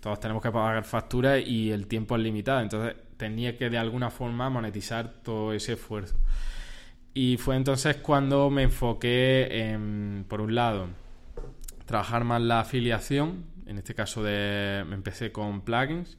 Todos 0.00 0.20
tenemos 0.20 0.42
que 0.42 0.52
pagar 0.52 0.84
facturas 0.84 1.42
y 1.44 1.72
el 1.72 1.88
tiempo 1.88 2.14
es 2.14 2.22
limitado, 2.22 2.60
entonces 2.60 2.94
tenía 3.16 3.58
que 3.58 3.68
de 3.68 3.78
alguna 3.78 4.10
forma 4.10 4.48
monetizar 4.48 5.12
todo 5.24 5.52
ese 5.52 5.72
esfuerzo. 5.72 6.16
Y 7.14 7.36
fue 7.38 7.56
entonces 7.56 7.96
cuando 7.96 8.48
me 8.48 8.62
enfoqué 8.62 9.72
en, 9.72 10.24
por 10.28 10.40
un 10.40 10.54
lado, 10.54 10.86
trabajar 11.84 12.22
más 12.22 12.40
la 12.40 12.60
afiliación, 12.60 13.44
en 13.70 13.78
este 13.78 13.94
caso 13.94 14.22
de, 14.22 14.80
empecé 14.80 15.30
con 15.30 15.62
plugins. 15.62 16.18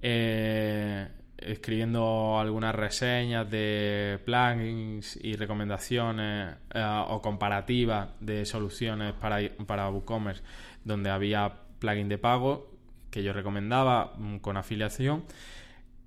Eh, 0.00 1.06
escribiendo 1.36 2.38
algunas 2.40 2.74
reseñas 2.74 3.48
de 3.48 4.18
plugins 4.24 5.18
y 5.22 5.36
recomendaciones 5.36 6.56
eh, 6.74 7.04
o 7.08 7.20
comparativas 7.22 8.08
de 8.20 8.44
soluciones 8.44 9.12
para, 9.12 9.38
para 9.66 9.88
WooCommerce 9.90 10.42
donde 10.84 11.10
había 11.10 11.52
plugin 11.78 12.08
de 12.08 12.18
pago 12.18 12.72
que 13.10 13.22
yo 13.22 13.32
recomendaba 13.32 14.14
mm, 14.16 14.38
con 14.38 14.56
afiliación 14.56 15.24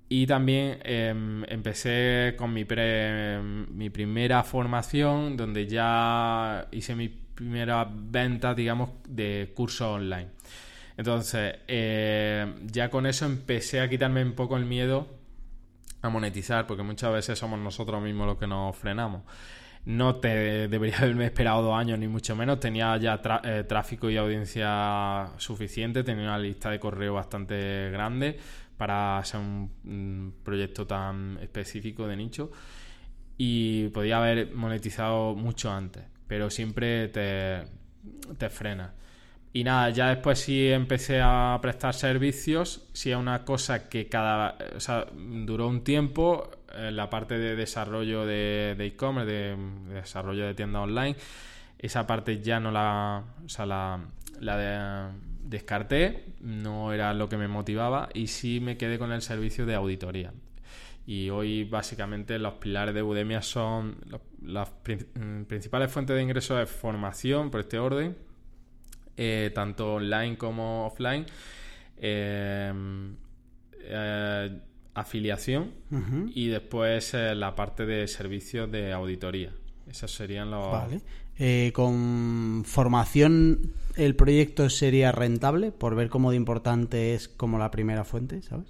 y 0.08 0.26
también 0.26 0.80
em, 0.82 1.44
empecé 1.48 2.34
con 2.36 2.52
mi, 2.52 2.66
mi 3.70 3.88
primera 3.90 4.42
formación 4.42 5.36
donde 5.38 5.66
ya 5.66 6.68
hice 6.72 6.94
mi 6.94 7.21
primera 7.42 7.88
venta 7.90 8.54
digamos 8.54 8.90
de 9.08 9.52
curso 9.54 9.92
online 9.92 10.28
entonces 10.96 11.56
eh, 11.68 12.52
ya 12.64 12.90
con 12.90 13.06
eso 13.06 13.26
empecé 13.26 13.80
a 13.80 13.88
quitarme 13.88 14.22
un 14.24 14.34
poco 14.34 14.56
el 14.56 14.64
miedo 14.64 15.22
a 16.02 16.08
monetizar, 16.08 16.66
porque 16.66 16.82
muchas 16.82 17.12
veces 17.12 17.38
somos 17.38 17.58
nosotros 17.58 18.02
mismos 18.02 18.26
los 18.26 18.36
que 18.36 18.46
nos 18.46 18.76
frenamos. 18.76 19.22
No 19.84 20.16
te 20.16 20.68
debería 20.68 20.98
haberme 20.98 21.26
esperado 21.26 21.62
dos 21.62 21.74
años, 21.78 21.98
ni 21.98 22.08
mucho 22.08 22.36
menos. 22.36 22.60
Tenía 22.60 22.96
ya 22.98 23.20
eh, 23.44 23.64
tráfico 23.66 24.10
y 24.10 24.16
audiencia 24.16 25.30
suficiente, 25.38 26.04
tenía 26.04 26.24
una 26.24 26.38
lista 26.38 26.70
de 26.70 26.78
correo 26.78 27.14
bastante 27.14 27.90
grande 27.90 28.38
para 28.76 29.22
ser 29.24 29.40
un, 29.40 30.34
proyecto 30.44 30.86
tan 30.86 31.38
específico 31.40 32.06
de 32.06 32.16
nicho. 32.16 32.50
Y 33.38 33.88
podía 33.88 34.18
haber 34.18 34.52
monetizado 34.54 35.34
mucho 35.34 35.70
antes, 35.72 36.04
pero 36.32 36.48
siempre 36.48 37.08
te, 37.08 37.62
te 38.38 38.48
frena. 38.48 38.94
Y 39.52 39.64
nada, 39.64 39.90
ya 39.90 40.08
después 40.08 40.38
sí 40.38 40.66
empecé 40.70 41.20
a 41.22 41.58
prestar 41.60 41.92
servicios, 41.92 42.88
sí 42.94 43.10
es 43.10 43.18
una 43.18 43.44
cosa 43.44 43.90
que 43.90 44.08
cada, 44.08 44.56
o 44.74 44.80
sea, 44.80 45.08
duró 45.12 45.68
un 45.68 45.84
tiempo, 45.84 46.50
en 46.74 46.84
eh, 46.86 46.90
la 46.90 47.10
parte 47.10 47.36
de 47.36 47.54
desarrollo 47.54 48.24
de 48.24 48.74
e-commerce, 48.78 49.30
de, 49.30 49.56
desarrollo 49.92 50.46
de 50.46 50.54
tienda 50.54 50.80
online, 50.80 51.16
esa 51.78 52.06
parte 52.06 52.40
ya 52.40 52.60
no 52.60 52.70
la, 52.70 53.24
o 53.44 53.48
sea, 53.50 53.66
la, 53.66 54.00
la 54.40 55.12
descarté, 55.44 56.32
no 56.40 56.94
era 56.94 57.12
lo 57.12 57.28
que 57.28 57.36
me 57.36 57.46
motivaba 57.46 58.08
y 58.14 58.28
sí 58.28 58.58
me 58.58 58.78
quedé 58.78 58.98
con 58.98 59.12
el 59.12 59.20
servicio 59.20 59.66
de 59.66 59.74
auditoría. 59.74 60.32
Y 61.06 61.30
hoy 61.30 61.64
básicamente 61.64 62.38
los 62.38 62.54
pilares 62.54 62.94
de 62.94 63.02
Udemia 63.02 63.42
son 63.42 63.96
las 64.42 64.70
mm, 64.70 65.42
principales 65.44 65.90
fuentes 65.90 66.16
de 66.16 66.22
ingresos 66.22 66.58
de 66.58 66.66
formación 66.66 67.50
por 67.50 67.60
este 67.60 67.78
orden 67.78 68.16
eh, 69.16 69.50
tanto 69.54 69.94
online 69.94 70.36
como 70.38 70.86
offline. 70.86 71.26
Eh, 71.98 72.72
eh, 73.84 74.60
afiliación 74.94 75.72
y 76.34 76.48
después 76.48 77.14
la 77.14 77.54
parte 77.54 77.86
de 77.86 78.06
servicios 78.08 78.70
de 78.70 78.92
auditoría. 78.92 79.50
Esos 79.90 80.12
serían 80.12 80.50
los... 80.50 80.70
Vale. 80.70 81.72
con 81.72 82.62
formación, 82.66 83.72
¿el 83.96 84.14
proyecto 84.14 84.68
sería 84.68 85.10
rentable? 85.10 85.72
Por 85.72 85.94
ver 85.94 86.10
cómo 86.10 86.30
de 86.30 86.36
importante 86.36 87.14
es 87.14 87.28
como 87.28 87.58
la 87.58 87.70
primera 87.70 88.04
fuente, 88.04 88.42
¿sabes? 88.42 88.66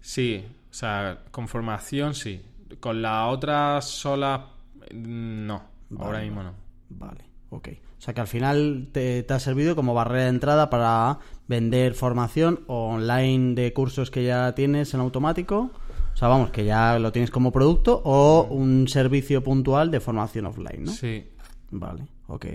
Sí, 0.00 0.44
o 0.76 0.78
sea, 0.78 1.20
con 1.30 1.48
formación 1.48 2.14
sí. 2.14 2.42
Con 2.80 3.00
la 3.00 3.28
otra 3.28 3.80
sola, 3.80 4.48
no. 4.92 5.62
ahora 5.98 6.20
mismo 6.20 6.42
no. 6.42 6.52
Vale, 6.90 7.24
ok. 7.48 7.68
O 7.96 8.02
sea 8.02 8.12
que 8.12 8.20
al 8.20 8.26
final 8.26 8.88
te, 8.92 9.24
ha 9.26 9.40
servido 9.40 9.74
como 9.74 9.94
barrera 9.94 10.24
de 10.24 10.28
entrada 10.28 10.68
para 10.68 11.18
vender 11.48 11.94
formación 11.94 12.60
online 12.66 13.54
de 13.54 13.72
cursos 13.72 14.10
que 14.10 14.24
ya 14.24 14.54
tienes 14.54 14.92
en 14.92 15.00
automático. 15.00 15.70
O 16.12 16.16
sea, 16.18 16.28
vamos, 16.28 16.50
que 16.50 16.66
ya 16.66 16.98
lo 16.98 17.10
tienes 17.10 17.30
como 17.30 17.52
producto 17.52 18.02
o 18.04 18.42
un 18.42 18.86
servicio 18.86 19.42
puntual 19.42 19.90
de 19.90 20.00
formación 20.00 20.44
offline, 20.44 20.84
¿no? 20.84 20.92
Sí. 20.92 21.24
Vale, 21.70 22.06
Ok. 22.26 22.48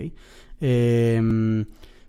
Em, 0.60 1.66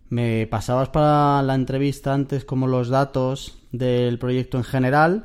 me 0.09 0.45
pasabas 0.45 0.89
para 0.89 1.41
la 1.41 1.55
entrevista 1.55 2.14
antes 2.14 2.45
como 2.45 2.68
los 2.68 2.89
datos 2.89 3.57
del 3.72 4.20
proyecto 4.20 4.59
en 4.59 4.64
general. 4.64 5.24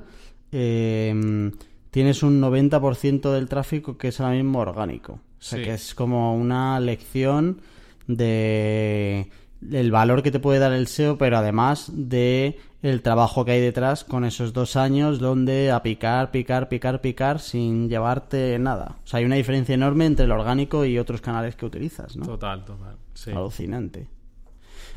Em, 0.52 1.52
tienes 1.90 2.22
un 2.22 2.40
90% 2.40 3.32
del 3.32 3.48
tráfico 3.48 3.96
que 3.98 4.08
es 4.08 4.20
ahora 4.20 4.34
mismo 4.36 4.58
orgánico. 4.60 5.12
O 5.14 5.20
sea, 5.42 5.58
Sí. 5.58 5.64
que 5.64 5.74
es 5.74 5.94
como 5.94 6.34
una 6.36 6.80
lección 6.80 7.60
de 8.06 9.30
el 9.72 9.90
valor 9.90 10.22
que 10.22 10.30
te 10.30 10.38
puede 10.40 10.60
dar 10.60 10.72
el 10.72 10.86
SEO, 10.86 11.18
pero 11.18 11.36
además 11.38 11.90
de 11.92 12.58
el 12.80 13.02
trabajo 13.02 13.44
que 13.44 13.50
hay 13.52 13.60
detrás 13.60 14.04
con 14.04 14.24
esos 14.24 14.52
dos 14.52 14.76
años 14.76 15.18
donde 15.18 15.72
a 15.72 15.82
picar, 15.82 16.30
picar, 16.30 16.68
picar, 16.68 17.00
picar 17.00 17.40
sin 17.40 17.88
llevarte 17.88 18.56
nada. 18.60 18.96
O 19.02 19.06
sea, 19.06 19.18
hay 19.18 19.24
una 19.24 19.34
diferencia 19.34 19.74
enorme 19.74 20.06
entre 20.06 20.26
el 20.26 20.30
orgánico 20.30 20.84
y 20.84 20.96
otros 20.98 21.20
canales 21.20 21.56
que 21.56 21.66
utilizas, 21.66 22.16
¿no? 22.16 22.24
Total, 22.24 22.64
total. 22.64 22.96
Sí. 23.14 23.32
Alucinante. 23.32 24.06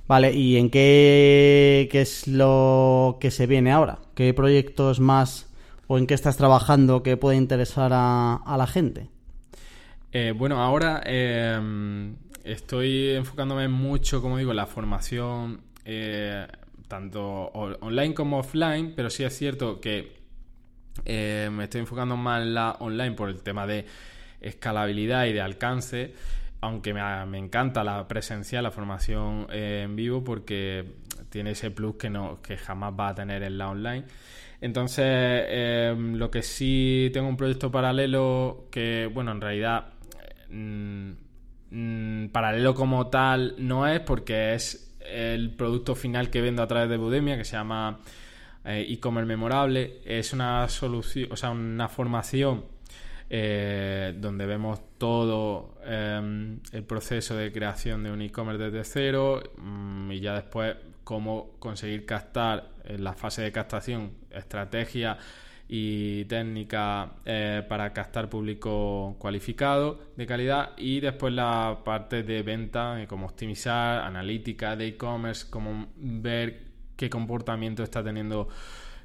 Vale, 0.08 0.32
¿y 0.34 0.58
en 0.58 0.70
qué, 0.70 1.88
qué 1.92 2.02
es 2.02 2.28
lo 2.28 3.18
que 3.20 3.32
se 3.32 3.48
viene 3.48 3.72
ahora? 3.72 3.98
¿Qué 4.22 4.36
proyectos 4.36 5.00
más 5.00 5.52
o 5.88 5.98
en 5.98 6.06
qué 6.06 6.14
estás 6.14 6.38
trabajando 6.38 7.02
que 7.02 7.18
puede 7.18 7.38
interesar 7.38 7.90
a, 7.92 8.56
la 8.56 8.68
gente? 8.68 9.10
Eh, 10.12 10.32
bueno, 10.38 10.62
ahora 10.62 11.02
eh, 11.08 12.14
estoy 12.44 13.14
enfocándome 13.16 13.68
mucho, 13.68 14.22
como 14.22 14.38
digo, 14.38 14.52
en 14.52 14.58
la 14.58 14.68
formación, 14.68 15.62
eh, 15.86 16.46
tanto 16.88 17.24
online 17.26 18.14
como 18.14 18.38
offline, 18.38 18.94
pero 18.96 19.10
sí 19.10 19.24
es 19.24 19.36
cierto 19.36 19.82
que 19.82 20.18
eh, 21.04 21.50
me 21.52 21.64
estoy 21.64 21.82
enfocando 21.82 22.16
más 22.16 22.44
en 22.44 22.54
la 22.54 22.74
online 22.74 23.14
por 23.14 23.28
el 23.28 23.42
tema 23.42 23.66
de 23.66 23.88
escalabilidad 24.40 25.26
y 25.26 25.34
de 25.34 25.42
alcance, 25.42 26.14
aunque 26.62 26.94
me, 26.94 27.40
encanta 27.40 27.84
la 27.84 28.08
presencial, 28.08 28.62
la 28.62 28.72
formación 28.72 29.48
en 29.50 29.96
vivo, 29.96 30.24
porque 30.24 31.01
tiene 31.32 31.52
ese 31.52 31.72
plus 31.72 31.96
que, 31.96 32.10
no, 32.10 32.42
que 32.42 32.58
jamás 32.58 32.94
va 33.00 33.10
a 33.10 33.16
tener 33.16 33.42
en 33.42 33.58
la 33.58 33.70
online. 33.70 34.06
Entonces, 34.62 35.06
eh, 35.08 35.96
lo 35.98 36.30
que 36.30 36.44
sí 36.44 37.10
tengo 37.12 37.28
un 37.28 37.38
proyecto 37.38 37.72
paralelo 37.72 38.68
que, 38.70 39.10
bueno, 39.12 39.32
en 39.32 39.42
realidad 39.42 39.94
mm, 40.52 41.12
mm, 41.72 42.30
paralelo 42.30 42.76
como 42.76 43.08
tal 43.08 43.56
no 43.58 43.88
es 43.88 44.02
porque 44.02 44.54
es 44.54 44.96
el 45.00 45.50
producto 45.56 45.96
final 45.96 46.30
que 46.30 46.42
vendo 46.42 46.62
a 46.62 46.68
través 46.68 46.90
de 46.90 46.98
Budemia 46.98 47.38
que 47.38 47.44
se 47.44 47.54
llama 47.54 48.02
eh, 48.64 48.86
e-commerce 48.88 49.28
memorable 49.28 50.00
es 50.06 50.32
una 50.32 50.70
solución 50.70 51.30
o 51.32 51.36
sea 51.36 51.50
una 51.50 51.90
formación 51.90 52.66
eh, 53.28 54.14
donde 54.16 54.46
vemos 54.46 54.80
todo 55.00 55.74
el 55.84 56.84
proceso 56.86 57.36
de 57.36 57.52
creación 57.52 58.04
de 58.04 58.12
un 58.12 58.22
e-commerce 58.22 58.70
desde 58.70 58.84
cero 58.84 59.42
mm, 59.58 60.12
y 60.12 60.20
ya 60.20 60.36
después 60.36 60.76
cómo 61.12 61.58
conseguir 61.60 62.06
captar 62.06 62.70
en 62.86 63.04
la 63.04 63.12
fase 63.12 63.42
de 63.42 63.52
captación 63.52 64.14
estrategia 64.30 65.18
y 65.68 66.24
técnica 66.24 67.16
eh, 67.26 67.66
para 67.68 67.92
captar 67.92 68.30
público 68.30 69.18
cualificado 69.20 70.00
de 70.16 70.26
calidad 70.26 70.72
y 70.78 71.02
después 71.02 71.34
la 71.34 71.80
parte 71.84 72.24
de 72.24 72.44
venta, 72.44 73.02
eh, 73.02 73.08
cómo 73.08 73.26
optimizar, 73.26 74.06
analítica 74.06 74.78
de 74.78 74.88
e-commerce, 74.88 75.50
cómo 75.50 75.90
ver 75.98 76.68
qué 76.96 77.10
comportamiento 77.10 77.84
está 77.84 78.02
teniendo 78.02 78.48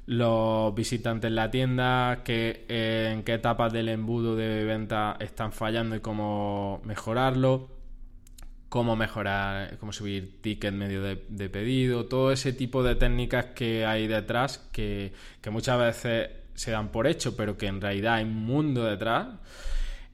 los 0.05 0.73
visitantes 0.73 1.27
en 1.27 1.35
la 1.35 1.51
tienda, 1.51 2.21
qué, 2.23 2.65
eh, 2.69 3.11
en 3.13 3.23
qué 3.23 3.33
etapas 3.33 3.73
del 3.73 3.89
embudo 3.89 4.37
de 4.37 4.63
venta 4.63 5.17
están 5.19 5.51
fallando 5.51 5.93
y 5.97 5.99
cómo 5.99 6.79
mejorarlo 6.85 7.76
cómo 8.69 8.95
mejorar, 8.95 9.77
cómo 9.79 9.93
subir 9.93 10.41
ticket 10.41 10.73
medio 10.73 11.01
de, 11.01 11.49
pedido, 11.49 12.05
todo 12.05 12.31
ese 12.31 12.53
tipo 12.53 12.83
de 12.83 12.95
técnicas 12.95 13.45
que 13.55 13.85
hay 13.85 14.07
detrás 14.07 14.57
que, 14.71 15.13
muchas 15.49 15.79
veces 15.79 16.29
se 16.53 16.71
dan 16.71 16.89
por 16.89 17.07
hecho, 17.07 17.37
pero 17.37 17.57
que 17.57 17.67
en 17.67 17.81
realidad 17.81 18.15
hay 18.15 18.25
un 18.25 18.45
mundo 18.45 18.83
detrás. 18.83 19.27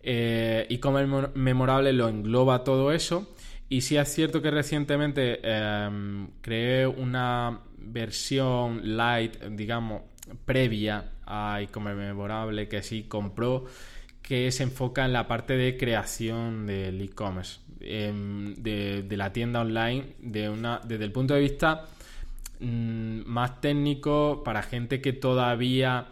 Eh, 0.05 0.65
y 0.69 0.79
como 0.79 0.99
memorable 1.33 1.93
lo 1.93 2.09
engloba 2.09 2.63
todo 2.63 2.91
eso. 2.91 3.33
Y 3.69 3.81
sí 3.81 3.97
es 3.97 4.13
cierto 4.13 4.41
que 4.41 4.51
recientemente 4.51 5.39
eh, 5.41 6.27
creé 6.41 6.85
una 6.85 7.61
versión 7.77 8.95
light, 8.95 9.41
digamos, 9.45 10.03
previa 10.45 11.11
a 11.25 11.61
e-commerce 11.61 11.99
memorable 11.99 12.67
que 12.67 12.83
sí 12.83 13.03
compró, 13.03 13.65
que 14.21 14.51
se 14.51 14.63
enfoca 14.63 15.05
en 15.05 15.13
la 15.13 15.27
parte 15.27 15.57
de 15.57 15.77
creación 15.77 16.65
del 16.65 17.01
e-commerce, 17.01 17.59
eh, 17.84 19.03
de, 19.07 19.17
la 19.17 19.31
tienda 19.31 19.61
online, 19.61 20.15
de 20.19 20.49
una, 20.49 20.81
desde 20.84 21.05
el 21.05 21.11
punto 21.11 21.34
de 21.34 21.41
vista 21.41 21.86
mmm, 22.59 23.21
más 23.25 23.61
técnico 23.61 24.41
para 24.43 24.63
gente 24.63 25.01
que 25.01 25.13
todavía 25.13 26.07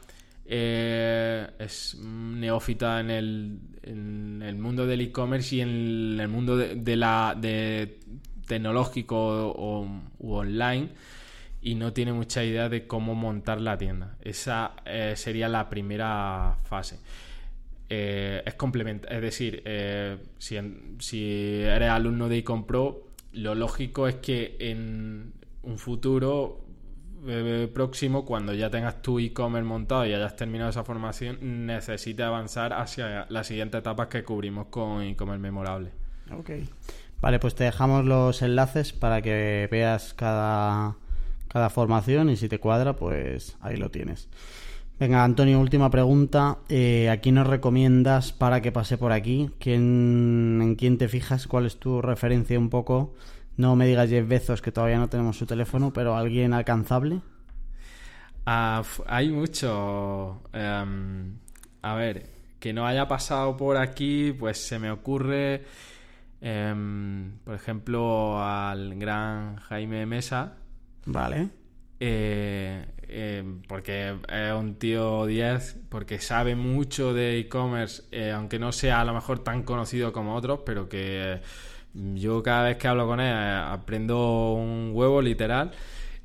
eh, 0.45 1.47
es 1.59 1.97
neófita 2.01 2.99
en 2.99 3.09
el, 3.09 3.59
en 3.83 4.41
el 4.45 4.57
mundo 4.57 4.85
del 4.85 5.01
e-commerce 5.01 5.55
y 5.55 5.61
en 5.61 6.19
el 6.19 6.27
mundo 6.27 6.57
de, 6.57 6.95
la 6.95 7.35
de 7.39 7.99
tecnológico 8.47 9.17
o, 9.17 9.87
online 10.19 10.89
y 11.61 11.75
no 11.75 11.93
tiene 11.93 12.11
mucha 12.11 12.43
idea 12.43 12.67
de 12.67 12.85
cómo 12.85 13.15
montar 13.15 13.61
la 13.61 13.77
tienda. 13.77 14.17
Esa 14.21 14.73
eh, 14.85 15.13
sería 15.15 15.47
la 15.47 15.69
primera 15.69 16.57
fase. 16.63 16.99
Eh, 17.93 18.41
es 18.45 18.53
complementario, 18.53 19.17
es 19.17 19.21
decir, 19.21 19.63
eh, 19.65 20.17
si, 20.37 20.55
en, 20.55 20.95
si, 20.99 21.59
eres 21.61 21.89
alumno 21.89 22.29
de 22.29 22.37
Econ 22.37 22.65
Pro, 22.65 23.07
lo 23.33 23.53
lógico 23.53 24.07
es 24.07 24.15
que 24.15 24.55
en 24.59 25.33
un 25.63 25.77
futuro 25.77 26.63
eh, 27.27 27.69
próximo, 27.73 28.23
cuando 28.23 28.53
ya 28.53 28.69
tengas 28.69 29.01
tu 29.01 29.19
e-commerce 29.19 29.67
montado 29.67 30.05
y 30.05 30.13
hayas 30.13 30.37
terminado 30.37 30.69
esa 30.69 30.85
formación, 30.85 31.65
necesites 31.65 32.25
avanzar 32.25 32.71
hacia 32.71 33.25
las 33.27 33.47
siguientes 33.47 33.79
etapas 33.79 34.07
que 34.07 34.23
cubrimos 34.23 34.67
con 34.67 35.01
e-commerce 35.01 35.41
memorable. 35.41 35.91
Ok. 36.31 36.49
Vale, 37.19 37.39
pues 37.39 37.55
te 37.55 37.65
dejamos 37.65 38.05
los 38.05 38.41
enlaces 38.41 38.93
para 38.93 39.21
que 39.21 39.67
veas 39.69 40.13
cada, 40.13 40.95
cada 41.49 41.69
formación 41.69 42.29
y 42.29 42.37
si 42.37 42.47
te 42.47 42.57
cuadra, 42.57 42.95
pues 42.95 43.57
ahí 43.59 43.75
lo 43.75 43.91
tienes. 43.91 44.29
Venga, 45.01 45.23
Antonio, 45.23 45.59
última 45.59 45.89
pregunta. 45.89 46.59
Eh, 46.69 47.09
¿A 47.09 47.17
quién 47.17 47.33
nos 47.33 47.47
recomiendas 47.47 48.33
para 48.33 48.61
que 48.61 48.71
pase 48.71 48.99
por 48.99 49.11
aquí? 49.11 49.49
¿Quién, 49.59 50.59
¿En 50.61 50.75
quién 50.75 50.99
te 50.99 51.07
fijas? 51.07 51.47
¿Cuál 51.47 51.65
es 51.65 51.79
tu 51.79 52.03
referencia 52.03 52.59
un 52.59 52.69
poco? 52.69 53.15
No 53.57 53.75
me 53.75 53.87
digas 53.87 54.11
Jeff 54.11 54.27
Bezos, 54.27 54.61
que 54.61 54.71
todavía 54.71 54.99
no 54.99 55.09
tenemos 55.09 55.35
su 55.35 55.47
teléfono, 55.47 55.91
pero 55.91 56.15
alguien 56.15 56.53
alcanzable. 56.53 57.19
Uh, 58.45 58.85
hay 59.07 59.31
mucho. 59.31 60.39
Um, 60.53 61.33
a 61.81 61.95
ver, 61.95 62.29
que 62.59 62.71
no 62.71 62.85
haya 62.85 63.07
pasado 63.07 63.57
por 63.57 63.77
aquí, 63.77 64.35
pues 64.37 64.59
se 64.59 64.77
me 64.77 64.91
ocurre, 64.91 65.63
um, 66.43 67.39
por 67.43 67.55
ejemplo, 67.55 68.39
al 68.39 68.93
gran 68.99 69.55
Jaime 69.55 70.05
Mesa. 70.05 70.57
Vale. 71.07 71.49
Eh, 71.99 72.85
eh, 73.13 73.43
porque 73.67 74.15
es 74.29 74.53
un 74.53 74.75
tío 74.75 75.25
10, 75.25 75.79
porque 75.89 76.19
sabe 76.19 76.55
mucho 76.55 77.13
de 77.13 77.39
e-commerce, 77.39 78.03
eh, 78.11 78.31
aunque 78.31 78.57
no 78.57 78.71
sea 78.71 79.01
a 79.01 79.05
lo 79.05 79.13
mejor 79.13 79.43
tan 79.43 79.63
conocido 79.63 80.13
como 80.13 80.33
otros, 80.33 80.61
pero 80.65 80.87
que 80.87 81.41
yo 81.93 82.41
cada 82.41 82.69
vez 82.69 82.77
que 82.77 82.87
hablo 82.87 83.05
con 83.07 83.19
él 83.19 83.27
eh, 83.27 83.63
aprendo 83.65 84.53
un 84.53 84.91
huevo 84.93 85.21
literal. 85.21 85.71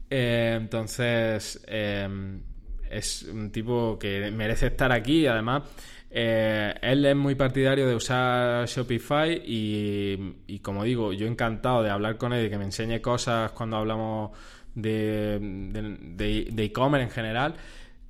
Entonces 0.09 1.61
es 1.66 3.22
un 3.24 3.51
tipo 3.51 3.99
que 3.99 4.30
merece 4.30 4.68
estar 4.68 4.93
aquí 4.93 5.26
además 5.26 5.64
él 6.09 7.05
es 7.05 7.16
muy 7.16 7.34
partidario 7.34 7.89
de 7.89 7.97
usar 7.97 8.66
Shopify 8.66 9.43
y, 9.45 10.37
y 10.47 10.61
como 10.61 10.84
digo, 10.84 11.12
yo 11.12 11.26
encantado 11.26 11.82
de 11.82 11.91
hablar 11.91 12.16
con 12.16 12.32
él 12.32 12.47
y 12.47 12.51
que 12.51 12.57
me 12.57 12.64
enseñe 12.64 13.01
cosas 13.01 13.51
cuando 13.51 13.76
hablamos 13.76 14.30
de 14.77 16.55
e-commerce 16.57 17.05
en 17.05 17.11
general. 17.11 17.57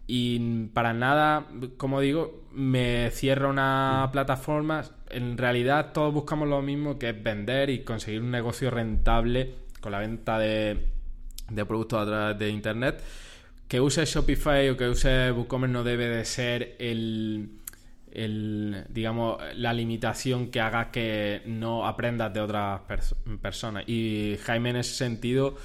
Y 0.09 0.67
para 0.69 0.93
nada, 0.93 1.47
como 1.77 2.01
digo, 2.01 2.45
me 2.53 3.11
cierra 3.11 3.49
una 3.49 4.09
plataforma. 4.13 4.85
En 5.11 5.37
realidad 5.37 5.93
todos 5.93 6.15
buscamos 6.15 6.49
lo 6.49 6.63
mismo, 6.63 6.99
que 6.99 7.11
es 7.11 7.23
vender 7.23 7.71
y 7.71 7.83
conseguir 7.83 8.21
un 8.21 8.31
negocio 8.31 8.71
rentable 8.71 9.55
con 9.81 9.93
la 9.93 9.99
venta 9.99 10.39
de, 10.39 10.87
de 11.51 11.65
productos 11.65 12.03
a 12.03 12.07
través 12.07 12.39
de 12.39 12.51
Internet. 12.51 13.03
Que 13.67 13.81
use 13.81 14.05
Shopify 14.05 14.69
o 14.69 14.77
que 14.77 14.89
use 14.89 15.33
WooCommerce 15.33 15.73
no 15.73 15.83
debe 15.83 16.07
de 16.07 16.25
ser 16.25 16.77
el, 16.79 17.51
el, 18.13 18.85
digamos, 18.89 19.43
la 19.57 19.73
limitación 19.73 20.53
que 20.53 20.61
haga 20.61 20.93
que 20.93 21.43
no 21.47 21.85
aprendas 21.85 22.33
de 22.33 22.41
otras 22.41 22.81
pers 22.83 23.17
personas. 23.43 23.89
Y 23.89 24.39
Jaime 24.45 24.71
en 24.71 24.77
ese 24.77 24.95
sentido 24.95 25.57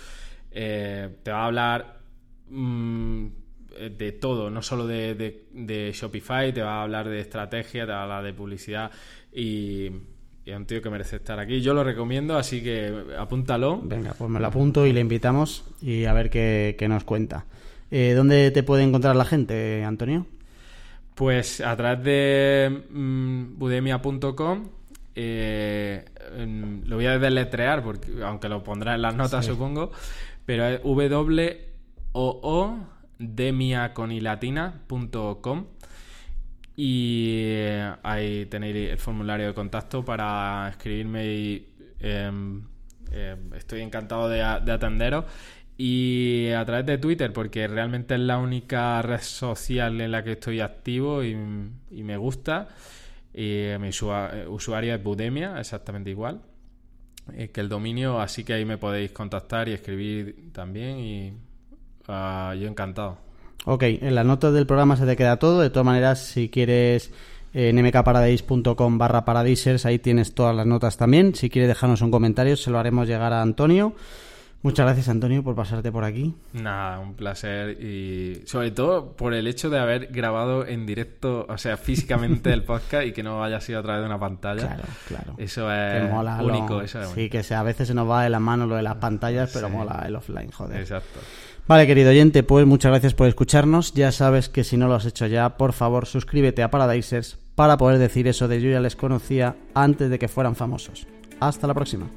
eh, 0.51 1.09
te 1.23 1.31
va 1.31 1.43
a 1.43 1.45
hablar 1.45 1.99
mmm, 2.49 3.27
de 3.97 4.11
todo, 4.11 4.49
no 4.49 4.61
solo 4.61 4.85
de, 4.85 5.15
de, 5.15 5.45
de, 5.53 5.91
Shopify, 5.93 6.53
te 6.53 6.61
va 6.61 6.79
a 6.79 6.83
hablar 6.83 7.07
de 7.07 7.19
estrategia, 7.19 7.85
te 7.85 7.91
va 7.91 7.99
a 7.99 8.03
hablar 8.03 8.23
de 8.23 8.33
publicidad 8.33 8.91
y 9.33 9.89
y 10.45 10.51
es 10.51 10.57
un 10.57 10.65
tío 10.65 10.81
que 10.81 10.89
merece 10.89 11.17
estar 11.17 11.39
aquí. 11.39 11.61
Yo 11.61 11.73
lo 11.73 11.83
recomiendo, 11.83 12.37
así 12.37 12.63
que 12.63 12.91
apúntalo. 13.17 13.79
Venga, 13.83 14.13
pues 14.17 14.29
me 14.29 14.39
lo 14.39 14.47
apunto 14.47 14.85
y 14.87 14.93
le 14.93 14.99
invitamos 14.99 15.63
y 15.81 16.05
a 16.05 16.13
ver 16.13 16.29
qué, 16.29 16.75
qué 16.79 16.87
nos 16.87 17.03
cuenta. 17.03 17.45
Eh, 17.91 18.13
¿Dónde 18.15 18.49
te 18.51 18.63
puede 18.63 18.83
encontrar 18.83 19.15
la 19.15 19.25
gente, 19.25 19.83
Antonio? 19.83 20.25
Pues 21.13 21.61
a 21.61 21.75
través 21.75 22.03
de 22.03 22.83
mm, 22.89 23.59
budemia.com 23.59 24.69
eh, 25.13 26.05
lo 26.85 26.95
voy 26.95 27.05
a 27.05 27.19
deletrear 27.19 27.83
porque 27.83 28.09
aunque 28.23 28.47
lo 28.47 28.63
pondrá 28.63 28.95
en 28.95 29.01
las 29.01 29.13
notas 29.13 29.45
supongo 29.45 29.91
pero 30.51 30.67
es 30.67 30.83
w 30.83 31.57
demiaconilatina.com 33.19 35.65
y 36.75 37.43
eh, 37.45 37.93
ahí 38.03 38.45
tenéis 38.47 38.91
el 38.91 38.97
formulario 38.97 39.47
de 39.47 39.53
contacto 39.53 40.03
para 40.03 40.67
escribirme 40.71 41.25
y 41.25 41.73
em, 42.01 42.63
em, 43.13 43.53
estoy 43.53 43.79
encantado 43.79 44.27
de, 44.27 44.39
de 44.39 44.71
atenderos. 44.73 45.23
Y 45.77 46.49
a 46.49 46.65
través 46.65 46.85
de 46.85 46.97
Twitter, 46.97 47.31
porque 47.31 47.69
realmente 47.69 48.15
es 48.15 48.19
la 48.19 48.37
única 48.37 49.01
red 49.01 49.21
social 49.21 50.01
en 50.01 50.11
la 50.11 50.21
que 50.21 50.33
estoy 50.33 50.59
activo 50.59 51.23
y, 51.23 51.33
me 51.33 52.17
gusta. 52.17 52.67
Y 53.33 53.67
mi 53.79 53.87
usuario 53.87 54.95
es 54.95 55.01
Budemia, 55.01 55.57
exactamente 55.57 56.09
igual 56.09 56.41
eh, 57.33 57.49
que 57.49 57.61
el 57.61 57.69
dominio, 57.69 58.19
así 58.19 58.43
que 58.43 58.53
ahí 58.53 58.65
me 58.65 58.77
podéis 58.77 59.11
contactar 59.11 59.69
y 59.69 59.73
escribir 59.73 60.51
también 60.53 60.99
y 60.99 61.33
uh, 62.07 62.53
yo 62.55 62.67
encantado. 62.67 63.17
Ok, 63.65 63.83
en 63.83 64.15
las 64.15 64.25
notas 64.25 64.53
del 64.53 64.65
programa 64.65 64.97
se 64.97 65.05
te 65.05 65.15
queda 65.15 65.37
todo. 65.37 65.61
De 65.61 65.69
todas 65.69 65.85
maneras, 65.85 66.19
si 66.19 66.49
quieres 66.49 67.11
en 67.53 67.75
mkparadise.com 67.75 68.97
barra 68.97 69.23
paradisers, 69.23 69.85
ahí 69.85 69.99
tienes 69.99 70.33
todas 70.33 70.55
las 70.55 70.65
notas 70.65 70.97
también. 70.97 71.35
Si 71.35 71.49
quieres 71.49 71.69
dejarnos 71.69 72.01
un 72.01 72.11
comentario, 72.11 72.57
se 72.57 72.71
lo 72.71 72.79
haremos 72.79 73.07
llegar 73.07 73.33
a 73.33 73.41
Antonio. 73.41 73.93
Muchas 74.63 74.85
gracias, 74.85 75.09
Antonio, 75.09 75.43
por 75.43 75.55
pasarte 75.55 75.91
por 75.91 76.03
aquí. 76.03 76.35
Nada, 76.53 76.99
un 76.99 77.15
placer 77.15 77.81
y 77.81 78.43
sobre 78.45 78.69
todo 78.69 79.13
por 79.13 79.33
el 79.33 79.47
hecho 79.47 79.71
de 79.71 79.79
haber 79.79 80.07
grabado 80.07 80.67
en 80.67 80.85
directo, 80.85 81.47
o 81.49 81.57
sea, 81.57 81.77
físicamente 81.77 82.53
el 82.53 82.63
podcast 82.65 83.07
y 83.07 83.11
que 83.11 83.23
no 83.23 83.43
haya 83.43 83.59
sido 83.59 83.79
a 83.79 83.83
través 83.83 84.01
de 84.01 84.05
una 84.05 84.19
pantalla. 84.19 84.67
Claro, 84.67 84.83
claro. 85.07 85.33
Eso 85.37 85.71
es 85.71 86.11
único. 86.41 86.81
Eso 86.81 87.03
sí, 87.15 87.29
que 87.29 87.41
a 87.53 87.63
veces 87.63 87.87
se 87.87 87.95
nos 87.95 88.07
va 88.07 88.23
de 88.23 88.29
las 88.29 88.41
manos 88.41 88.69
lo 88.69 88.75
de 88.75 88.83
las 88.83 88.95
pantallas, 88.97 89.49
pero 89.51 89.69
mola 89.69 90.03
el 90.05 90.15
offline, 90.15 90.51
joder. 90.51 90.79
Exacto. 90.79 91.19
Vale, 91.67 91.87
querido 91.87 92.09
oyente, 92.09 92.43
pues 92.43 92.65
muchas 92.65 92.91
gracias 92.91 93.13
por 93.13 93.27
escucharnos. 93.27 93.93
Ya 93.93 94.11
sabes 94.11 94.49
que 94.49 94.63
si 94.63 94.77
no 94.77 94.87
lo 94.87 94.95
has 94.95 95.05
hecho 95.05 95.25
ya, 95.25 95.57
por 95.57 95.73
favor, 95.73 96.05
suscríbete 96.05 96.61
a 96.61 96.69
Paradisers 96.69 97.39
para 97.55 97.77
poder 97.77 97.97
decir 97.97 98.27
eso 98.27 98.47
de 98.47 98.61
yo 98.61 98.69
ya 98.69 98.79
les 98.79 98.95
conocía 98.95 99.55
antes 99.73 100.09
de 100.09 100.19
que 100.19 100.27
fueran 100.27 100.55
famosos. 100.55 101.07
Hasta 101.39 101.67
la 101.67 101.73
próxima. 101.73 102.07